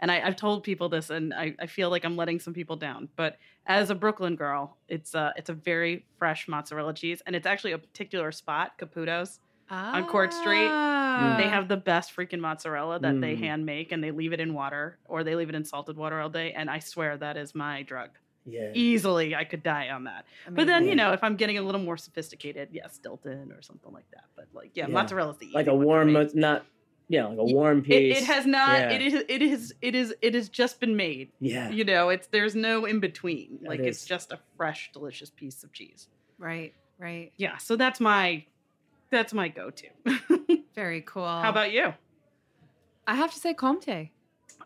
And 0.00 0.10
I, 0.10 0.20
I've 0.26 0.36
told 0.36 0.64
people 0.64 0.88
this, 0.88 1.10
and 1.10 1.32
I, 1.34 1.54
I 1.60 1.66
feel 1.66 1.90
like 1.90 2.04
I'm 2.04 2.16
letting 2.16 2.40
some 2.40 2.52
people 2.54 2.74
down. 2.76 3.08
But 3.16 3.36
as 3.66 3.90
a 3.90 3.94
Brooklyn 3.94 4.34
girl, 4.34 4.76
it's 4.88 5.14
a 5.14 5.32
it's 5.36 5.50
a 5.50 5.54
very 5.54 6.04
fresh 6.18 6.48
mozzarella 6.48 6.94
cheese, 6.94 7.22
and 7.26 7.36
it's 7.36 7.46
actually 7.46 7.72
a 7.72 7.78
particular 7.78 8.32
spot, 8.32 8.78
Caputo's. 8.78 9.40
on 9.70 10.04
Court 10.06 10.32
Street. 10.32 10.66
Ah. 10.68 11.36
they 11.38 11.48
have 11.48 11.68
the 11.68 11.76
best 11.76 12.16
freaking 12.16 12.40
mozzarella 12.40 12.98
that 12.98 13.20
they 13.20 13.36
Mm. 13.36 13.38
hand 13.38 13.66
make, 13.66 13.92
and 13.92 14.02
they 14.02 14.10
leave 14.10 14.32
it 14.32 14.40
in 14.40 14.52
water, 14.54 14.98
or 15.06 15.22
they 15.22 15.36
leave 15.36 15.48
it 15.48 15.54
in 15.54 15.64
salted 15.64 15.96
water 15.96 16.18
all 16.20 16.28
day. 16.30 16.52
And 16.52 16.68
I 16.68 16.80
swear 16.80 17.16
that 17.18 17.36
is 17.36 17.54
my 17.54 17.82
drug. 17.82 18.10
Yeah. 18.46 18.72
Easily, 18.74 19.34
I 19.36 19.44
could 19.44 19.62
die 19.62 19.90
on 19.90 20.04
that. 20.04 20.24
But 20.50 20.66
then, 20.66 20.86
you 20.88 20.96
know, 20.96 21.12
if 21.12 21.22
I'm 21.22 21.36
getting 21.36 21.58
a 21.58 21.62
little 21.62 21.80
more 21.82 21.96
sophisticated, 21.98 22.70
yes, 22.72 22.94
Stilton 22.94 23.52
or 23.52 23.60
something 23.62 23.92
like 23.92 24.10
that. 24.12 24.24
But 24.34 24.46
like, 24.54 24.70
yeah, 24.74 24.88
Yeah. 24.88 24.94
mozzarella's 24.94 25.36
the 25.38 25.50
Like 25.54 25.66
a 25.68 25.74
warm, 25.74 26.06
me. 26.08 26.12
mo- 26.14 26.28
not 26.34 26.64
yeah, 27.10 27.26
like 27.26 27.38
a 27.38 27.44
warm 27.44 27.82
piece. 27.82 28.16
it 28.18 28.24
has 28.24 28.46
not. 28.46 28.78
Yeah. 28.78 28.90
It 28.92 29.02
is. 29.02 29.24
It 29.28 29.42
is. 29.42 29.74
It 29.82 29.94
is. 29.96 30.14
It 30.22 30.34
has 30.34 30.48
just 30.48 30.78
been 30.78 30.94
made. 30.94 31.32
Yeah. 31.40 31.68
You 31.68 31.84
know, 31.84 32.08
it's 32.08 32.28
there's 32.28 32.54
no 32.54 32.84
in 32.84 33.00
between. 33.00 33.58
That 33.62 33.68
Like 33.70 33.80
it's 33.80 34.04
just 34.04 34.30
a 34.30 34.38
fresh, 34.56 34.90
delicious 34.92 35.28
piece 35.28 35.64
of 35.64 35.72
cheese. 35.72 36.06
right, 36.38 36.72
right. 37.00 37.32
Yeah. 37.36 37.56
So 37.58 37.74
that's 37.74 37.98
my 37.98 38.44
that's 39.10 39.34
my 39.34 39.48
go-to. 39.48 39.88
Very 40.76 41.02
cool. 41.02 41.26
How 41.26 41.50
about 41.50 41.72
you? 41.72 41.92
I 43.08 43.16
have 43.16 43.32
to 43.32 43.40
say 43.40 43.54
Comte. 43.54 44.10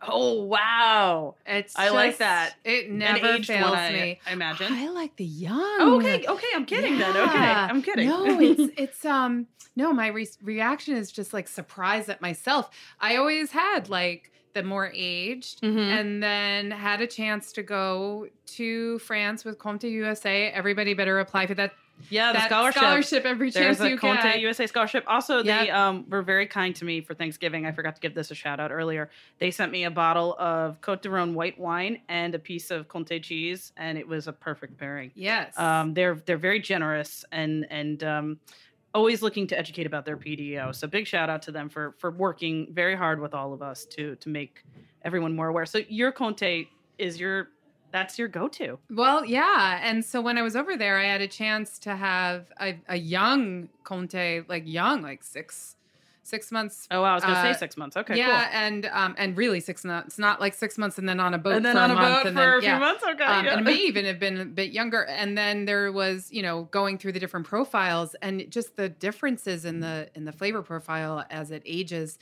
Oh 0.02 0.42
wow, 0.42 1.34
It's 1.46 1.74
I 1.76 1.90
like 1.90 2.18
that. 2.18 2.54
It 2.64 2.90
never 2.90 3.42
fails 3.42 3.70
one, 3.70 3.78
I, 3.78 3.92
me. 3.92 4.20
I 4.26 4.32
imagine. 4.32 4.72
I 4.72 4.88
like 4.90 5.16
the 5.16 5.24
young. 5.24 5.58
Oh, 5.80 5.96
okay, 5.96 6.24
okay, 6.26 6.46
I'm 6.54 6.66
kidding 6.66 6.98
then. 6.98 7.16
Okay, 7.16 7.38
I'm 7.38 7.82
kidding. 7.82 8.08
No, 8.08 8.38
it's 8.40 8.72
it's 8.78 9.04
um 9.04 9.46
no, 9.76 9.92
my 9.92 10.08
re- 10.08 10.28
reaction 10.42 10.96
is 10.96 11.10
just 11.10 11.32
like 11.32 11.48
surprise 11.48 12.08
at 12.08 12.20
myself. 12.20 12.70
I 13.00 13.16
always 13.16 13.50
had 13.50 13.88
like 13.88 14.30
the 14.52 14.62
more 14.62 14.90
aged 14.94 15.62
Mhm. 15.62 15.78
and 16.00 16.22
then 16.22 16.70
had 16.70 17.00
a 17.00 17.06
chance 17.08 17.52
to 17.54 17.62
go 17.62 18.28
to 18.46 18.98
France 19.00 19.44
with 19.44 19.58
Comte 19.58 19.82
USA. 19.84 20.48
Everybody 20.50 20.94
better 20.94 21.18
apply 21.18 21.46
for 21.48 21.54
that 21.54 21.72
yeah, 22.10 22.32
the 22.32 22.44
scholarship. 22.46 22.80
scholarship 22.82 23.24
every 23.24 23.50
There's 23.50 23.78
chance 23.78 23.80
a 23.80 23.90
you 23.90 23.98
Comte 23.98 24.22
get. 24.22 24.40
USA 24.40 24.66
scholarship. 24.66 25.04
Also, 25.06 25.42
they 25.42 25.70
um, 25.70 26.04
were 26.08 26.22
very 26.22 26.46
kind 26.46 26.74
to 26.76 26.84
me 26.84 27.00
for 27.00 27.14
Thanksgiving. 27.14 27.66
I 27.66 27.72
forgot 27.72 27.94
to 27.96 28.00
give 28.00 28.14
this 28.14 28.30
a 28.30 28.34
shout 28.34 28.60
out 28.60 28.70
earlier. 28.70 29.10
They 29.38 29.50
sent 29.50 29.72
me 29.72 29.84
a 29.84 29.90
bottle 29.90 30.36
of 30.38 30.80
Cote 30.80 31.02
de 31.02 31.10
Rhone 31.10 31.34
white 31.34 31.58
wine 31.58 32.00
and 32.08 32.34
a 32.34 32.38
piece 32.38 32.70
of 32.70 32.88
Comte 32.88 33.22
cheese, 33.22 33.72
and 33.76 33.96
it 33.96 34.06
was 34.06 34.28
a 34.28 34.32
perfect 34.32 34.76
pairing. 34.78 35.10
yes. 35.14 35.58
Um, 35.58 35.94
they're 35.94 36.14
they're 36.26 36.36
very 36.36 36.60
generous 36.60 37.24
and 37.32 37.66
and 37.70 38.02
um, 38.04 38.38
always 38.94 39.22
looking 39.22 39.46
to 39.48 39.58
educate 39.58 39.86
about 39.86 40.04
their 40.04 40.16
PDO. 40.16 40.74
So 40.74 40.86
big 40.86 41.06
shout 41.06 41.30
out 41.30 41.42
to 41.42 41.52
them 41.52 41.68
for 41.68 41.94
for 41.98 42.10
working 42.10 42.68
very 42.72 42.94
hard 42.96 43.20
with 43.20 43.34
all 43.34 43.52
of 43.52 43.62
us 43.62 43.84
to 43.86 44.16
to 44.16 44.28
make 44.28 44.64
everyone 45.02 45.34
more 45.34 45.48
aware. 45.48 45.66
So 45.66 45.80
your 45.88 46.12
Comte 46.12 46.66
is 46.98 47.18
your 47.18 47.48
that's 47.94 48.18
your 48.18 48.26
go 48.26 48.48
to. 48.48 48.76
Well, 48.90 49.24
yeah. 49.24 49.78
And 49.80 50.04
so 50.04 50.20
when 50.20 50.36
I 50.36 50.42
was 50.42 50.56
over 50.56 50.76
there, 50.76 50.98
I 50.98 51.04
had 51.04 51.20
a 51.20 51.28
chance 51.28 51.78
to 51.78 51.94
have 51.94 52.46
a, 52.60 52.74
a 52.88 52.96
young 52.96 53.68
Comte, 53.84 54.48
like 54.48 54.64
young, 54.66 55.00
like 55.00 55.22
six, 55.22 55.76
six 56.24 56.50
months. 56.50 56.88
Oh, 56.90 57.02
wow, 57.02 57.12
I 57.12 57.14
was 57.14 57.22
gonna 57.24 57.38
Uh, 57.38 57.52
say 57.52 57.58
six 57.58 57.76
months. 57.76 57.96
Okay, 57.96 58.16
yeah, 58.16 58.48
and 58.52 58.86
um, 58.86 59.14
and 59.16 59.36
really 59.36 59.60
six 59.60 59.84
months, 59.84 60.18
not 60.18 60.40
like 60.40 60.54
six 60.54 60.76
months 60.76 60.98
and 60.98 61.08
then 61.08 61.20
on 61.20 61.34
a 61.34 61.38
boat. 61.38 61.54
And 61.54 61.64
then 61.64 61.76
for 61.76 61.82
on 61.82 61.90
a 61.90 61.94
a 61.94 61.96
month 61.96 62.14
boat 62.14 62.26
and 62.28 62.36
for 62.36 62.40
then, 62.40 62.58
a 62.58 62.60
few 62.60 62.68
yeah. 62.70 62.78
months. 62.78 63.04
Okay, 63.04 63.22
Um, 63.24 63.44
yeah. 63.44 63.52
and 63.52 63.60
it 63.60 63.64
may 63.64 63.76
even 63.76 64.04
have 64.06 64.18
been 64.18 64.40
a 64.40 64.44
bit 64.44 64.72
younger. 64.72 65.04
And 65.04 65.38
then 65.38 65.66
there 65.66 65.92
was, 65.92 66.32
you 66.32 66.42
know, 66.42 66.64
going 66.64 66.98
through 66.98 67.12
the 67.12 67.20
different 67.20 67.46
profiles 67.46 68.14
and 68.22 68.50
just 68.50 68.76
the 68.76 68.88
differences 68.88 69.64
in 69.64 69.80
the 69.80 70.10
in 70.14 70.24
the 70.24 70.32
flavor 70.32 70.62
profile 70.62 71.24
as 71.30 71.50
it 71.50 71.62
ages. 71.64 72.18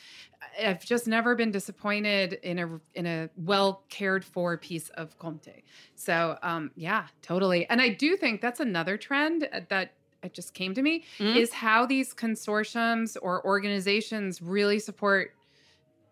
I've 0.60 0.84
just 0.84 1.06
never 1.06 1.34
been 1.36 1.52
disappointed 1.52 2.34
in 2.42 2.58
a 2.58 2.80
in 2.94 3.06
a 3.06 3.30
well 3.36 3.84
cared 3.88 4.24
for 4.24 4.56
piece 4.58 4.88
of 4.90 5.18
Comte. 5.18 5.62
So 5.94 6.36
um, 6.42 6.72
yeah, 6.74 7.06
totally. 7.22 7.68
And 7.70 7.80
I 7.80 7.90
do 7.90 8.16
think 8.16 8.40
that's 8.40 8.58
another 8.60 8.96
trend 8.96 9.48
that 9.68 9.92
it 10.22 10.32
just 10.34 10.54
came 10.54 10.74
to 10.74 10.82
me 10.82 11.04
Mhm. 11.18 11.36
is 11.36 11.52
how 11.52 11.86
these 11.86 12.14
consortiums 12.14 13.16
or 13.20 13.44
organizations 13.44 14.40
really 14.42 14.78
support 14.78 15.34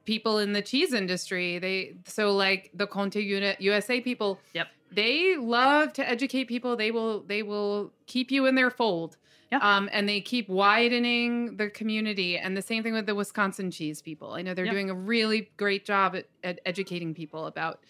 people 0.05 0.39
in 0.39 0.53
the 0.53 0.63
cheese 0.63 0.93
industry. 0.93 1.59
They 1.59 1.97
so 2.07 2.33
like 2.35 2.71
the 2.75 2.87
Comte 2.87 3.17
Unit 3.17 3.61
USA 3.61 4.01
people. 4.01 4.41
Yep. 4.55 4.69
They 4.93 5.37
love 5.37 5.93
to 5.95 6.09
educate 6.09 6.45
people. 6.45 6.77
They 6.77 6.91
will 6.91 7.21
they 7.21 7.43
will 7.43 7.93
keep 8.07 8.31
you 8.31 8.47
in 8.47 8.55
their 8.55 8.71
fold. 8.71 9.17
Yeah. 9.53 9.59
Um, 9.59 9.89
and 9.93 10.09
they 10.09 10.21
keep 10.21 10.49
widening 10.49 11.57
the 11.57 11.69
community. 11.71 12.39
And 12.39 12.57
the 12.57 12.63
same 12.63 12.83
thing 12.85 12.93
with 12.95 13.07
the 13.07 13.15
Wisconsin 13.17 13.71
cheese 13.73 14.01
people. 14.01 14.33
I 14.33 14.43
know 14.43 14.55
they're 14.55 14.65
Yep. 14.65 14.75
doing 14.75 14.91
a 14.91 14.95
really 14.95 15.51
great 15.57 15.85
job 15.85 16.15
at, 16.15 16.27
at 16.45 16.61
educating 16.65 17.15
people 17.15 17.47
about 17.47 17.81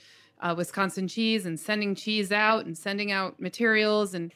uh, 0.40 0.54
Wisconsin 0.56 1.06
cheese 1.06 1.44
and 1.44 1.60
sending 1.60 1.94
cheese 1.94 2.32
out 2.32 2.64
and 2.64 2.76
sending 2.78 3.12
out 3.12 3.38
materials 3.40 4.14
and 4.14 4.32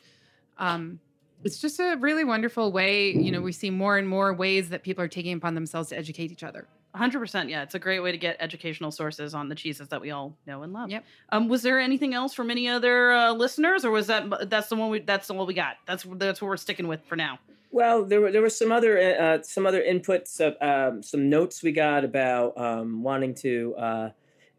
um, 0.58 1.00
it's 1.44 1.58
just 1.58 1.78
a 1.80 1.96
really 2.00 2.24
wonderful 2.24 2.72
way. 2.72 3.10
You 3.12 3.30
know, 3.30 3.40
we 3.40 3.52
see 3.52 3.70
more 3.70 3.96
and 3.98 4.08
more 4.08 4.32
ways 4.32 4.70
that 4.70 4.82
people 4.82 5.04
are 5.04 5.08
taking 5.08 5.36
upon 5.36 5.54
themselves 5.54 5.90
to 5.90 5.98
educate 5.98 6.32
each 6.32 6.42
other. 6.42 6.66
100% 6.96 7.50
yeah 7.50 7.62
it's 7.64 7.74
a 7.74 7.78
great 7.80 7.98
way 7.98 8.12
to 8.12 8.18
get 8.18 8.36
educational 8.38 8.92
sources 8.92 9.34
on 9.34 9.48
the 9.48 9.54
cheeses 9.56 9.88
that 9.88 10.00
we 10.00 10.12
all 10.12 10.36
know 10.46 10.62
and 10.62 10.72
love 10.72 10.88
Yep. 10.90 11.04
um 11.30 11.48
was 11.48 11.62
there 11.62 11.80
anything 11.80 12.14
else 12.14 12.32
from 12.34 12.52
any 12.52 12.68
other 12.68 13.10
uh, 13.12 13.32
listeners 13.32 13.84
or 13.84 13.90
was 13.90 14.06
that 14.06 14.48
that's 14.48 14.68
the 14.68 14.76
one 14.76 14.90
we 14.90 15.00
that's 15.00 15.28
all 15.28 15.44
we 15.44 15.54
got 15.54 15.74
that's 15.86 16.06
that's 16.18 16.40
what 16.40 16.46
we're 16.48 16.56
sticking 16.56 16.86
with 16.86 17.04
for 17.04 17.16
now 17.16 17.40
Well, 17.72 18.04
there 18.04 18.20
were 18.20 18.30
there 18.30 18.42
were 18.42 18.48
some 18.62 18.70
other 18.70 18.96
uh, 19.00 19.42
some 19.42 19.66
other 19.66 19.82
inputs, 19.82 20.38
of, 20.38 20.54
um, 20.62 21.02
some 21.02 21.28
notes 21.28 21.64
we 21.64 21.72
got 21.72 22.04
about 22.04 22.56
um, 22.56 23.02
wanting 23.02 23.34
to, 23.42 23.74
uh, 23.76 24.10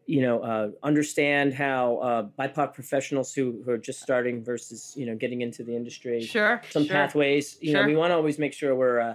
you 0.06 0.22
know, 0.22 0.40
uh, 0.40 0.70
understand 0.84 1.52
how 1.52 1.96
uh, 1.98 2.28
BIPOC 2.38 2.74
professionals 2.74 3.34
who, 3.34 3.60
who 3.64 3.72
are 3.72 3.78
just 3.78 4.00
starting 4.00 4.42
versus 4.42 4.94
you 4.96 5.04
know 5.06 5.16
getting 5.16 5.42
into 5.42 5.64
the 5.64 5.74
industry, 5.74 6.22
sure 6.22 6.62
some 6.70 6.84
sure. 6.84 6.94
pathways. 6.94 7.58
You 7.60 7.72
Sure. 7.72 7.82
know, 7.82 7.88
we 7.88 7.96
want 7.96 8.10
to 8.12 8.14
always 8.14 8.38
make 8.38 8.52
sure 8.52 8.74
we're 8.74 9.00
uh, 9.00 9.14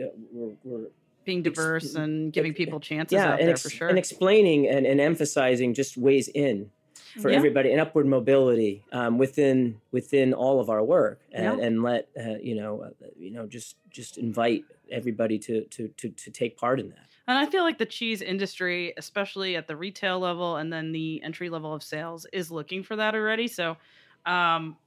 uh, 0.00 0.04
we're, 0.30 0.52
we're 0.64 0.86
being 1.24 1.42
diverse 1.42 1.94
and 1.94 2.32
giving 2.32 2.54
people 2.54 2.80
chances 2.80 3.16
yeah, 3.16 3.32
out 3.32 3.38
and, 3.38 3.48
there 3.48 3.54
ex- 3.54 3.62
for 3.62 3.70
sure 3.70 3.88
and 3.88 3.98
explaining 3.98 4.68
and, 4.68 4.86
and 4.86 5.00
emphasizing 5.00 5.74
just 5.74 5.96
ways 5.96 6.28
in 6.28 6.70
for 7.00 7.30
Yeah. 7.30 7.36
everybody 7.36 7.72
and 7.72 7.80
upward 7.80 8.06
mobility 8.06 8.84
um, 8.92 9.18
within 9.18 9.80
within 9.92 10.34
all 10.34 10.60
of 10.60 10.70
our 10.70 10.82
work 10.82 11.20
and, 11.32 11.58
Yeah. 11.58 11.66
and 11.66 11.82
let 11.82 12.08
uh, 12.18 12.36
you 12.40 12.54
know 12.54 12.82
uh, 12.82 13.06
you 13.16 13.30
know 13.30 13.46
just 13.46 13.76
just 13.90 14.18
invite 14.18 14.64
everybody 14.90 15.38
to, 15.38 15.64
to 15.66 15.88
to 15.88 16.08
to 16.10 16.30
take 16.30 16.56
part 16.56 16.80
in 16.80 16.88
that. 16.90 17.06
And 17.26 17.36
I 17.36 17.44
feel 17.44 17.62
like 17.62 17.76
the 17.76 17.86
cheese 17.86 18.22
industry, 18.22 18.94
especially 18.96 19.54
at 19.56 19.66
the 19.66 19.76
retail 19.76 20.18
level 20.18 20.56
and 20.56 20.72
then 20.72 20.92
the 20.92 21.22
entry 21.22 21.50
level 21.50 21.74
of 21.74 21.82
sales, 21.82 22.26
is 22.32 22.50
looking 22.50 22.82
for 22.82 22.96
that 22.96 23.14
already. 23.14 23.48
So 23.48 23.76
um, 24.24 24.78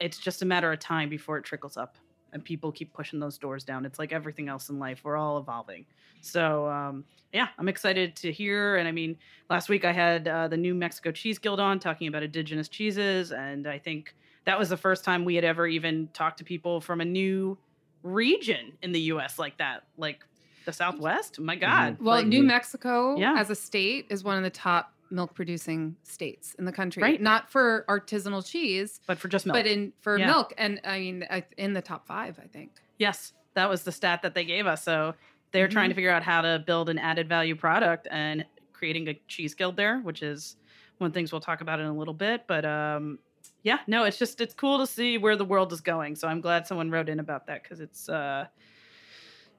it's 0.00 0.18
just 0.18 0.40
a 0.40 0.46
matter 0.46 0.72
of 0.72 0.78
time 0.78 1.10
before 1.10 1.36
it 1.36 1.44
trickles 1.44 1.76
up 1.76 1.96
and 2.32 2.44
people 2.44 2.72
keep 2.72 2.92
pushing 2.92 3.20
those 3.20 3.38
doors 3.38 3.64
down. 3.64 3.84
It's 3.84 3.98
like 3.98 4.12
everything 4.12 4.48
else 4.48 4.68
in 4.70 4.78
life, 4.78 5.00
we're 5.04 5.16
all 5.16 5.38
evolving. 5.38 5.84
So 6.20 6.68
um, 6.68 7.04
yeah, 7.32 7.48
I'm 7.58 7.68
excited 7.68 8.14
to 8.16 8.32
hear. 8.32 8.76
And 8.76 8.86
I 8.88 8.92
mean, 8.92 9.16
last 9.50 9.68
week 9.68 9.84
I 9.84 9.92
had 9.92 10.28
uh, 10.28 10.48
the 10.48 10.56
New 10.56 10.74
Mexico 10.74 11.10
Cheese 11.10 11.38
Guild 11.38 11.60
on 11.60 11.78
talking 11.78 12.06
about 12.08 12.22
indigenous 12.22 12.68
cheeses. 12.68 13.32
And 13.32 13.66
I 13.66 13.78
think 13.78 14.14
that 14.44 14.58
was 14.58 14.68
the 14.68 14.76
first 14.76 15.04
time 15.04 15.24
we 15.24 15.34
had 15.34 15.44
ever 15.44 15.66
even 15.66 16.08
talked 16.12 16.38
to 16.38 16.44
people 16.44 16.80
from 16.80 17.00
a 17.00 17.04
new 17.04 17.56
region 18.02 18.72
in 18.82 18.92
the 18.92 19.00
US 19.12 19.38
like 19.38 19.58
that. 19.58 19.84
Like, 19.96 20.24
the 20.64 20.72
Southwest. 20.72 21.40
My 21.40 21.56
God. 21.56 21.96
Well, 22.00 22.16
Like, 22.16 22.26
New 22.26 22.42
Mexico 22.44 23.16
Yeah. 23.18 23.34
as 23.36 23.50
a 23.50 23.54
state 23.54 24.06
is 24.10 24.22
one 24.22 24.36
of 24.36 24.44
the 24.44 24.50
top 24.50 24.92
milk 25.12 25.34
producing 25.34 25.94
states 26.02 26.54
in 26.58 26.64
the 26.64 26.72
country. 26.72 27.02
Right. 27.02 27.20
Not 27.20 27.50
for 27.50 27.84
artisanal 27.88 28.44
cheese, 28.44 29.00
but 29.06 29.18
for 29.18 29.28
just 29.28 29.46
milk. 29.46 29.54
but 29.56 29.66
in 29.66 29.92
for 30.00 30.18
Yeah. 30.18 30.26
milk. 30.26 30.54
And 30.58 30.80
I 30.84 30.98
mean, 30.98 31.24
in 31.56 31.74
the 31.74 31.82
top 31.82 32.06
five, 32.06 32.38
I 32.42 32.46
think. 32.46 32.70
yes, 32.98 33.32
that 33.54 33.68
was 33.68 33.82
the 33.84 33.92
stat 33.92 34.22
that 34.22 34.34
they 34.34 34.44
gave 34.44 34.66
us. 34.66 34.82
So 34.82 35.14
they're 35.50 35.68
trying 35.68 35.90
to 35.90 35.94
figure 35.94 36.10
out 36.10 36.22
how 36.22 36.40
to 36.40 36.62
build 36.66 36.88
an 36.88 36.98
added 36.98 37.28
value 37.28 37.54
product 37.54 38.08
and 38.10 38.46
creating 38.72 39.08
a 39.08 39.14
cheese 39.28 39.54
guild 39.54 39.76
there, 39.76 39.98
which 40.00 40.22
is 40.22 40.56
one 40.98 41.06
of 41.08 41.12
the 41.12 41.18
things 41.18 41.30
we'll 41.32 41.40
talk 41.42 41.60
about 41.60 41.78
in 41.78 41.84
a 41.86 41.92
little 41.94 42.14
bit. 42.14 42.44
But 42.46 42.64
um, 42.64 43.18
yeah, 43.62 43.80
no, 43.86 44.04
it's 44.04 44.18
just 44.18 44.40
it's 44.40 44.54
cool 44.54 44.78
to 44.78 44.86
see 44.86 45.18
where 45.18 45.36
the 45.36 45.44
world 45.44 45.72
is 45.72 45.82
going. 45.82 46.16
So 46.16 46.26
I'm 46.28 46.40
glad 46.40 46.66
someone 46.66 46.90
wrote 46.90 47.08
in 47.10 47.20
about 47.20 47.46
that 47.48 47.62
because 47.62 47.80
it's 47.80 48.08
uh, 48.08 48.46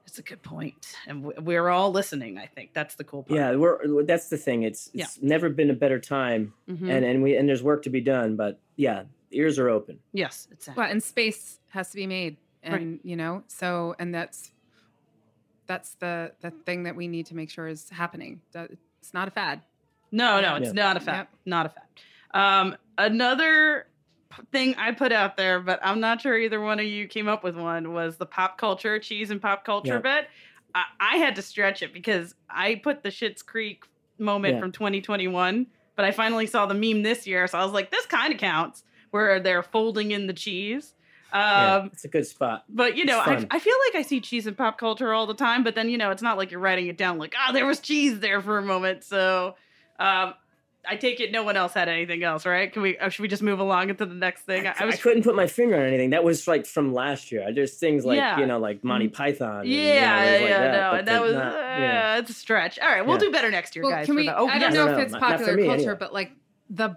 it's 0.06 0.18
a 0.18 0.22
good 0.22 0.42
point, 0.42 0.94
and 1.06 1.24
we're 1.24 1.68
all 1.68 1.90
listening. 1.90 2.38
I 2.38 2.46
think 2.46 2.72
that's 2.74 2.94
the 2.94 3.04
cool 3.04 3.22
part. 3.22 3.38
Yeah, 3.38 3.54
we're 3.56 4.02
that's 4.04 4.28
the 4.28 4.36
thing. 4.36 4.62
It's 4.62 4.90
Yeah. 4.92 5.04
it's 5.04 5.20
never 5.22 5.48
been 5.48 5.70
a 5.70 5.74
better 5.74 5.98
time, 6.00 6.52
Mhm. 6.68 6.90
and 6.90 7.04
and 7.04 7.22
we 7.22 7.36
and 7.36 7.48
there's 7.48 7.62
work 7.62 7.82
to 7.84 7.90
be 7.90 8.00
done. 8.00 8.36
But 8.36 8.60
yeah, 8.76 9.04
ears 9.30 9.58
are 9.58 9.68
open. 9.68 9.98
yes, 10.12 10.46
it's 10.50 10.68
Well, 10.74 10.88
and 10.90 11.02
space 11.02 11.58
has 11.70 11.90
to 11.90 11.96
be 11.96 12.06
made, 12.06 12.36
and 12.62 13.00
you 13.02 13.16
know, 13.16 13.44
so 13.48 13.94
and 13.98 14.14
that's 14.14 14.52
that's 15.66 15.94
the 15.94 16.32
the 16.40 16.50
thing 16.50 16.82
that 16.84 16.94
we 16.96 17.08
need 17.08 17.26
to 17.26 17.34
make 17.36 17.50
sure 17.50 17.66
is 17.66 17.88
happening. 17.90 18.40
That 18.52 18.70
it's 19.00 19.14
not 19.14 19.28
a 19.28 19.30
fad. 19.30 19.62
No, 20.12 20.40
no, 20.40 20.56
it's 20.56 20.66
Yeah. 20.66 20.72
not 20.72 20.96
a 20.96 21.00
fact. 21.00 21.32
Yep. 21.32 21.40
Not 21.46 21.66
a 21.66 21.68
fact. 21.70 22.00
Um, 22.32 22.76
another 22.98 23.86
p- 23.86 23.90
thing 24.52 24.74
I 24.76 24.92
put 24.92 25.12
out 25.12 25.36
there, 25.36 25.60
but 25.60 25.80
I'm 25.82 26.00
not 26.00 26.20
sure 26.20 26.36
either 26.38 26.60
one 26.60 26.78
of 26.80 26.86
you 26.86 27.06
came 27.08 27.28
up 27.28 27.42
with 27.44 27.56
one, 27.56 27.92
was 27.92 28.16
the 28.16 28.26
pop 28.26 28.58
culture, 28.58 28.98
cheese 28.98 29.30
and 29.30 29.40
pop 29.40 29.64
culture 29.64 30.00
Yeah. 30.04 30.20
bit. 30.20 30.28
I, 30.74 30.84
I 31.00 31.16
had 31.16 31.36
to 31.36 31.42
stretch 31.42 31.82
it 31.82 31.92
because 31.92 32.34
I 32.50 32.76
put 32.76 33.02
the 33.02 33.10
Schitt's 33.10 33.42
Creek 33.42 33.84
moment 34.18 34.54
Yeah. 34.54 34.60
from 34.60 34.72
2021, 34.72 35.66
but 35.96 36.04
I 36.04 36.10
finally 36.10 36.46
saw 36.46 36.66
the 36.66 36.74
meme 36.74 37.02
this 37.02 37.26
year, 37.26 37.46
so 37.46 37.58
I 37.58 37.64
was 37.64 37.72
like, 37.72 37.90
this 37.90 38.06
kind 38.06 38.32
of 38.32 38.38
counts, 38.40 38.82
where 39.10 39.38
they're 39.40 39.62
folding 39.62 40.10
in 40.10 40.26
the 40.26 40.32
cheese. 40.32 40.94
Um, 41.32 41.40
yeah, 41.40 41.84
it's 41.86 42.04
a 42.04 42.08
good 42.08 42.26
spot. 42.26 42.64
but 42.68 42.96
you 42.96 43.04
know, 43.04 43.18
I. 43.18 43.44
I 43.50 43.58
feel 43.58 43.74
like 43.88 43.96
I 43.98 44.02
see 44.02 44.20
cheese 44.20 44.46
in 44.46 44.54
pop 44.54 44.78
culture 44.78 45.12
all 45.12 45.26
the 45.26 45.34
time, 45.34 45.64
but 45.64 45.74
then 45.74 45.88
you 45.88 45.98
know, 45.98 46.10
it's 46.12 46.22
not 46.22 46.36
like 46.36 46.50
you're 46.52 46.60
writing 46.60 46.86
it 46.86 46.96
down 46.96 47.18
like, 47.18 47.34
ah, 47.36 47.50
there 47.52 47.66
was 47.66 47.80
cheese 47.80 48.20
there 48.20 48.40
for 48.40 48.58
a 48.58 48.62
moment. 48.62 49.02
So, 49.04 49.56
um, 49.98 50.34
I 50.88 50.96
take 50.96 51.20
it 51.20 51.32
no 51.32 51.42
one 51.42 51.56
else 51.56 51.72
had 51.74 51.88
anything 51.88 52.22
else, 52.22 52.44
right? 52.46 52.72
Can 52.72 52.82
we? 52.82 52.96
Or 52.98 53.10
should 53.10 53.22
we 53.22 53.28
just 53.28 53.42
move 53.42 53.58
along 53.60 53.90
into 53.90 54.04
the 54.06 54.14
next 54.14 54.42
thing? 54.42 54.66
I, 54.66 54.74
I, 54.78 54.84
was, 54.84 55.00
couldn't 55.00 55.22
put 55.22 55.34
my 55.34 55.46
finger 55.46 55.76
on 55.76 55.82
anything. 55.82 56.10
That 56.10 56.24
was 56.24 56.46
like 56.46 56.66
from 56.66 56.92
last 56.92 57.32
year. 57.32 57.52
There's 57.52 57.74
things 57.78 58.04
like 58.04 58.16
Yeah. 58.18 58.38
you 58.40 58.46
know, 58.46 58.58
like 58.58 58.84
Monty 58.84 59.08
Python. 59.08 59.60
and, 59.60 59.68
you 59.68 59.78
know, 59.78 59.84
yeah, 59.94 60.16
like 60.16 60.40
yeah, 60.42 60.60
that, 60.60 60.72
no, 60.92 60.98
and 60.98 61.08
that 61.08 61.22
was 61.22 61.34
not, 61.34 61.54
uh, 61.54 61.74
you 61.74 61.86
know. 61.88 62.16
it's 62.18 62.30
a 62.30 62.34
stretch. 62.34 62.78
All 62.78 62.88
right, 62.88 63.04
we'll 63.06 63.16
Yeah. 63.16 63.20
do 63.20 63.30
better 63.32 63.50
next 63.50 63.74
year, 63.76 63.84
well, 63.84 63.92
guys. 63.92 64.06
can 64.06 64.16
we? 64.16 64.26
the- 64.26 64.36
oh, 64.38 64.46
I 64.48 64.54
yes. 64.56 64.62
don't 64.62 64.74
know 64.74 64.86
No, 64.92 64.98
if 64.98 65.04
it's 65.04 65.12
not- 65.12 65.20
not 65.20 65.30
for 65.32 65.36
popular 65.38 65.56
me, 65.60 65.66
culture, 65.66 65.80
anyway. 65.82 65.96
but 65.98 66.12
like 66.14 66.32
the 66.70 66.96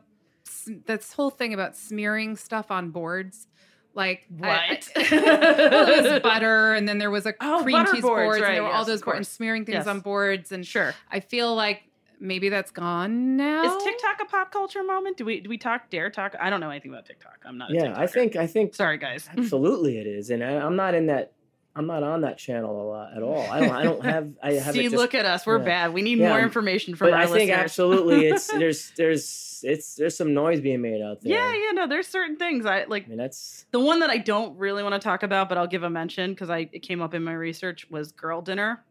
this 0.85 1.13
whole 1.13 1.29
thing 1.29 1.53
about 1.53 1.75
smearing 1.77 2.35
stuff 2.35 2.71
on 2.71 2.89
boards, 2.91 3.47
Like 3.93 4.25
What? 4.29 4.49
I- 4.49 4.79
well, 4.95 5.89
it 5.89 6.03
was 6.13 6.19
butter, 6.23 6.73
and 6.73 6.87
then 6.87 6.97
there 6.99 7.09
was 7.09 7.25
a 7.25 7.33
Oh, 7.41 7.61
cream 7.63 7.73
butter 7.77 7.93
cheese 7.93 8.01
boards, 8.01 8.25
boards, 8.27 8.41
right, 8.41 8.47
and 8.49 8.55
there 8.57 8.63
were 8.63 8.69
all 8.71 8.85
those 8.85 9.01
boards 9.01 9.17
and 9.17 9.27
smearing 9.27 9.65
things 9.65 9.75
Yes. 9.77 9.87
on 9.87 10.01
boards. 10.01 10.51
And 10.51 10.65
Sure. 10.67 10.93
I 11.09 11.19
feel 11.19 11.55
like 11.55 11.81
maybe 12.19 12.49
that's 12.49 12.71
gone 12.71 13.37
now. 13.37 13.63
Is 13.63 13.83
TikTok 13.83 14.19
a 14.21 14.25
pop 14.25 14.51
culture 14.51 14.83
moment? 14.83 15.17
Do 15.17 15.25
we 15.25 15.39
do 15.39 15.49
we 15.49 15.57
talk 15.57 15.89
dare 15.89 16.09
talk? 16.09 16.35
I 16.39 16.49
don't 16.49 16.59
know 16.59 16.69
anything 16.69 16.91
about 16.91 17.05
TikTok. 17.05 17.37
I'm 17.45 17.57
not. 17.57 17.71
Yeah, 17.71 17.93
I 17.95 18.07
think 18.07 18.35
I 18.35 18.47
think 18.47 18.75
Sorry, 18.75 18.97
guys. 18.97 19.29
absolutely 19.37 19.97
it 19.97 20.07
is, 20.07 20.29
and 20.29 20.43
I, 20.43 20.57
I'm 20.57 20.75
not 20.75 20.93
in 20.95 21.07
that. 21.07 21.33
I'm 21.75 21.85
not 21.85 22.01
on 22.01 22.21
that 22.21 22.39
channel 22.39 22.81
a 22.81 22.87
lot 22.89 23.15
at 23.15 23.21
all. 23.21 23.39
I 23.51 23.59
don't. 23.59 23.71
I 23.71 23.83
don't 23.83 24.03
have. 24.03 24.29
I 24.41 24.53
have. 24.65 24.73
See, 24.73 24.83
just, 24.83 24.95
look 24.95 25.13
at 25.13 25.25
us. 25.25 25.45
We're 25.45 25.59
yeah. 25.59 25.65
bad. 25.65 25.93
We 25.93 26.01
need 26.01 26.17
Yeah, 26.17 26.29
more 26.29 26.39
information 26.39 26.95
from 26.95 27.11
but 27.11 27.13
our 27.13 27.19
I 27.19 27.25
think 27.25 27.49
listeners. 27.51 27.59
absolutely 27.59 28.27
it's 28.27 28.47
there's 28.51 28.91
there's 28.97 29.63
it's 29.63 29.93
there's 29.95 30.17
some 30.17 30.33
noise 30.33 30.59
being 30.59 30.81
made 30.81 31.03
out 31.03 31.21
there. 31.21 31.33
Yeah, 31.33 31.53
yeah, 31.53 31.71
no. 31.73 31.87
There's 31.87 32.07
certain 32.07 32.37
things 32.37 32.65
I 32.65 32.85
like. 32.85 33.05
I 33.05 33.09
mean 33.09 33.17
that's 33.19 33.67
The 33.71 33.79
one 33.79 33.99
that 33.99 34.09
I 34.09 34.17
don't 34.17 34.57
really 34.57 34.81
want 34.81 34.95
to 34.95 34.99
talk 34.99 35.21
about, 35.21 35.49
but 35.49 35.59
I'll 35.59 35.67
give 35.67 35.83
a 35.83 35.89
mention 35.89 36.31
because 36.31 36.49
I 36.49 36.67
it 36.71 36.79
came 36.81 36.99
up 36.99 37.13
in 37.13 37.23
my 37.23 37.33
research 37.33 37.87
was 37.91 38.11
girl 38.11 38.41
dinner. 38.41 38.83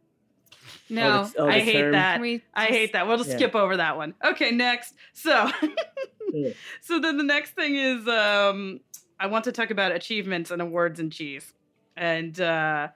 No. 0.89 1.21
Oh, 1.21 1.25
the- 1.25 1.39
oh, 1.43 1.47
the 1.47 1.53
I 1.53 1.61
hate 1.61 1.81
term. 1.81 1.93
that. 1.93 2.13
Can 2.15 2.23
we 2.23 2.43
I 2.55 2.67
hate 2.67 2.93
that. 2.93 3.07
We'll 3.07 3.19
just 3.19 3.31
Yeah. 3.31 3.37
skip 3.37 3.55
over 3.55 3.77
that 3.79 3.97
one. 3.97 4.15
Okay, 4.25 4.51
next. 4.53 4.95
So, 5.13 5.51
so 6.81 7.01
then 7.01 7.17
the 7.17 7.25
next 7.25 7.51
thing 7.55 7.75
is 7.77 8.07
um, 8.09 8.81
I 9.19 9.27
want 9.27 9.45
to 9.45 9.53
talk 9.53 9.71
about 9.71 9.93
achievements 9.93 10.51
and 10.51 10.61
awards 10.63 11.01
and 11.01 11.13
cheese, 11.13 11.53
and 11.97 12.39
uh, 12.41 12.89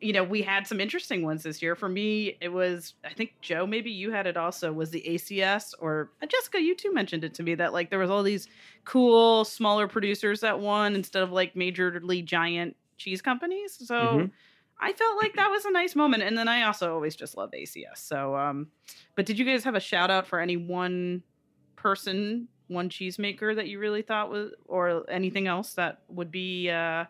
you 0.00 0.12
know 0.12 0.22
we 0.24 0.42
had 0.42 0.66
some 0.66 0.80
interesting 0.80 1.22
ones 1.22 1.42
this 1.42 1.60
year. 1.62 1.74
For 1.74 1.88
me, 1.88 2.36
it 2.40 2.48
was 2.48 2.94
I 3.04 3.12
think 3.12 3.34
Joe, 3.40 3.66
maybe 3.66 3.90
you 3.90 4.10
had 4.10 4.26
it 4.26 4.36
also. 4.36 4.72
Was 4.72 4.90
the 4.90 5.02
ACS 5.06 5.74
or 5.78 6.10
uh, 6.22 6.26
Jessica? 6.26 6.60
You 6.60 6.74
too 6.76 6.92
mentioned 6.92 7.24
it 7.24 7.34
to 7.34 7.42
me 7.42 7.54
that 7.56 7.72
like 7.72 7.90
there 7.90 7.98
was 7.98 8.10
all 8.10 8.22
these 8.22 8.48
cool 8.84 9.44
smaller 9.44 9.88
producers 9.88 10.40
that 10.40 10.60
won 10.60 10.94
instead 10.94 11.22
of 11.22 11.32
like 11.32 11.54
majorly 11.54 12.24
giant 12.24 12.76
cheese 12.96 13.20
companies. 13.22 13.76
So. 13.86 13.94
Mhm. 13.94 14.30
I 14.80 14.92
felt 14.92 15.16
like 15.16 15.34
that 15.36 15.50
was 15.50 15.64
a 15.64 15.70
nice 15.70 15.94
moment. 15.94 16.22
And 16.22 16.36
then 16.36 16.48
I 16.48 16.62
also 16.64 16.94
always 16.94 17.16
just 17.16 17.36
love 17.36 17.50
ACS. 17.52 17.98
So, 17.98 18.36
um, 18.36 18.68
but 19.14 19.26
did 19.26 19.38
you 19.38 19.44
guys 19.44 19.64
have 19.64 19.74
a 19.74 19.80
shout 19.80 20.10
out 20.10 20.26
for 20.26 20.40
any 20.40 20.56
one 20.56 21.22
person, 21.76 22.48
one 22.68 22.88
cheesemaker 22.88 23.54
that 23.54 23.68
you 23.68 23.78
really 23.78 24.02
thought 24.02 24.30
was, 24.30 24.52
or 24.66 25.08
anything 25.10 25.46
else 25.46 25.74
that 25.74 26.02
would 26.08 26.30
be 26.30 26.70
uh, 26.70 27.04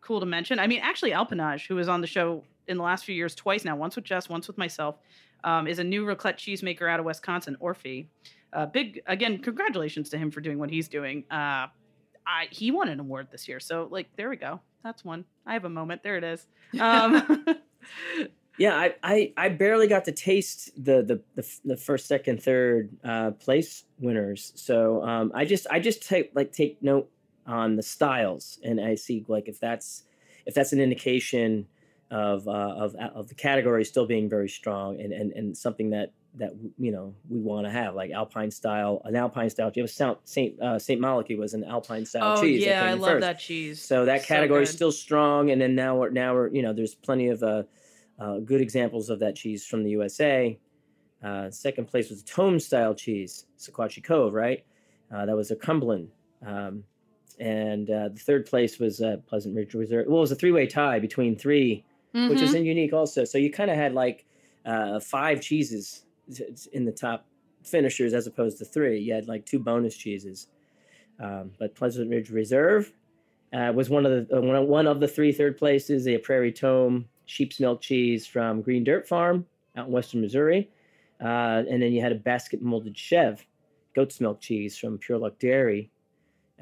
cool 0.00 0.20
to 0.20 0.26
mention? 0.26 0.58
I 0.58 0.66
mean, 0.66 0.80
actually, 0.82 1.12
Alpanage, 1.12 1.66
who 1.68 1.76
was 1.76 1.88
on 1.88 2.00
the 2.00 2.06
show 2.06 2.44
in 2.66 2.76
the 2.76 2.82
last 2.82 3.04
few 3.04 3.14
years 3.14 3.34
twice 3.34 3.64
now, 3.64 3.76
once 3.76 3.96
with 3.96 4.04
Jess, 4.04 4.28
once 4.28 4.48
with 4.48 4.58
myself, 4.58 4.96
um, 5.44 5.66
is 5.66 5.78
a 5.78 5.84
new 5.84 6.04
raclette 6.04 6.36
cheesemaker 6.36 6.90
out 6.90 6.98
of 6.98 7.06
Wisconsin, 7.06 7.56
Orphe. 7.60 8.06
Uh, 8.52 8.66
big 8.66 9.00
again, 9.06 9.38
congratulations 9.38 10.08
to 10.10 10.18
him 10.18 10.30
for 10.30 10.40
doing 10.40 10.58
what 10.58 10.70
he's 10.70 10.88
doing. 10.88 11.24
Uh, 11.30 11.66
I 12.26 12.48
he 12.50 12.70
won 12.70 12.88
an 12.88 12.98
award 12.98 13.28
this 13.30 13.46
year, 13.46 13.60
so 13.60 13.86
like 13.90 14.08
there 14.16 14.28
we 14.28 14.36
go. 14.36 14.60
That's 14.86 15.04
one. 15.04 15.24
I 15.44 15.54
have 15.54 15.64
a 15.64 15.68
moment. 15.68 16.04
There 16.04 16.16
it 16.16 16.22
is. 16.22 16.46
Um, 16.80 17.44
Yeah, 18.58 18.74
I, 18.74 18.94
I, 19.02 19.32
I 19.36 19.48
barely 19.50 19.86
got 19.86 20.06
to 20.06 20.12
taste 20.12 20.70
the 20.82 21.02
the, 21.02 21.20
the, 21.34 21.46
the 21.62 21.76
first, 21.76 22.06
second, 22.06 22.42
third 22.42 22.88
uh, 23.04 23.32
place 23.32 23.84
winners. 23.98 24.52
So 24.54 25.02
um, 25.02 25.30
I 25.34 25.44
just 25.44 25.66
I 25.70 25.78
just 25.78 26.08
take 26.08 26.30
like 26.34 26.52
take 26.52 26.82
note 26.82 27.10
on 27.46 27.76
the 27.76 27.82
styles, 27.82 28.58
and 28.64 28.80
I 28.80 28.94
see 28.94 29.26
like 29.28 29.46
if 29.46 29.60
that's 29.60 30.04
if 30.46 30.54
that's 30.54 30.72
an 30.72 30.80
indication 30.80 31.66
of 32.10 32.48
uh, 32.48 32.50
of 32.50 32.94
of 32.94 33.28
the 33.28 33.34
category 33.34 33.84
still 33.84 34.06
being 34.06 34.26
very 34.26 34.48
strong 34.48 35.02
and 35.02 35.12
and, 35.12 35.32
and 35.32 35.54
something 35.54 35.90
that 35.90 36.12
that 36.38 36.52
you 36.78 36.92
know 36.92 37.14
we 37.28 37.38
want 37.40 37.66
to 37.66 37.70
have 37.70 37.94
like 37.94 38.10
alpine 38.10 38.50
style 38.50 39.00
an 39.04 39.16
alpine 39.16 39.48
style. 39.50 39.70
You 39.74 39.82
have 39.82 39.90
Saint 39.90 40.18
Saint 40.24 40.60
uh, 40.60 40.78
Saint 40.78 41.00
Malachi 41.00 41.34
was 41.34 41.54
an 41.54 41.64
alpine 41.64 42.04
style 42.04 42.36
oh 42.38 42.42
cheese. 42.42 42.64
yeah, 42.64 42.84
I 42.84 42.92
love 42.94 43.12
first. 43.12 43.20
that 43.22 43.38
cheese. 43.38 43.82
So 43.82 44.04
that 44.04 44.20
So 44.22 44.26
category 44.26 44.62
is 44.64 44.70
still 44.70 44.92
strong, 44.92 45.50
and 45.50 45.60
then 45.60 45.74
now 45.74 45.96
we're 45.96 46.10
now 46.10 46.34
we're 46.34 46.48
you 46.48 46.62
know 46.62 46.72
there's 46.72 46.94
plenty 46.94 47.28
of 47.28 47.42
uh, 47.42 47.62
uh, 48.18 48.38
good 48.40 48.60
examples 48.60 49.08
of 49.10 49.18
that 49.20 49.34
cheese 49.36 49.66
from 49.66 49.82
the 49.82 49.90
USA. 49.90 50.58
Uh, 51.22 51.50
second 51.50 51.86
place 51.86 52.10
was 52.10 52.22
Tomme 52.22 52.60
style 52.60 52.94
cheese, 52.94 53.46
Sequatchie 53.58 54.04
Cove, 54.04 54.34
right? 54.34 54.64
Uh, 55.12 55.24
that 55.26 55.34
was 55.36 55.50
a 55.50 55.56
Cumberland, 55.56 56.10
um, 56.46 56.84
and 57.38 57.90
uh, 57.90 58.08
the 58.08 58.18
third 58.18 58.46
place 58.46 58.78
was 58.78 59.00
uh, 59.00 59.16
Pleasant 59.26 59.54
Ridge 59.54 59.74
Reserve. 59.74 60.06
Well, 60.06 60.18
it 60.18 60.20
was 60.20 60.32
a 60.32 60.36
three 60.36 60.52
way 60.52 60.66
tie 60.66 60.98
between 60.98 61.36
3 61.36 61.84
which 62.12 62.38
Mhm. 62.38 62.42
is 62.42 62.54
unique 62.54 62.92
also. 62.94 63.24
So 63.24 63.36
you 63.36 63.50
kind 63.50 63.70
of 63.70 63.76
had 63.76 63.92
like 63.92 64.24
uh, 64.64 64.98
five 65.00 65.40
cheeses 65.42 66.05
in 66.72 66.84
the 66.84 66.92
top 66.92 67.26
finishers 67.64 68.14
as 68.14 68.26
opposed 68.26 68.58
to 68.58 68.64
three. 68.64 68.98
You 69.00 69.14
had 69.14 69.28
like 69.28 69.44
two 69.44 69.58
bonus 69.58 69.96
cheeses. 69.96 70.48
Um, 71.18 71.52
but 71.58 71.74
Pleasant 71.74 72.10
Ridge 72.10 72.30
Reserve 72.30 72.92
uh, 73.52 73.72
was 73.74 73.88
one 73.88 74.04
of 74.04 74.28
the 74.28 74.36
uh, 74.36 74.62
one, 74.62 74.86
of- 74.86 75.00
the 75.00 75.08
three 75.08 75.32
third 75.32 75.56
places. 75.56 76.06
A 76.06 76.18
Prairie 76.18 76.52
Tomme 76.52 77.06
sheep's 77.24 77.58
milk 77.58 77.80
cheese 77.80 78.26
from 78.26 78.60
Green 78.60 78.84
Dirt 78.84 79.08
Farm 79.08 79.46
out 79.76 79.86
in 79.86 79.92
western 79.92 80.20
Missouri, 80.20 80.70
uh, 81.20 81.62
and 81.68 81.82
then 81.82 81.92
you 81.92 82.00
had 82.00 82.12
a 82.12 82.16
basket 82.16 82.62
molded 82.62 82.96
Chev 82.96 83.46
goat's 83.94 84.20
milk 84.20 84.40
cheese 84.40 84.76
from 84.76 84.98
Pure 84.98 85.18
Luck 85.18 85.38
Dairy 85.38 85.90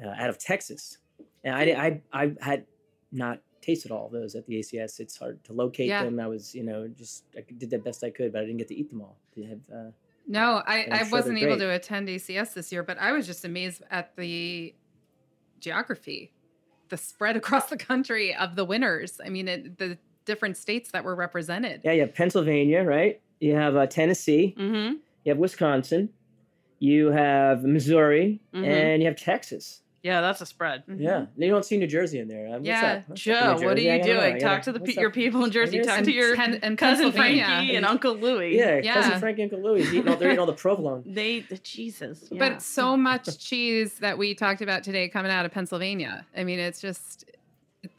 uh, 0.03 0.09
out 0.09 0.29
of 0.29 0.37
Texas. 0.39 0.99
And 1.43 1.53
I, 1.53 2.01
I 2.13 2.23
I 2.23 2.35
had 2.39 2.65
not 3.11 3.41
tasted 3.65 3.91
all 3.91 4.05
of 4.07 4.11
those 4.11 4.35
at 4.35 4.45
the 4.45 4.55
ACS. 4.59 4.99
It's 4.99 5.17
hard 5.17 5.43
to 5.45 5.53
locate 5.53 5.87
Yeah. 5.87 6.03
them. 6.03 6.19
I 6.19 6.27
was 6.27 6.53
you 6.53 6.63
know 6.63 6.87
just 6.87 7.23
I 7.37 7.41
did 7.57 7.69
the 7.69 7.79
best 7.79 8.03
I 8.03 8.09
could, 8.11 8.31
but 8.31 8.39
I 8.41 8.45
didn't 8.45 8.57
get 8.57 8.67
to 8.69 8.75
eat 8.75 8.89
them 8.89 9.01
all. 9.01 9.17
They 9.35 9.43
have, 9.43 9.59
uh, 9.73 9.91
No, 10.27 10.61
I, 10.65 10.87
I'm 10.91 11.05
sure 11.05 11.11
wasn't 11.11 11.39
able 11.39 11.57
to 11.57 11.69
attend 11.71 12.07
ACS 12.07 12.53
this 12.53 12.71
year, 12.71 12.83
but 12.83 12.97
I 12.99 13.11
was 13.11 13.25
just 13.27 13.43
amazed 13.45 13.81
at 13.91 14.15
the 14.15 14.73
geography, 15.59 16.31
the 16.89 16.97
spread 16.97 17.35
across 17.41 17.69
the 17.69 17.77
country 17.77 18.35
of 18.35 18.55
the 18.55 18.65
winners. 18.65 19.19
I 19.25 19.29
mean, 19.29 19.47
it, 19.47 19.77
the 19.77 19.97
different 20.25 20.57
states 20.57 20.91
that 20.91 21.03
were 21.03 21.15
represented. 21.15 21.81
yeah, 21.83 21.91
you 21.91 22.01
have 22.01 22.13
Pennsylvania, 22.15 22.83
right? 22.83 23.21
You 23.39 23.53
have 23.55 23.75
uh, 23.75 23.85
Tennessee. 23.87 24.55
Mhm. 24.57 24.97
You 25.23 25.29
have 25.31 25.37
Wisconsin. 25.37 26.09
You 26.79 27.07
have 27.11 27.63
Missouri, 27.63 28.41
Mhm. 28.53 28.65
and 28.65 29.01
you 29.01 29.07
have 29.07 29.17
Texas. 29.17 29.81
Yeah, 30.05 30.21
that's 30.21 30.39
a 30.39 30.45
spread. 30.45 30.83
Mhm. 30.85 31.01
Yeah, 31.01 31.25
you 31.35 31.49
don't 31.49 31.65
see 31.65 31.77
New 31.77 31.87
Jersey 31.87 32.19
in 32.19 32.27
there. 32.27 32.45
Uh, 32.47 32.51
What's 32.51 32.65
Yeah, 32.67 32.93
up? 32.93 33.09
What's 33.09 33.21
Joe, 33.23 33.57
New 33.57 33.65
what 33.65 33.75
are 33.75 33.81
you 33.81 33.91
I 33.91 33.97
know, 33.97 34.03
doing? 34.03 34.33
Talk 34.39 34.59
gotta- 34.59 34.71
the 34.73 34.79
what's 34.79 34.93
pe- 34.93 35.01
your 35.01 35.09
up? 35.09 35.15
people 35.15 35.43
in 35.43 35.49
Jersey. 35.49 35.79
Talk 35.81 36.03
to 36.03 36.11
your 36.11 36.35
Pen- 36.35 36.59
and 36.61 36.77
cousin 36.77 37.05
Pennsylvania. 37.05 37.45
Frankie 37.45 37.75
and 37.75 37.85
Uncle 37.87 38.13
Louie. 38.13 38.55
Yeah, 38.55 38.81
Yeah. 38.83 38.93
cousin 38.93 39.19
Frankie 39.19 39.41
and 39.41 39.53
Uncle 39.53 39.67
Louie. 39.71 39.81
Eating 39.81 40.07
all, 40.07 40.15
they're 40.15 40.27
eating 40.29 40.39
all 40.39 40.45
the 40.45 40.53
provolone. 40.53 41.01
They, 41.07 41.39
the 41.39 41.57
Jesus. 41.57 42.27
yeah. 42.31 42.37
But 42.37 42.61
so 42.61 42.95
much 43.09 43.39
cheese 43.39 43.95
that 43.95 44.19
we 44.19 44.35
talked 44.35 44.61
about 44.61 44.83
today 44.83 45.09
coming 45.09 45.31
out 45.31 45.43
of 45.47 45.51
Pennsylvania. 45.51 46.23
I 46.37 46.43
mean, 46.43 46.59
it's 46.59 46.79
just 46.81 47.25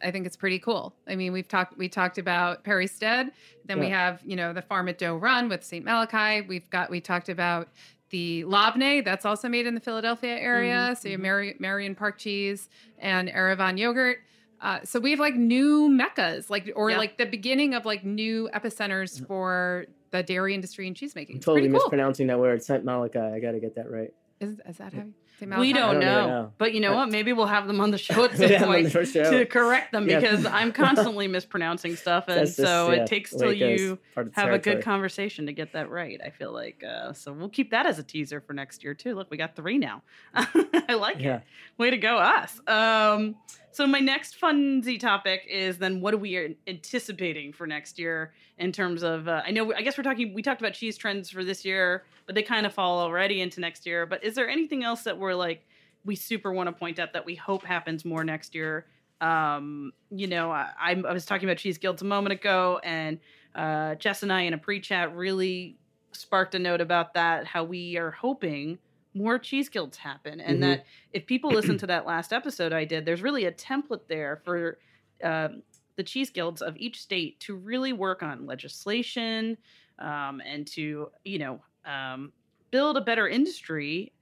I 0.02 0.10
think 0.12 0.26
it's 0.26 0.36
pretty 0.36 0.60
cool. 0.60 0.94
I 1.08 1.16
mean, 1.16 1.32
we've 1.32 1.48
talked 1.48 1.76
we 1.76 1.88
talked 1.88 2.18
about 2.18 2.62
Perrystead, 2.64 3.30
then 3.64 3.80
we 3.80 3.88
have, 3.90 4.20
you 4.24 4.36
know, 4.36 4.52
the 4.52 4.62
farm 4.62 4.88
at 4.88 4.98
Doe 4.98 5.16
Run 5.16 5.48
with 5.48 5.64
St. 5.64 5.84
Malachi. 5.84 6.42
We've 6.46 6.68
got 6.70 6.88
we 6.88 7.00
talked 7.00 7.28
about 7.28 7.68
the 8.10 8.44
Labne, 8.44 9.02
that's 9.04 9.24
also 9.24 9.48
made 9.48 9.66
in 9.66 9.74
the 9.74 9.80
Philadelphia 9.80 10.36
area. 10.36 10.90
Mhm, 10.92 10.96
So 10.96 11.08
you 11.08 11.18
have 11.18 11.20
mhm. 11.20 11.60
Marion 11.60 11.94
Park 11.94 12.18
cheese 12.18 12.68
and 12.98 13.28
Erevan 13.28 13.78
yogurt. 13.78 14.18
Uh, 14.60 14.80
so 14.84 14.98
we 15.00 15.10
have 15.10 15.20
like 15.20 15.34
new 15.34 15.88
meccas, 15.88 16.48
like 16.48 16.72
or 16.76 16.90
Yeah. 16.90 16.98
like 16.98 17.18
the 17.18 17.26
beginning 17.26 17.74
of 17.74 17.84
like 17.84 18.04
new 18.04 18.48
epicenters 18.54 19.24
for 19.26 19.86
the 20.12 20.22
dairy 20.22 20.54
industry 20.54 20.86
and 20.86 20.96
cheesemaking. 20.96 21.34
I'm 21.34 21.40
totally 21.40 21.62
cool. 21.68 21.72
mispronouncing 21.80 22.26
that 22.28 22.38
word. 22.38 22.62
Saint 22.62 22.84
Malachi. 22.84 23.18
I 23.18 23.38
got 23.40 23.52
to 23.52 23.60
get 23.60 23.74
that 23.74 23.90
right. 23.90 24.12
Is, 24.40 24.60
is 24.68 24.76
that 24.78 24.92
how 24.92 25.00
you 25.00 25.14
we 25.40 25.72
don't, 25.72 25.82
I 25.88 25.92
don't 25.92 26.00
know. 26.00 26.18
even 26.18 26.28
know. 26.30 26.52
But 26.58 26.74
you 26.74 26.80
know 26.80 26.94
what? 26.94 27.10
Maybe 27.10 27.32
we'll 27.32 27.46
have 27.46 27.66
them 27.66 27.80
on 27.80 27.90
the 27.90 27.98
show 27.98 28.24
at 28.24 28.36
some 28.36 28.50
Yeah, 28.50 28.64
point 28.64 28.90
show. 28.90 29.04
to 29.04 29.44
correct 29.46 29.92
them 29.92 30.08
Yeah. 30.08 30.20
because 30.20 30.46
I'm 30.46 30.72
constantly 30.84 31.28
mispronouncing 31.28 31.96
stuff, 31.96 32.24
and 32.28 32.38
That's 32.38 32.56
just, 32.56 32.66
so 32.68 32.90
yeah, 32.92 33.02
it 33.02 33.06
takes 33.06 33.30
the 33.32 33.38
till 33.38 33.50
it 33.50 33.56
you 33.58 33.98
Part 34.14 34.28
of 34.28 34.34
have 34.34 34.52
a 34.52 34.58
good 34.58 34.82
conversation 34.82 35.46
to 35.46 35.52
get 35.52 35.72
that 35.72 35.90
right. 35.90 36.20
I 36.24 36.30
feel 36.30 36.52
like 36.52 36.82
uh, 36.82 37.12
so 37.12 37.32
we'll 37.32 37.48
keep 37.48 37.70
that 37.72 37.86
as 37.86 37.98
a 37.98 38.02
teaser 38.02 38.40
for 38.40 38.52
next 38.52 38.82
year 38.82 38.94
too. 38.94 39.14
Look, 39.14 39.30
we 39.30 39.36
got 39.36 39.54
three 39.56 39.78
now. 39.78 40.02
I 40.34 40.94
like 40.98 41.20
Yeah. 41.20 41.36
it. 41.36 41.42
Way 41.78 41.90
to 41.90 41.98
go, 41.98 42.16
us. 42.16 42.58
Um, 42.66 43.36
so 43.76 43.86
my 43.86 43.98
next 44.00 44.40
funsy 44.40 44.98
topic 44.98 45.42
is 45.46 45.76
then 45.76 46.00
what 46.00 46.14
are 46.14 46.16
we 46.16 46.56
anticipating 46.66 47.52
for 47.52 47.66
next 47.66 47.98
year 47.98 48.32
in 48.56 48.72
terms 48.72 49.02
of? 49.02 49.28
Uh, 49.28 49.42
I 49.44 49.50
know 49.50 49.70
I 49.74 49.82
guess 49.82 49.98
we're 49.98 50.04
talking. 50.04 50.32
We 50.32 50.40
talked 50.40 50.62
about 50.62 50.72
cheese 50.72 50.96
trends 50.96 51.28
for 51.28 51.44
this 51.44 51.62
year, 51.62 52.04
but 52.24 52.34
they 52.34 52.42
kind 52.42 52.64
of 52.64 52.72
fall 52.72 53.00
already 53.00 53.42
into 53.42 53.60
next 53.60 53.84
year. 53.84 54.06
But 54.06 54.24
is 54.24 54.34
there 54.34 54.48
anything 54.48 54.82
else 54.82 55.02
that 55.02 55.18
we're 55.18 55.34
like 55.34 55.66
we 56.06 56.16
super 56.16 56.54
want 56.54 56.68
to 56.68 56.72
point 56.72 56.98
out 56.98 57.12
that 57.12 57.26
we 57.26 57.34
hope 57.34 57.64
happens 57.66 58.02
more 58.06 58.24
next 58.24 58.54
year? 58.54 58.86
Um, 59.20 59.92
you 60.10 60.26
know, 60.26 60.50
I, 60.50 60.70
I'm- 60.80 61.02
was 61.02 61.26
talking 61.26 61.46
about 61.46 61.58
cheese 61.58 61.76
guilds 61.76 62.00
a 62.00 62.06
moment 62.06 62.32
ago, 62.32 62.80
and 62.82 63.18
uh, 63.54 63.96
Jess 63.96 64.22
and 64.22 64.32
I 64.32 64.40
in 64.42 64.54
a 64.54 64.58
pre-chat 64.58 65.14
really 65.14 65.76
sparked 66.12 66.54
a 66.54 66.58
note 66.58 66.80
about 66.80 67.12
that. 67.12 67.46
How 67.46 67.62
we 67.62 67.98
are 67.98 68.12
hoping 68.12 68.78
more 69.16 69.38
cheese 69.38 69.68
guilds 69.68 69.96
happen, 69.96 70.40
and 70.40 70.58
Mhm. 70.58 70.60
that 70.60 70.86
if 71.12 71.26
people 71.26 71.50
listen 71.50 71.78
to 71.78 71.86
that 71.86 72.04
last 72.06 72.32
episode 72.32 72.72
I 72.72 72.84
did, 72.84 73.04
there's 73.06 73.22
really 73.22 73.46
a 73.46 73.52
template 73.52 74.06
there 74.08 74.36
for 74.44 74.78
um, 75.24 75.62
the 75.96 76.02
cheese 76.02 76.28
guilds 76.28 76.60
of 76.60 76.76
each 76.76 77.00
state 77.00 77.40
to 77.40 77.56
really 77.56 77.94
work 77.94 78.22
on 78.22 78.44
legislation 78.44 79.56
um, 79.98 80.42
and 80.44 80.66
to 80.66 81.10
you 81.24 81.38
know 81.38 81.62
um, 81.86 82.32
build 82.70 82.98
a 82.98 83.00
better 83.00 83.26
industry 83.26 84.12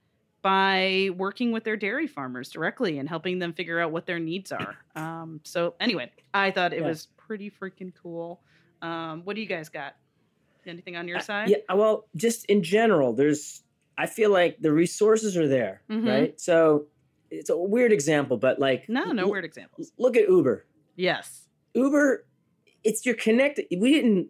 by 0.42 1.08
working 1.16 1.50
with 1.50 1.64
their 1.64 1.76
dairy 1.76 2.06
farmers 2.06 2.50
directly 2.50 2.98
and 2.98 3.08
helping 3.08 3.38
them 3.38 3.52
figure 3.52 3.80
out 3.80 3.90
what 3.90 4.06
their 4.06 4.18
needs 4.20 4.52
are. 4.52 4.76
Um, 4.94 5.40
so 5.42 5.74
anyway, 5.80 6.12
I 6.34 6.50
thought 6.50 6.72
it 6.74 6.80
Yeah. 6.82 6.86
was 6.88 7.06
pretty 7.16 7.50
freaking 7.50 7.92
cool. 8.00 8.42
Um, 8.82 9.22
what 9.24 9.34
do 9.34 9.40
you 9.42 9.48
guys 9.48 9.68
got? 9.70 9.96
Anything 10.66 10.96
on 10.96 11.08
your 11.08 11.16
I- 11.18 11.22
side? 11.22 11.48
Yeah, 11.50 11.74
well, 11.74 12.06
just 12.14 12.44
in 12.46 12.62
general, 12.62 13.12
there's 13.14 13.62
I 13.96 14.06
feel 14.06 14.30
like 14.30 14.60
the 14.60 14.72
resources 14.72 15.36
are 15.36 15.46
there, 15.48 15.82
Mhm. 15.90 16.06
right? 16.08 16.40
So 16.40 16.86
it's 17.30 17.50
a 17.50 17.56
weird 17.56 17.92
example, 17.92 18.36
but 18.36 18.58
like 18.58 18.88
No, 18.88 19.12
no 19.12 19.24
l- 19.24 19.30
weird 19.30 19.44
examples. 19.44 19.92
Look 19.98 20.16
at 20.16 20.28
Uber. 20.28 20.64
Yes. 20.96 21.48
Uber, 21.74 22.24
it's 22.82 23.04
you're 23.06 23.14
connected. 23.14 23.66
We 23.76 23.92
didn't 23.92 24.28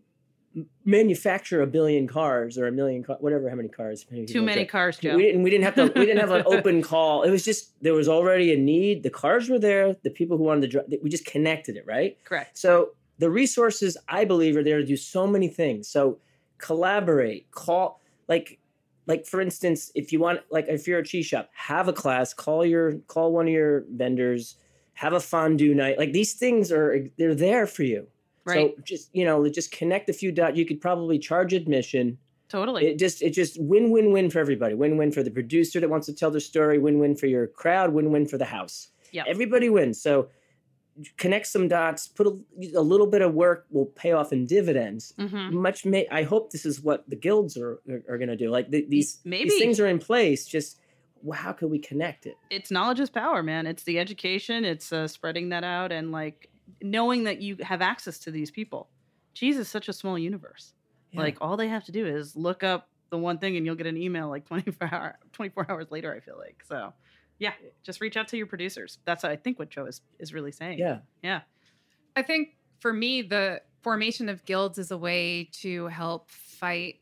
manufacture 0.85 1.63
a 1.63 1.67
billion 1.67 2.07
cars 2.07 2.57
or 2.59 2.67
a 2.67 2.73
million 2.73 3.03
car, 3.03 3.17
whatever 3.21 3.49
how 3.51 3.57
many 3.57 3.69
cars. 3.69 4.07
many 4.11 4.25
Too 4.27 4.43
many 4.43 4.65
cars, 4.65 4.99
Joe. 4.99 5.17
We 5.17 5.23
didn't. 5.23 5.43
We 5.43 5.51
didn't 5.51 5.65
have 5.65 5.75
to. 5.77 5.85
We 5.99 6.07
didn't 6.07 6.21
have 6.21 6.31
an 6.31 6.43
open 6.47 6.81
call. 6.83 7.23
It 7.23 7.31
was 7.31 7.45
just 7.45 7.73
there 7.83 7.95
was 7.95 8.09
already 8.09 8.53
a 8.53 8.57
need. 8.57 9.03
The 9.03 9.11
cars 9.11 9.49
were 9.49 9.59
there. 9.59 9.97
The 10.05 10.11
people 10.11 10.37
who 10.37 10.45
wanted 10.45 10.61
to 10.63 10.69
drive. 10.69 10.85
We 11.03 11.11
just 11.11 11.25
connected 11.27 11.77
it, 11.77 11.85
right? 11.87 12.17
Correct. 12.25 12.57
So 12.57 12.91
the 13.19 13.31
resources 13.31 13.97
I 14.09 14.25
believe 14.25 14.57
are 14.57 14.63
there 14.63 14.79
to 14.79 14.85
do 14.87 14.97
so 14.97 15.27
many 15.27 15.49
things. 15.49 15.89
So 15.89 16.19
collaborate, 16.59 17.51
call 17.51 18.01
like 18.29 18.59
like 19.07 19.27
for 19.27 19.41
instance, 19.41 19.91
if 19.95 20.13
you 20.13 20.21
want 20.21 20.41
like 20.51 20.67
if 20.69 20.87
you're 20.87 21.01
a 21.01 21.05
cheese 21.05 21.27
shop, 21.27 21.51
have 21.55 21.89
a 21.89 21.93
class, 21.93 22.33
call 22.33 22.65
your 22.65 22.95
call 23.07 23.33
one 23.33 23.47
of 23.47 23.53
your 23.53 23.85
vendors, 23.91 24.57
have 24.95 25.13
a 25.13 25.21
fondue 25.21 25.75
night. 25.75 25.99
Like 25.99 26.13
these 26.13 26.35
things 26.35 26.73
are 26.73 27.07
they're 27.19 27.35
there 27.35 27.67
for 27.67 27.83
you. 27.83 28.07
Right. 28.45 28.75
So 28.77 28.83
just 28.83 29.11
you 29.15 29.25
know, 29.25 29.47
just 29.49 29.73
connect 29.73 30.09
a 30.09 30.13
few 30.13 30.33
dots. 30.33 30.57
You 30.57 30.67
could 30.67 30.81
probably 30.81 31.19
charge 31.19 31.53
admission. 31.53 32.19
totally. 32.49 32.87
It 32.87 32.99
just 32.99 33.23
it 33.23 33.31
just 33.31 33.61
win 33.61 33.91
win 33.91 34.13
win 34.13 34.31
for 34.31 34.39
everybody. 34.39 34.75
Win 34.75 34.97
win 34.97 35.13
for 35.13 35.23
the 35.23 35.31
producer 35.31 35.81
that 35.81 35.91
wants 35.91 36.07
to 36.07 36.15
tell 36.15 36.31
their 36.31 36.41
story. 36.41 36.79
Win 36.79 36.99
win 36.99 37.17
for 37.17 37.27
your 37.27 37.47
crowd. 37.47 37.93
Win 37.93 38.11
win 38.11 38.27
for 38.27 38.39
the 38.39 38.45
house. 38.45 38.89
Yeah. 39.13 39.25
Everybody 39.27 39.69
wins. 39.69 40.01
So 40.01 40.29
connect 41.17 41.47
some 41.47 41.69
dots. 41.69 42.09
Put 42.09 42.27
a, 42.27 42.39
a 42.77 42.81
little 42.81 43.07
bit 43.07 43.23
of 43.23 43.35
work 43.35 43.67
will 43.71 43.87
pay 43.87 44.13
off 44.13 44.33
in 44.33 44.47
dividends. 44.47 45.13
Mhm. 45.19 45.53
Much 45.53 45.85
may 45.85 46.07
I 46.09 46.23
hope 46.23 46.51
this 46.51 46.65
is 46.65 46.81
what 46.81 47.09
the 47.09 47.17
guilds 47.17 47.57
are 47.57 47.81
are, 47.89 48.03
are 48.09 48.19
going 48.19 48.29
to 48.29 48.37
do. 48.37 48.51
Like 48.51 48.71
the, 48.71 48.87
these 48.89 49.21
maybe. 49.25 49.51
these 49.51 49.59
things 49.59 49.81
are 49.81 49.87
in 49.87 49.99
place. 49.99 50.47
Just 50.47 50.81
well, 51.23 51.39
how 51.39 51.53
can 51.53 51.71
we 51.71 51.79
connect 51.79 52.27
it? 52.27 52.37
it's 52.51 52.71
knowledge 52.71 53.01
is 53.01 53.09
power, 53.11 53.43
man. 53.43 53.67
It's 53.67 53.85
the 53.85 53.99
education, 53.99 54.65
it's 54.65 54.93
uh, 54.93 55.09
spreading 55.09 55.49
that 55.49 55.65
out, 55.65 55.91
and 55.91 56.13
like 56.13 56.51
knowing 56.83 57.25
that 57.25 57.41
you 57.41 57.57
have 57.63 57.81
access 57.83 58.19
to 58.21 58.31
these 58.31 58.51
people. 58.51 58.89
Cheese 59.33 59.57
is 59.57 59.69
such 59.69 59.89
a 59.89 59.93
small 59.93 60.19
universe. 60.19 60.75
Yeah. 61.13 61.21
Like 61.21 61.39
all 61.41 61.57
they 61.57 61.69
have 61.69 61.85
to 61.85 61.93
do 61.93 62.07
is 62.07 62.37
look 62.37 62.63
up 62.63 62.89
the 63.11 63.19
one 63.19 63.39
thing, 63.39 63.57
and 63.57 63.65
you'll 63.65 63.75
get 63.75 63.87
an 63.87 63.97
email 63.97 64.29
like 64.29 64.45
24 64.47 64.89
hour, 64.93 65.19
24 65.33 65.67
hours 65.71 65.87
later. 65.91 66.15
I 66.15 66.21
feel 66.21 66.39
like 66.39 66.63
so. 66.69 66.93
Yeah, 67.39 67.53
just 67.83 68.01
reach 68.01 68.17
out 68.17 68.29
to 68.29 68.37
your 68.37 68.47
producers. 68.47 68.99
That's 69.05 69.25
I 69.25 69.37
think 69.37 69.59
what 69.59 69.71
Joe 69.71 69.87
is 69.87 70.01
is 70.19 70.33
really 70.33 70.53
saying. 70.53 70.79
yeah. 70.79 70.99
yeah, 71.23 71.41
I 72.17 72.23
think 72.23 72.57
for 72.81 72.93
me, 72.93 73.23
the 73.23 73.61
formation 73.83 74.29
of 74.29 74.45
guilds 74.45 74.79
is 74.79 74.91
a 74.91 74.99
way 74.99 75.49
to 75.53 75.87
help 75.89 76.31
fight 76.31 77.01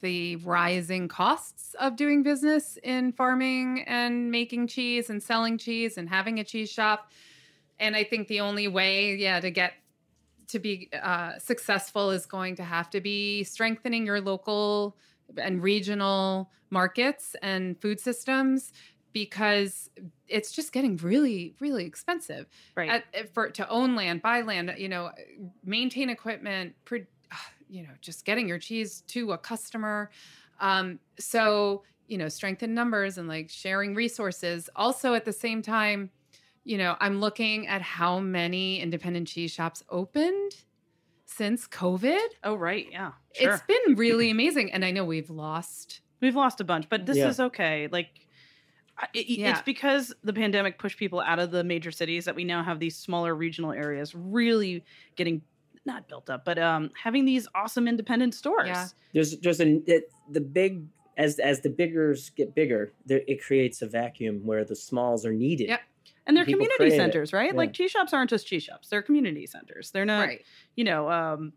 the 0.00 0.36
rising 0.36 1.08
costs 1.08 1.74
of 1.80 1.96
doing 1.96 2.22
business 2.22 2.78
in 2.82 3.12
farming 3.12 3.84
and 3.86 4.30
making 4.30 4.66
cheese 4.66 5.10
and 5.10 5.22
selling 5.22 5.56
cheese 5.56 5.96
and 5.96 6.08
having 6.08 6.38
a 6.38 6.44
cheese 6.44 6.70
shop. 6.70 7.10
And 7.78 7.96
I 7.96 8.04
think 8.04 8.28
the 8.28 8.40
only 8.40 8.68
way, 8.68 9.14
yeah, 9.16 9.40
to 9.40 9.50
get 9.50 9.72
to 10.48 10.58
be 10.58 10.88
uh, 11.02 11.38
successful 11.38 12.10
is 12.10 12.26
going 12.26 12.56
to 12.56 12.64
have 12.64 12.88
to 12.90 13.00
be 13.00 13.44
strengthening 13.44 14.06
your 14.06 14.20
local 14.20 14.96
and 15.36 15.62
regional 15.62 16.50
markets 16.70 17.34
and 17.42 17.80
food 17.80 18.00
systems 18.00 18.72
because 19.16 19.88
it's 20.28 20.52
just 20.52 20.72
getting 20.72 20.98
really, 20.98 21.54
really 21.58 21.86
expensive 21.86 22.46
right. 22.74 22.90
at, 22.90 23.04
at- 23.14 23.32
for 23.32 23.48
to 23.48 23.66
own 23.70 23.96
land, 23.96 24.20
buy 24.20 24.42
land, 24.42 24.74
you 24.76 24.90
know, 24.90 25.10
maintain 25.64 26.10
equipment, 26.10 26.74
pro, 26.84 26.98
you 27.68 27.82
know, 27.82 27.88
just 28.02 28.26
getting 28.26 28.46
your 28.46 28.58
cheese 28.58 29.00
to 29.08 29.32
a 29.32 29.38
customer. 29.38 30.10
Um, 30.60 30.98
so 31.18 31.82
you 32.08 32.18
know, 32.18 32.28
strengthen 32.28 32.72
numbers 32.74 33.16
and 33.18 33.26
like 33.26 33.48
sharing 33.50 33.94
resources. 33.94 34.68
Also, 34.76 35.14
at 35.14 35.24
the 35.24 35.32
same 35.32 35.60
time, 35.62 36.10
you 36.62 36.76
know, 36.78 36.94
I'm 37.00 37.18
looking 37.18 37.66
at 37.66 37.80
how 37.82 38.20
many 38.20 38.80
independent 38.80 39.26
cheese 39.28 39.50
shops 39.50 39.82
opened 39.88 40.52
since 41.24 41.66
COVID. 41.66 42.28
oh 42.44 42.54
right, 42.54 42.86
yeah, 42.92 43.12
sure. 43.34 43.52
It's 43.54 43.62
been 43.62 43.96
really 43.96 44.30
amazing, 44.30 44.72
and 44.72 44.84
I 44.84 44.90
know 44.90 45.04
we've 45.04 45.30
lost. 45.30 46.02
We've 46.20 46.36
lost 46.36 46.60
a 46.60 46.64
bunch, 46.64 46.88
but 46.88 47.06
this 47.06 47.16
Yeah. 47.16 47.28
is 47.28 47.40
okay. 47.40 47.88
Like, 47.90 48.10
I- 48.14 48.25
it, 49.14 49.28
Yeah. 49.28 49.50
it's 49.52 49.62
because 49.62 50.14
the 50.24 50.32
pandemic 50.32 50.78
pushed 50.78 50.98
people 50.98 51.20
out 51.20 51.38
of 51.38 51.50
the 51.50 51.64
major 51.64 51.90
cities 51.90 52.24
that 52.24 52.34
we 52.34 52.44
now 52.44 52.62
have 52.62 52.78
these 52.80 52.96
smaller 52.96 53.34
regional 53.34 53.72
areas 53.72 54.14
really 54.14 54.84
getting 55.16 55.42
not 55.84 56.08
built 56.08 56.28
up, 56.28 56.44
but 56.44 56.58
um, 56.58 56.90
having 57.00 57.24
these 57.24 57.46
awesome 57.54 57.86
independent 57.86 58.34
stores. 58.34 58.66
Yeah. 58.66 58.88
There's 59.14 59.38
there's 59.38 59.60
a 59.60 59.80
it, 59.86 60.10
the 60.30 60.40
big 60.40 60.84
as 61.16 61.38
as 61.38 61.60
the 61.60 61.70
biggers 61.70 62.30
get 62.30 62.54
bigger, 62.54 62.92
there, 63.06 63.22
it 63.26 63.42
creates 63.42 63.82
a 63.82 63.86
vacuum 63.86 64.40
where 64.44 64.64
the 64.64 64.76
smalls 64.76 65.24
are 65.24 65.32
needed. 65.32 65.68
Yep. 65.68 65.80
And 66.26 66.36
they're 66.36 66.44
People 66.44 66.58
community 66.66 66.76
crave 66.76 66.92
it. 66.92 66.96
centers, 66.96 67.32
right? 67.32 67.52
Yeah. 67.52 67.56
Like 67.56 67.72
cheese 67.72 67.92
shops 67.92 68.12
aren't 68.12 68.30
just 68.30 68.46
cheese 68.48 68.64
shops; 68.64 68.88
they're 68.88 69.02
community 69.02 69.46
centers. 69.46 69.92
They're 69.92 70.04
not, 70.04 70.26
right. 70.26 70.44
you 70.74 70.82
know, 70.82 71.08
um, 71.08 71.52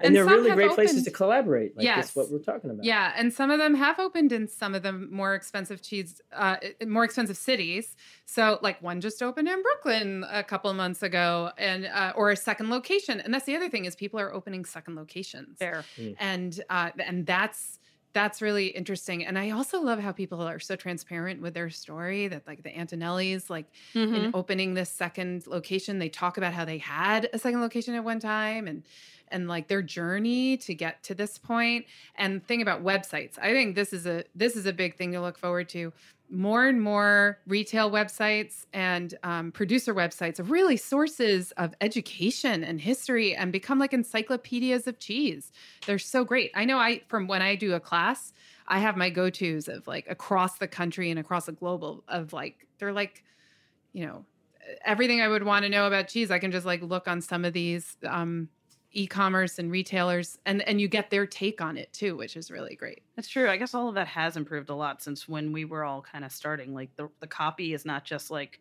And, 0.00 0.06
And 0.08 0.16
they're 0.16 0.24
really 0.24 0.48
have 0.48 0.56
great 0.56 0.72
places 0.72 1.04
to 1.04 1.10
collaborate. 1.10 1.76
Like 1.76 1.84
Yes. 1.84 1.96
that's 1.96 2.16
what 2.16 2.30
we're 2.30 2.40
talking 2.40 2.70
about. 2.70 2.84
Yeah, 2.84 3.12
and 3.16 3.32
some 3.32 3.50
of 3.50 3.58
them 3.58 3.74
have 3.74 3.98
opened 4.00 4.32
in 4.32 4.48
some 4.48 4.74
of 4.74 4.82
the 4.82 4.92
more 4.92 5.34
expensive 5.34 5.82
cheese, 5.82 6.20
uh, 6.32 6.56
more 6.86 7.04
expensive 7.04 7.36
cities. 7.36 7.94
So, 8.26 8.58
like 8.60 8.82
one 8.82 9.00
just 9.00 9.22
opened 9.22 9.48
in 9.48 9.62
Brooklyn 9.62 10.24
a 10.30 10.42
couple 10.42 10.68
of 10.70 10.76
months 10.76 11.02
ago, 11.02 11.50
and 11.58 11.86
uh, 11.86 12.12
or 12.16 12.30
a 12.32 12.36
second 12.36 12.70
location. 12.70 13.20
And 13.20 13.32
that's 13.32 13.46
the 13.46 13.54
other 13.54 13.68
thing 13.68 13.84
is 13.84 13.94
people 13.94 14.18
are 14.18 14.32
opening 14.34 14.64
second 14.64 14.96
locations, 14.96 15.58
fair. 15.58 15.84
and 16.18 16.60
uh, 16.70 16.90
and 16.98 17.24
that's 17.26 17.78
that's 18.14 18.40
really 18.40 18.68
interesting. 18.68 19.26
And 19.26 19.38
I 19.38 19.50
also 19.50 19.80
love 19.82 19.98
how 19.98 20.12
people 20.12 20.40
are 20.40 20.60
so 20.60 20.76
transparent 20.76 21.42
with 21.42 21.54
their 21.54 21.68
story. 21.70 22.28
That 22.28 22.46
like 22.46 22.62
the 22.62 22.70
Antonellis, 22.76 23.50
like 23.50 23.66
Mhm. 23.94 24.14
in 24.14 24.28
opening 24.32 24.74
this 24.74 24.90
second 24.90 25.46
location 25.46 25.98
they 25.98 26.08
talk 26.08 26.38
about 26.38 26.52
how 26.54 26.64
they 26.64 26.78
had 26.78 27.28
a 27.32 27.38
second 27.38 27.60
location 27.60 27.94
at 27.94 28.04
one 28.04 28.20
time 28.20 28.68
and 28.68 28.86
and 29.28 29.48
like 29.48 29.68
their 29.68 29.82
journey 29.82 30.56
to 30.58 30.74
get 30.74 31.02
to 31.02 31.14
this 31.14 31.38
point 31.38 31.86
and 32.14 32.46
thing 32.46 32.62
about 32.62 32.82
websites 32.82 33.38
i 33.40 33.52
think 33.52 33.74
this 33.74 33.92
is 33.92 34.06
a 34.06 34.24
this 34.34 34.54
is 34.56 34.66
a 34.66 34.72
big 34.72 34.96
thing 34.96 35.10
to 35.12 35.20
look 35.20 35.38
forward 35.38 35.68
to 35.70 35.92
more 36.34 36.66
and 36.66 36.82
more 36.82 37.38
retail 37.46 37.90
websites 37.90 38.66
and 38.72 39.14
um, 39.22 39.52
producer 39.52 39.94
websites 39.94 40.40
are 40.40 40.44
really 40.44 40.76
sources 40.76 41.52
of 41.52 41.74
education 41.80 42.64
and 42.64 42.80
history 42.80 43.34
and 43.34 43.52
become 43.52 43.78
like 43.78 43.92
encyclopedias 43.92 44.86
of 44.86 44.98
cheese. 44.98 45.52
They're 45.86 45.98
so 45.98 46.24
great. 46.24 46.50
I 46.54 46.64
know 46.64 46.78
i 46.78 47.02
from 47.08 47.26
when 47.26 47.42
i 47.42 47.54
do 47.54 47.74
a 47.74 47.80
class 47.80 48.32
i 48.66 48.78
have 48.78 48.96
my 48.96 49.10
go-to's 49.10 49.68
of 49.68 49.86
like 49.86 50.06
across 50.08 50.58
the 50.58 50.66
country 50.66 51.10
and 51.10 51.18
across 51.18 51.46
the 51.46 51.52
global 51.52 52.02
of 52.08 52.32
like 52.32 52.66
they're 52.78 52.92
like 52.92 53.22
you 53.92 54.04
know 54.04 54.24
everything 54.84 55.20
I 55.20 55.28
would 55.28 55.44
want 55.44 55.64
to 55.64 55.68
know 55.68 55.86
about 55.86 56.08
cheese, 56.08 56.30
I 56.30 56.38
can 56.38 56.50
just 56.50 56.66
like 56.66 56.82
look 56.82 57.08
on 57.08 57.20
some 57.20 57.44
of 57.44 57.52
these 57.52 57.96
um, 58.06 58.48
e-commerce 58.94 59.58
and 59.58 59.70
retailers, 59.70 60.38
and 60.46 60.62
and 60.62 60.80
you 60.80 60.88
get 60.88 61.10
their 61.10 61.26
take 61.26 61.60
on 61.60 61.76
it 61.76 61.92
too, 61.92 62.16
which 62.16 62.36
is 62.36 62.50
really 62.50 62.74
great. 62.76 63.02
That's 63.16 63.28
true. 63.28 63.48
I 63.50 63.56
guess 63.56 63.74
all 63.74 63.88
of 63.88 63.94
that 63.96 64.06
has 64.08 64.36
improved 64.36 64.70
a 64.70 64.74
lot 64.74 65.02
since 65.02 65.28
when 65.28 65.52
we 65.52 65.64
were 65.64 65.84
all 65.84 66.00
kind 66.02 66.24
of 66.24 66.32
starting. 66.32 66.72
Like 66.74 66.94
the 66.96 67.08
the 67.20 67.26
copy 67.26 67.74
is 67.74 67.84
not 67.84 68.04
just 68.04 68.30
like 68.30 68.60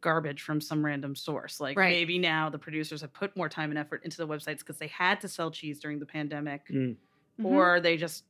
garbage 0.00 0.42
from 0.42 0.60
some 0.60 0.84
random 0.84 1.14
source. 1.14 1.60
Like 1.60 1.76
Right. 1.78 1.92
maybe 1.92 2.18
now 2.18 2.48
the 2.50 2.58
producers 2.58 3.00
have 3.02 3.12
put 3.12 3.36
more 3.36 3.48
time 3.48 3.70
and 3.70 3.78
effort 3.78 4.02
into 4.04 4.16
the 4.16 4.26
websites 4.26 4.58
because 4.58 4.78
they 4.78 4.88
had 4.88 5.20
to 5.20 5.28
sell 5.28 5.50
cheese 5.50 5.78
during 5.78 5.98
the 6.00 6.06
pandemic, 6.06 6.66
Mm. 6.68 6.96
Mhm. 7.40 7.44
or 7.44 7.80
they 7.80 7.96
just 7.96 8.24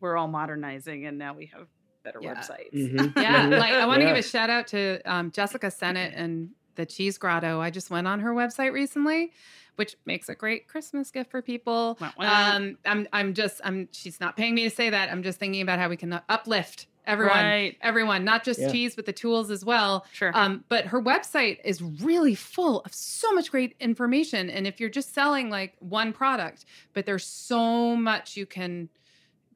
we're 0.00 0.16
all 0.16 0.28
modernizing 0.28 1.06
and 1.06 1.16
now 1.16 1.32
we 1.34 1.46
have 1.46 1.68
better 2.02 2.18
Yeah. 2.20 2.34
websites. 2.34 2.72
Mhm. 2.74 3.16
yeah, 3.22 3.46
like 3.46 3.72
I 3.72 3.86
want 3.86 4.00
to 4.00 4.04
Yeah. 4.06 4.14
give 4.14 4.24
a 4.24 4.28
shout 4.28 4.50
out 4.50 4.66
to 4.68 5.00
um, 5.10 5.30
Jessica 5.30 5.70
Sennett 5.70 6.12
and 6.14 6.50
the 6.76 6.86
Cheese 6.86 7.18
Grotto. 7.18 7.60
I 7.60 7.70
just 7.70 7.90
went 7.90 8.06
on 8.06 8.20
her 8.20 8.32
website 8.34 8.72
recently, 8.72 9.32
which 9.76 9.96
makes 10.06 10.28
a 10.28 10.34
great 10.34 10.68
Christmas 10.68 11.10
gift 11.10 11.30
for 11.30 11.42
people. 11.42 11.96
Wah, 12.00 12.12
wah. 12.18 12.50
Um, 12.54 12.78
I'm 12.84 13.08
I'm 13.12 13.34
just 13.34 13.60
I'm 13.64 13.88
she's 13.92 14.20
not 14.20 14.36
paying 14.36 14.54
me 14.54 14.64
to 14.64 14.70
say 14.70 14.90
that. 14.90 15.10
I'm 15.10 15.22
just 15.22 15.38
thinking 15.38 15.62
about 15.62 15.78
how 15.78 15.88
we 15.88 15.96
can 15.96 16.20
uplift 16.28 16.86
everyone, 17.06 17.36
Right. 17.44 17.76
everyone, 17.82 18.24
not 18.24 18.44
just 18.44 18.58
Yeah. 18.60 18.72
cheese, 18.72 18.94
but 18.96 19.04
the 19.04 19.12
tools 19.12 19.50
as 19.50 19.62
well. 19.62 20.06
Sure. 20.12 20.30
Um, 20.34 20.64
but 20.70 20.86
her 20.86 21.02
website 21.02 21.58
is 21.62 21.82
really 21.82 22.34
full 22.34 22.80
of 22.80 22.94
so 22.94 23.30
much 23.32 23.50
great 23.50 23.76
information. 23.78 24.48
And 24.48 24.66
if 24.66 24.80
you're 24.80 24.88
just 24.88 25.12
selling 25.12 25.50
like 25.50 25.74
one 25.80 26.14
product, 26.14 26.64
but 26.94 27.04
there's 27.04 27.26
so 27.26 27.94
much 27.94 28.38
you 28.38 28.46
can 28.46 28.88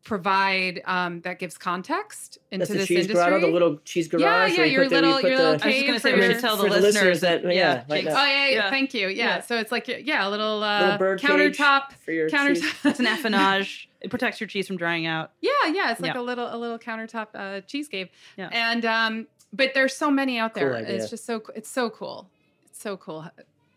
provide 0.04 0.80
um, 0.84 1.20
that 1.22 1.38
gives 1.38 1.58
context 1.58 2.38
into 2.50 2.60
That's 2.64 2.70
the 2.72 2.78
this 2.78 2.88
cheese 2.88 2.98
industry. 3.06 3.14
grotto, 3.14 3.40
the 3.40 3.52
little 3.52 3.76
cheese 3.84 4.08
garage. 4.08 4.22
Yeah, 4.22 4.46
yeah, 4.46 4.64
you 4.64 4.72
your 4.72 4.82
put 4.84 4.90
the- 4.90 4.96
you 4.96 5.02
little- 5.02 5.18
the- 5.22 5.64
I 5.64 5.66
was 5.66 5.74
just 5.74 5.86
gonna 5.86 6.00
say 6.00 6.12
for 6.12 6.18
we 6.18 6.22
should 6.32 6.40
tell 6.40 6.56
the 6.56 6.62
the 6.64 6.68
listeners 6.70 6.94
listeners 6.94 7.20
that, 7.20 7.42
that- 7.42 7.54
yeah, 7.54 7.74
yeah, 7.74 7.84
like 7.88 8.04
that. 8.04 8.12
Oh 8.16 8.26
yeah, 8.26 8.46
yeah, 8.46 8.54
Yeah. 8.54 8.70
thank 8.70 8.94
you. 8.94 9.08
Yeah. 9.08 9.24
Yeah. 9.24 9.40
so 9.40 9.58
it's 9.58 9.72
like 9.72 9.88
yeah, 9.88 10.26
a 10.26 10.30
little 10.30 10.62
uh, 10.62 10.80
little 10.82 10.98
bird 10.98 11.20
countertop. 11.20 11.92
for 12.04 12.12
your 12.12 12.28
countertop. 12.28 12.54
cheese. 12.54 12.74
it's 12.84 13.00
an 13.00 13.06
affinage. 13.06 13.86
It 14.00 14.10
protects 14.10 14.40
your 14.40 14.46
cheese 14.48 14.66
from 14.66 14.76
drying 14.76 15.06
out. 15.06 15.32
Yeah, 15.40 15.50
yeah, 15.72 15.90
it's 15.90 16.00
like 16.00 16.14
Yeah. 16.14 16.20
a 16.20 16.22
little 16.22 16.54
a 16.54 16.56
little 16.56 16.78
countertop 16.78 17.28
uh, 17.34 17.60
cheese 17.62 17.88
cave. 17.88 18.08
Yeah. 18.36 18.48
And 18.52 18.84
um, 18.84 19.26
but 19.52 19.72
there's 19.74 19.94
so 19.96 20.10
many 20.10 20.38
out 20.38 20.54
there. 20.54 20.74
idea. 20.76 20.94
It's 20.96 21.10
just 21.10 21.26
so 21.26 21.42
it's 21.54 21.68
so 21.68 21.90
cool. 21.90 22.30
It's 22.66 22.80
so 22.80 22.96
cool. 22.96 23.28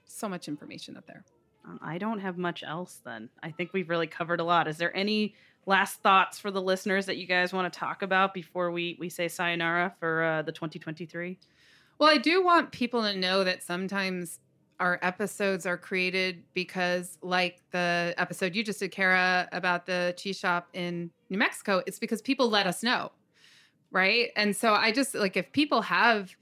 So 0.05 0.29
much 0.29 0.47
information 0.47 0.95
out 0.97 1.07
there. 1.07 1.23
Um, 1.65 1.79
I 1.81 1.97
don't 1.97 2.19
have 2.19 2.37
much 2.37 2.63
else 2.63 3.01
then. 3.05 3.29
I 3.41 3.51
think 3.51 3.71
we've 3.73 3.89
really 3.89 4.07
covered 4.07 4.39
a 4.39 4.43
lot. 4.43 4.67
Is 4.67 4.77
there 4.77 4.95
any 4.95 5.35
last 5.65 6.01
thoughts 6.01 6.39
for 6.39 6.51
the 6.51 6.61
listeners 6.61 7.05
that 7.05 7.17
you 7.17 7.27
guys 7.27 7.53
want 7.53 7.71
to 7.71 7.79
talk 7.79 8.01
about 8.01 8.33
before 8.33 8.71
we 8.71 8.97
we 8.99 9.09
say 9.09 9.27
sayonara 9.27 9.93
for 9.99 10.23
uh, 10.23 10.41
the 10.41 10.51
2023? 10.51 11.37
Well, 11.99 12.09
I 12.09 12.17
do 12.17 12.43
want 12.43 12.71
people 12.71 13.03
to 13.03 13.15
know 13.15 13.43
that 13.43 13.61
sometimes 13.61 14.39
our 14.79 14.97
episodes 15.03 15.67
are 15.67 15.77
created 15.77 16.43
because, 16.55 17.19
like 17.21 17.61
the 17.69 18.15
episode 18.17 18.55
you 18.55 18.63
just 18.63 18.79
did, 18.79 18.91
Kara, 18.91 19.47
about 19.51 19.85
the 19.85 20.15
cheese 20.17 20.39
shop 20.39 20.69
in 20.73 21.11
New 21.29 21.37
Mexico, 21.37 21.83
it's 21.85 21.99
because 21.99 22.21
people 22.21 22.49
let 22.49 22.65
us 22.65 22.81
know. 22.81 23.11
Right. 23.91 24.31
And 24.35 24.55
so 24.55 24.73
I 24.73 24.91
just 24.91 25.13
like 25.13 25.37
if 25.37 25.51
people 25.51 25.83
have 25.83 26.35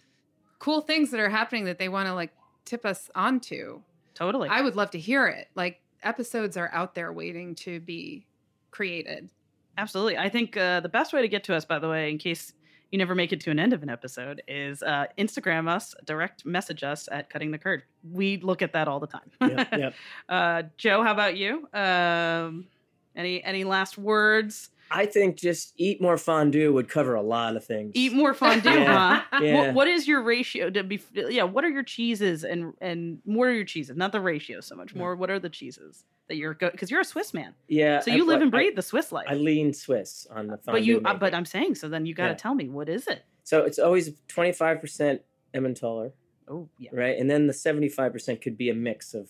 cool 0.60 0.82
things 0.82 1.12
that 1.12 1.20
are 1.20 1.30
happening 1.30 1.66
that 1.66 1.80
they 1.80 1.90
want 1.90 2.08
to 2.08 2.14
like 2.14 2.32
tip 2.64 2.86
us 2.86 3.10
onto, 3.16 3.82
Totally. 4.14 4.50
I 4.50 4.62
would 4.62 4.76
love 4.76 4.92
to 4.92 5.00
hear 5.00 5.28
it. 5.28 5.48
Like 5.56 5.82
episodes 6.04 6.58
are 6.58 6.70
out 6.72 6.96
there 6.96 7.12
waiting 7.12 7.56
to 7.56 7.80
be 7.80 8.28
created. 8.72 9.30
Absolutely. 9.78 10.18
I 10.18 10.30
think 10.30 10.58
uh, 10.58 10.82
the 10.82 10.90
best 10.90 11.14
way 11.14 11.22
to 11.22 11.28
get 11.28 11.44
to 11.46 11.56
us, 11.56 11.64
by 11.66 11.80
the 11.80 11.88
way, 11.88 12.12
in 12.12 12.18
case 12.18 12.54
you 12.92 12.98
never 12.98 13.16
make 13.16 13.32
it 13.32 13.40
to 13.42 13.52
an 13.52 13.60
end 13.60 13.72
of 13.72 13.84
an 13.84 13.90
episode, 13.90 14.42
is 14.48 14.82
uh, 14.84 15.06
Instagram 15.18 15.70
us, 15.70 15.96
direct 16.06 16.46
message 16.46 16.84
us 16.84 17.08
at 17.12 17.30
Cutting 17.30 17.52
the 17.52 17.58
Curd. 17.58 17.84
We 18.12 18.38
look 18.38 18.62
at 18.62 18.74
that 18.74 18.88
all 18.88 19.00
the 19.00 19.08
time. 19.08 19.32
Yep, 19.42 19.68
yep. 19.78 19.94
Uh, 20.30 20.64
Joe, 20.78 21.04
how 21.04 21.12
about 21.12 21.38
you? 21.38 21.68
Um, 21.74 22.68
any 23.16 23.44
any 23.44 23.64
last 23.64 23.98
words? 23.98 24.70
I 24.92 25.06
think 25.06 25.36
just 25.38 25.74
eat 25.78 26.02
more 26.02 26.18
fondue 26.18 26.74
would 26.74 26.90
cover 26.90 27.14
a 27.14 27.22
lot 27.22 27.56
of 27.56 27.64
things. 27.64 27.92
Eat 27.94 28.12
more 28.12 28.34
fondue, 28.34 28.70
Yeah. 28.72 29.22
huh? 29.32 29.40
Yeah. 29.44 29.66
What, 29.68 29.74
what 29.76 29.88
is 29.88 30.08
your 30.08 30.24
ratio 30.24 30.72
to 30.72 30.84
be? 30.84 31.00
Yeah, 31.14 31.44
what 31.44 31.64
are 31.64 31.70
your 31.70 31.84
cheeses 31.84 32.44
and 32.44 32.74
and 32.82 33.20
what 33.24 33.48
are 33.48 33.54
your 33.54 33.66
cheeses? 33.66 33.96
Not 33.96 34.12
the 34.12 34.20
ratio 34.22 34.62
so 34.62 34.76
much. 34.76 34.96
More, 34.96 35.16
what 35.16 35.30
are 35.30 35.38
the 35.40 35.50
cheeses 35.50 36.06
that 36.30 36.38
you're 36.38 36.54
good 36.54 36.72
Because 36.72 36.90
you're 36.90 37.02
a 37.02 37.06
Swiss 37.06 37.34
man, 37.34 37.54
yeah. 37.68 38.00
so 38.00 38.12
I- 38.12 38.16
you 38.16 38.26
live 38.26 38.42
and 38.42 38.52
breathe 38.52 38.76
the 38.76 38.82
Swiss 38.82 39.12
life. 39.12 39.26
I, 39.28 39.34
I 39.34 39.36
lean 39.36 39.74
Swiss 39.74 40.26
on 40.32 40.48
the 40.48 40.58
fondue. 40.58 40.72
but 40.72 40.84
you, 40.86 41.02
uh, 41.04 41.14
but 41.16 41.34
I'm 41.34 41.46
saying 41.46 41.76
so. 41.76 41.90
Then 41.90 42.06
you 42.06 42.14
got 42.14 42.26
to 42.28 42.30
Yeah. 42.32 42.36
tell 42.36 42.56
me 42.56 42.70
what 42.70 42.88
is 42.90 43.08
it? 43.08 43.24
so 43.44 43.64
it's 43.64 43.80
always 43.80 44.12
25% 44.28 45.20
Emmentaler, 45.56 46.12
Oh 46.48 46.70
yeah. 46.78 46.92
right? 46.94 47.18
And 47.18 47.30
then 47.30 47.48
the 47.48 47.54
75% 47.54 48.42
could 48.42 48.58
be 48.58 48.70
a 48.70 48.76
mix 48.76 49.14
of, 49.16 49.30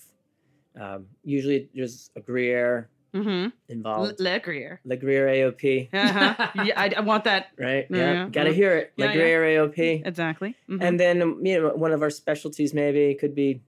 um, 0.79 1.07
usually 1.23 1.69
there's 1.73 2.11
a 2.15 2.19
Gruyere 2.21 2.89
Mm-hmm. 3.13 3.47
involved. 3.69 4.19
Le 4.19 4.39
Gruyere. 4.39 4.81
Le 4.85 4.95
Gruyere 4.95 5.27
AOP, 5.29 5.89
Uh-huh. 5.91 6.47
yeah, 6.63 6.79
I, 6.79 6.93
I 6.95 6.99
want 6.99 7.23
that 7.23 7.47
right? 7.57 7.87
Yeah, 7.89 7.97
Yeah, 7.97 8.13
yeah, 8.13 8.29
gotta 8.29 8.53
hear 8.53 8.75
it. 8.77 8.93
Le 8.97 9.05
Yeah, 9.05 9.11
yeah. 9.13 9.17
Gruyere 9.17 9.43
AOP. 9.67 10.05
exactly. 10.05 10.55
Mhm. 10.69 10.83
And 10.83 10.99
then 10.99 11.17
you 11.43 11.59
know 11.61 11.69
one 11.75 11.91
of 11.91 12.01
our 12.03 12.11
specialties 12.11 12.71
maybe 12.73 13.15
could 13.15 13.33
be, 13.33 13.61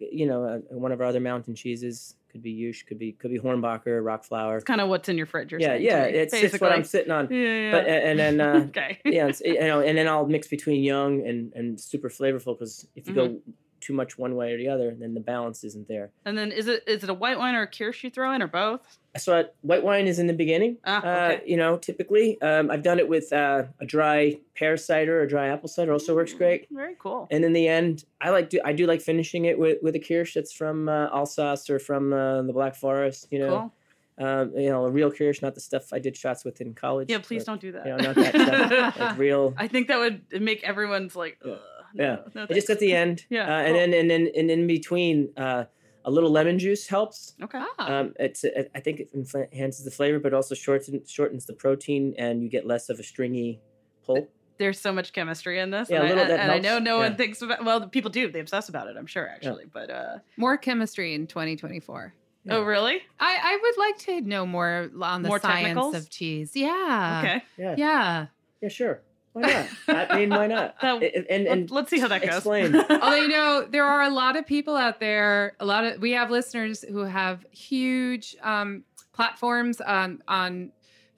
you 0.00 0.26
know, 0.26 0.42
uh, 0.44 0.58
one 0.76 0.90
of 0.92 1.00
our 1.00 1.06
other 1.06 1.20
mountain 1.20 1.54
cheeses 1.54 2.16
could 2.38 2.42
be 2.44 2.54
Yush, 2.54 2.86
could 2.86 2.98
be 2.98 3.12
could 3.12 3.30
be 3.30 3.38
Hornbacher, 3.38 4.04
rock 4.04 4.24
flour. 4.24 4.56
it's 4.56 4.64
kind 4.64 4.80
of 4.80 4.88
what's 4.88 5.08
in 5.08 5.16
your 5.16 5.26
fridge. 5.26 5.52
Yeah, 5.58 5.74
yeah, 5.74 6.06
to 6.06 6.12
me, 6.12 6.18
it's, 6.18 6.34
it's 6.34 6.60
what 6.60 6.72
I'm 6.72 6.84
sitting 6.84 7.10
on. 7.10 7.28
Yeah, 7.30 7.38
yeah. 7.38 7.70
But 7.72 7.86
and, 7.86 8.20
and 8.20 8.38
then 8.38 8.40
uh, 8.40 8.64
okay. 8.68 8.98
yeah, 9.04 9.26
it's, 9.26 9.40
you 9.40 9.60
know, 9.60 9.80
and 9.80 9.98
then 9.98 10.06
I'll 10.06 10.26
mix 10.26 10.46
between 10.48 10.82
young 10.82 11.26
and 11.26 11.52
and 11.54 11.80
super 11.80 12.08
flavorful 12.08 12.56
because 12.56 12.86
if 12.94 13.08
you 13.08 13.14
go 13.14 13.28
Mm-hmm. 13.28 13.50
Too 13.80 13.92
much 13.92 14.18
one 14.18 14.34
way 14.34 14.52
or 14.52 14.56
the 14.56 14.68
other, 14.68 14.94
then 14.98 15.14
the 15.14 15.20
balance 15.20 15.64
isn't 15.64 15.88
there. 15.88 16.10
And 16.24 16.36
then 16.36 16.52
is 16.52 16.66
it 16.66 16.84
is 16.86 17.04
it 17.04 17.10
a 17.10 17.14
white 17.14 17.38
wine 17.38 17.54
or 17.54 17.62
a 17.62 17.66
Kirsch 17.66 18.04
you 18.04 18.10
throw 18.10 18.32
in 18.32 18.42
or 18.42 18.48
both? 18.48 18.98
So 19.16 19.48
white 19.62 19.82
wine 19.82 20.06
is 20.06 20.18
in 20.18 20.26
the 20.26 20.32
beginning. 20.32 20.76
Ah, 20.84 20.98
uh, 20.98 21.32
okay. 21.32 21.42
you 21.46 21.56
know, 21.56 21.76
typically 21.76 22.40
um, 22.42 22.70
I've 22.70 22.82
done 22.82 22.98
it 22.98 23.08
with 23.08 23.32
uh, 23.32 23.64
a 23.80 23.86
dry 23.86 24.38
pear 24.54 24.76
cider 24.76 25.20
or 25.20 25.26
dry 25.26 25.48
apple 25.48 25.68
cider. 25.68 25.92
Also 25.92 26.14
works 26.14 26.32
great. 26.32 26.68
Very 26.70 26.96
cool. 26.98 27.26
And 27.30 27.44
in 27.44 27.52
the 27.52 27.68
end, 27.68 28.04
I 28.20 28.30
like 28.30 28.50
do 28.50 28.60
I 28.64 28.72
do 28.72 28.86
like 28.86 29.00
finishing 29.00 29.46
it 29.46 29.58
with, 29.58 29.78
with 29.82 29.94
a 29.96 30.00
Kirsch 30.00 30.34
that's 30.34 30.52
from 30.52 30.88
uh, 30.88 31.08
Alsace 31.08 31.70
or 31.70 31.78
from 31.78 32.12
uh, 32.12 32.42
the 32.42 32.52
Black 32.52 32.74
Forest. 32.74 33.28
You 33.30 33.40
know, 33.40 33.72
cool. 34.18 34.26
um, 34.26 34.52
you 34.56 34.68
know, 34.68 34.84
a 34.84 34.90
real 34.90 35.10
Kirsch, 35.10 35.42
not 35.42 35.54
the 35.54 35.60
stuff 35.60 35.92
I 35.92 35.98
did 35.98 36.16
shots 36.16 36.44
with 36.44 36.60
in 36.60 36.74
college. 36.74 37.10
Yeah, 37.10 37.18
please 37.18 37.44
but, 37.44 37.52
don't 37.52 37.60
do 37.60 37.72
that. 37.72 37.86
You 37.86 37.96
know, 37.96 37.98
not 37.98 38.14
that 38.14 38.34
stuff. 38.34 38.98
like 39.00 39.18
real. 39.18 39.54
I 39.56 39.68
think 39.68 39.88
that 39.88 39.98
would 39.98 40.22
make 40.40 40.62
everyone's 40.62 41.16
like, 41.16 41.38
Ugh, 41.44 41.58
Yeah. 41.94 42.16
no, 42.34 42.46
no 42.46 42.54
just 42.54 42.70
at 42.70 42.78
the 42.80 42.92
end. 42.94 43.24
Yeah, 43.30 43.44
Uh, 43.44 43.58
and 43.60 43.66
cool. 43.68 43.74
then 43.80 43.94
and 43.94 44.10
then 44.10 44.28
and 44.36 44.50
in 44.50 44.66
between, 44.66 45.30
uh, 45.36 45.64
a 46.04 46.10
little 46.10 46.30
lemon 46.30 46.58
juice 46.58 46.86
helps. 46.86 47.34
Okay. 47.42 47.58
Ah. 47.78 47.92
Um, 48.00 48.14
it's 48.18 48.44
I 48.74 48.80
think 48.80 49.00
it 49.00 49.10
enhances 49.14 49.84
the 49.84 49.90
flavor, 49.90 50.18
but 50.18 50.32
also 50.32 50.54
shortens 50.54 51.10
shortens 51.10 51.46
the 51.46 51.52
protein, 51.54 52.14
and 52.18 52.42
you 52.42 52.48
get 52.48 52.66
less 52.66 52.88
of 52.88 52.98
a 52.98 53.02
stringy 53.02 53.60
pull. 54.04 54.28
There's 54.58 54.80
so 54.80 54.92
much 54.92 55.12
chemistry 55.12 55.60
in 55.60 55.70
this. 55.70 55.88
Yeah, 55.90 55.98
and, 56.00 56.06
I, 56.06 56.08
little- 56.08 56.22
and, 56.22 56.30
that 56.32 56.40
and 56.40 56.50
I 56.52 56.58
know 56.58 56.70
helps. 56.70 56.84
no 56.84 56.98
one 56.98 57.14
thinks 57.16 57.42
about. 57.42 57.64
Well, 57.64 57.88
people 57.88 58.10
do. 58.10 58.30
They 58.30 58.40
obsess 58.40 58.68
about 58.68 58.88
it. 58.88 58.96
I'm 58.98 59.06
sure 59.06 59.28
actually. 59.28 59.66
But 59.72 59.90
uh, 59.90 60.18
More 60.36 60.56
chemistry 60.56 61.14
in 61.14 61.26
2024. 61.26 62.14
oh 62.50 62.62
really? 62.62 63.00
I, 63.20 63.38
I 63.42 63.58
would 63.62 63.76
like 63.78 63.98
to 64.06 64.20
know 64.22 64.46
more 64.46 64.90
on 65.02 65.22
the 65.22 65.28
More 65.28 65.38
science 65.40 65.66
technicals? 65.66 65.94
of 65.94 66.08
cheese. 66.10 66.52
Yeah. 66.56 67.20
okay. 67.22 67.42
Yeah, 67.58 67.74
Yeah. 67.76 68.26
yeah, 68.62 68.68
sure. 68.68 69.02
Why 69.40 69.66
not? 69.88 70.10
I 70.12 70.16
mean, 70.18 70.30
why 70.30 70.46
not? 70.46 70.80
That- 70.80 71.02
and 71.02 71.26
and, 71.28 71.46
and 71.46 71.70
Let, 71.70 71.84
us 71.84 71.90
see 71.90 71.98
how 72.00 72.08
that 72.08 72.22
goes. 72.22 72.36
explain. 72.36 72.74
Although 72.90 73.14
you 73.16 73.28
know, 73.28 73.66
there 73.68 73.84
are 73.84 74.02
a 74.02 74.10
lot 74.10 74.36
of 74.36 74.46
people 74.46 74.76
out 74.76 75.00
there. 75.00 75.54
A 75.60 75.64
lot 75.66 75.84
of 75.84 76.00
we 76.00 76.12
have 76.12 76.30
listeners 76.30 76.84
who 76.88 76.98
have 77.04 77.44
huge 77.50 78.36
um, 78.42 78.84
platforms 79.12 79.80
on 79.80 80.22
on 80.28 80.72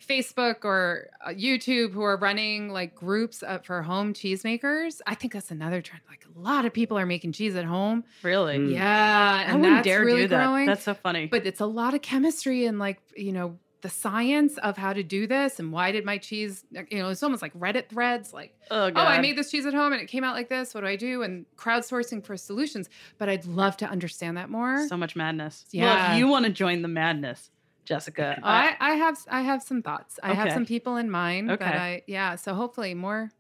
Facebook 0.06 0.64
or 0.64 1.08
uh, 1.24 1.28
YouTube 1.28 1.92
who 1.92 2.02
are 2.02 2.16
running 2.16 2.70
like 2.70 2.94
groups 2.94 3.42
uh, 3.42 3.58
for 3.58 3.82
home 3.82 4.14
cheesemakers. 4.14 5.00
I 5.06 5.14
think 5.14 5.32
that's 5.32 5.50
another 5.50 5.82
trend. 5.82 6.02
Like 6.08 6.24
a 6.34 6.38
lot 6.38 6.64
of 6.64 6.72
people 6.72 6.98
are 6.98 7.06
making 7.06 7.32
cheese 7.32 7.54
at 7.54 7.64
home. 7.66 8.04
really? 8.22 8.58
Mm. 8.58 8.72
Yeah, 8.72 9.44
I 9.46 9.50
and 9.52 9.60
wouldn't 9.60 9.76
that's 9.78 9.84
dare 9.84 10.04
really 10.04 10.22
do 10.22 10.28
that. 10.28 10.44
growing. 10.46 10.66
That's 10.66 10.82
so 10.84 10.94
funny. 10.94 11.26
but 11.26 11.46
it's 11.46 11.60
a 11.60 11.66
lot 11.66 11.94
of 11.94 12.02
chemistry 12.02 12.64
and 12.66 12.78
like 12.78 13.00
you 13.16 13.32
know 13.32 13.58
the 13.82 13.88
science 13.88 14.58
of 14.58 14.76
how 14.76 14.92
to 14.92 15.02
do 15.02 15.26
this 15.26 15.58
and 15.58 15.72
why 15.72 15.90
did 15.92 16.04
my 16.04 16.18
cheese 16.18 16.64
you 16.90 16.98
know 16.98 17.08
it's 17.08 17.22
almost 17.22 17.40
like 17.42 17.54
reddit 17.54 17.88
threads 17.88 18.32
like 18.32 18.54
oh, 18.70 18.90
oh 18.94 19.00
i 19.00 19.20
made 19.20 19.36
this 19.36 19.50
cheese 19.50 19.64
at 19.64 19.72
home 19.74 19.92
and 19.92 20.02
it 20.02 20.06
came 20.06 20.22
out 20.24 20.34
like 20.34 20.48
this 20.48 20.74
what 20.74 20.82
do 20.82 20.86
i 20.86 20.96
do 20.96 21.22
and 21.22 21.46
crowdsourcing 21.56 22.24
for 22.24 22.36
solutions 22.36 22.88
but 23.18 23.28
i'd 23.28 23.46
love 23.46 23.76
to 23.76 23.86
understand 23.86 24.36
that 24.36 24.50
more 24.50 24.86
so 24.88 24.96
much 24.96 25.16
madness. 25.16 25.64
Well, 25.72 25.82
Yeah. 25.84 26.12
if 26.12 26.18
you 26.18 26.26
want 26.28 26.44
to 26.46 26.50
join 26.52 26.82
the 26.82 26.88
madness, 26.88 27.50
Jessica, 27.86 28.38
oh, 28.42 28.46
I, 28.46 28.76
I, 28.80 28.90
I 28.90 28.94
have 28.96 29.18
I 29.28 29.40
have 29.42 29.62
some 29.62 29.82
thoughts. 29.82 30.18
I 30.22 30.34
have 30.34 30.52
some 30.52 30.66
people 30.66 30.96
in 30.96 31.10
mind. 31.10 31.50
Okay. 31.50 31.64
But 31.64 31.74
I 31.74 32.02
yeah. 32.06 32.36
So 32.36 32.54
hopefully 32.54 32.94
more 32.94 33.30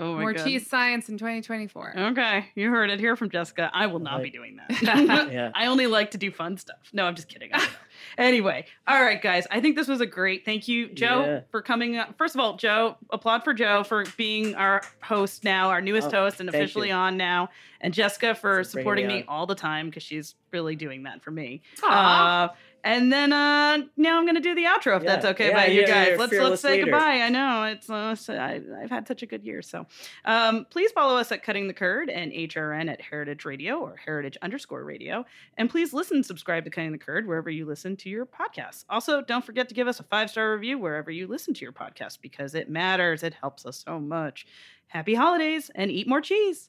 oh 0.00 0.14
my 0.14 0.20
more 0.22 0.32
God. 0.32 0.44
cheese 0.44 0.66
science 0.68 1.08
in 1.08 1.18
2024. 1.18 1.94
Okay, 1.96 2.46
you 2.56 2.70
heard 2.70 2.90
it 2.90 2.98
here 2.98 3.14
from 3.14 3.30
Jessica. 3.30 3.70
I 3.72 3.86
will 3.86 4.00
not 4.00 4.14
Right. 4.14 4.24
be 4.24 4.30
doing 4.30 4.56
that. 4.56 4.82
Yeah. 5.32 5.52
I 5.54 5.66
only 5.66 5.86
like 5.86 6.10
to 6.12 6.18
do 6.18 6.30
fun 6.32 6.56
stuff. 6.56 6.78
No, 6.92 7.04
I'm 7.04 7.14
just 7.14 7.28
kidding. 7.28 7.50
I 8.18 8.22
don't 8.22 8.24
know. 8.24 8.28
anyway, 8.28 8.66
all 8.86 9.02
right, 9.02 9.20
guys. 9.20 9.46
I 9.50 9.60
think 9.60 9.76
this 9.76 9.88
was 9.88 10.00
a 10.00 10.06
great. 10.06 10.44
Thank 10.44 10.68
you, 10.68 10.88
Joe, 10.88 11.20
Yeah. 11.24 11.40
for 11.50 11.62
coming. 11.62 11.96
Up. 11.96 12.16
First 12.18 12.34
of 12.34 12.40
all, 12.40 12.56
Joe, 12.56 12.96
applaud 13.10 13.44
for 13.44 13.54
Joe 13.54 13.82
for 13.84 14.04
being 14.16 14.54
our 14.54 14.82
host 15.02 15.44
now, 15.44 15.70
our 15.70 15.80
newest 15.80 16.08
Oh, 16.08 16.22
host, 16.24 16.40
and 16.40 16.48
officially 16.48 16.88
you. 16.88 16.94
on 16.94 17.16
now, 17.16 17.48
and 17.80 17.92
Jessica 17.94 18.34
for 18.34 18.56
Thanks 18.56 18.72
for 18.72 18.78
supporting 18.80 19.06
me 19.06 19.14
me 19.14 19.20
on. 19.22 19.28
all 19.28 19.46
the 19.46 19.54
time 19.54 19.88
because 19.90 20.02
she's 20.02 20.34
really 20.52 20.76
doing 20.76 21.02
that 21.04 21.22
for 21.22 21.30
me. 21.30 21.62
Aw. 21.82 22.44
Uh, 22.44 22.54
and 22.86 23.12
then 23.12 23.32
uh, 23.32 23.78
now 23.96 24.18
I'm 24.18 24.24
gonna 24.26 24.40
do 24.40 24.54
the 24.54 24.64
outro 24.64 24.96
if 24.96 25.02
Yeah. 25.02 25.08
that's 25.10 25.24
okay 25.26 25.48
Yeah, 25.48 25.54
by 25.56 25.66
you 25.66 25.74
you're- 25.80 25.86
guys. 25.86 26.18
let's 26.18 26.32
let's 26.32 26.62
say 26.62 26.70
leader. 26.72 26.84
goodbye. 26.86 27.20
I 27.20 27.28
know 27.28 27.64
it's 27.64 27.90
uh, 27.90 28.14
I, 28.32 28.60
I've 28.82 28.90
had 28.90 29.06
such 29.08 29.22
a 29.22 29.26
good 29.26 29.42
year. 29.44 29.60
So 29.62 29.86
um, 30.24 30.66
please 30.70 30.92
follow 30.92 31.16
us 31.18 31.30
at 31.32 31.42
Cutting 31.42 31.66
the 31.68 31.74
Curd 31.74 32.08
and 32.08 32.32
HRN 32.32 32.90
at 32.90 33.00
Heritage 33.02 33.44
Radio 33.44 33.78
or 33.80 33.96
Heritage 33.96 34.38
underscore 34.40 34.84
Radio, 34.84 35.24
and 35.58 35.68
please 35.68 35.92
listen, 35.92 36.22
subscribe 36.22 36.64
to 36.64 36.70
Cutting 36.70 36.92
the 36.92 36.98
Curd 36.98 37.26
wherever 37.26 37.50
you 37.50 37.66
listen 37.66 37.96
to 37.98 38.08
your 38.08 38.24
podcasts. 38.26 38.84
Also, 38.88 39.20
don't 39.20 39.44
forget 39.44 39.68
to 39.68 39.74
give 39.74 39.88
us 39.88 40.00
a 40.00 40.04
five 40.04 40.30
star 40.30 40.52
review 40.52 40.78
wherever 40.78 41.10
you 41.10 41.26
listen 41.26 41.52
to 41.54 41.62
your 41.62 41.72
podcast 41.72 42.20
because 42.22 42.54
it 42.54 42.70
matters. 42.70 43.22
It 43.22 43.34
helps 43.34 43.66
us 43.66 43.82
so 43.84 43.98
much. 44.00 44.46
Happy 44.88 45.14
holidays 45.14 45.70
and 45.74 45.90
eat 45.90 46.06
more 46.08 46.20
cheese. 46.20 46.68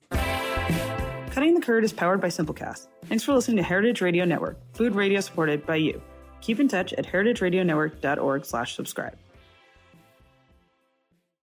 Cutting 1.32 1.54
the 1.54 1.62
Curd 1.62 1.84
is 1.84 1.94
powered 1.94 2.20
by 2.20 2.30
Simplecast. 2.30 2.88
Thanks 3.06 3.24
for 3.24 3.34
listening 3.34 3.58
to 3.58 3.64
Heritage 3.64 4.02
Radio 4.02 4.26
Network, 4.26 4.58
food 4.74 4.96
radio 4.96 5.22
supported 5.22 5.66
by 5.66 5.76
you. 5.76 6.02
Keep 6.42 6.60
in 6.60 6.68
touch 6.68 6.94
at 6.94 7.06
heritageradionetwork.org 7.06 8.46
slash 8.46 8.76
subscribe. 8.76 9.18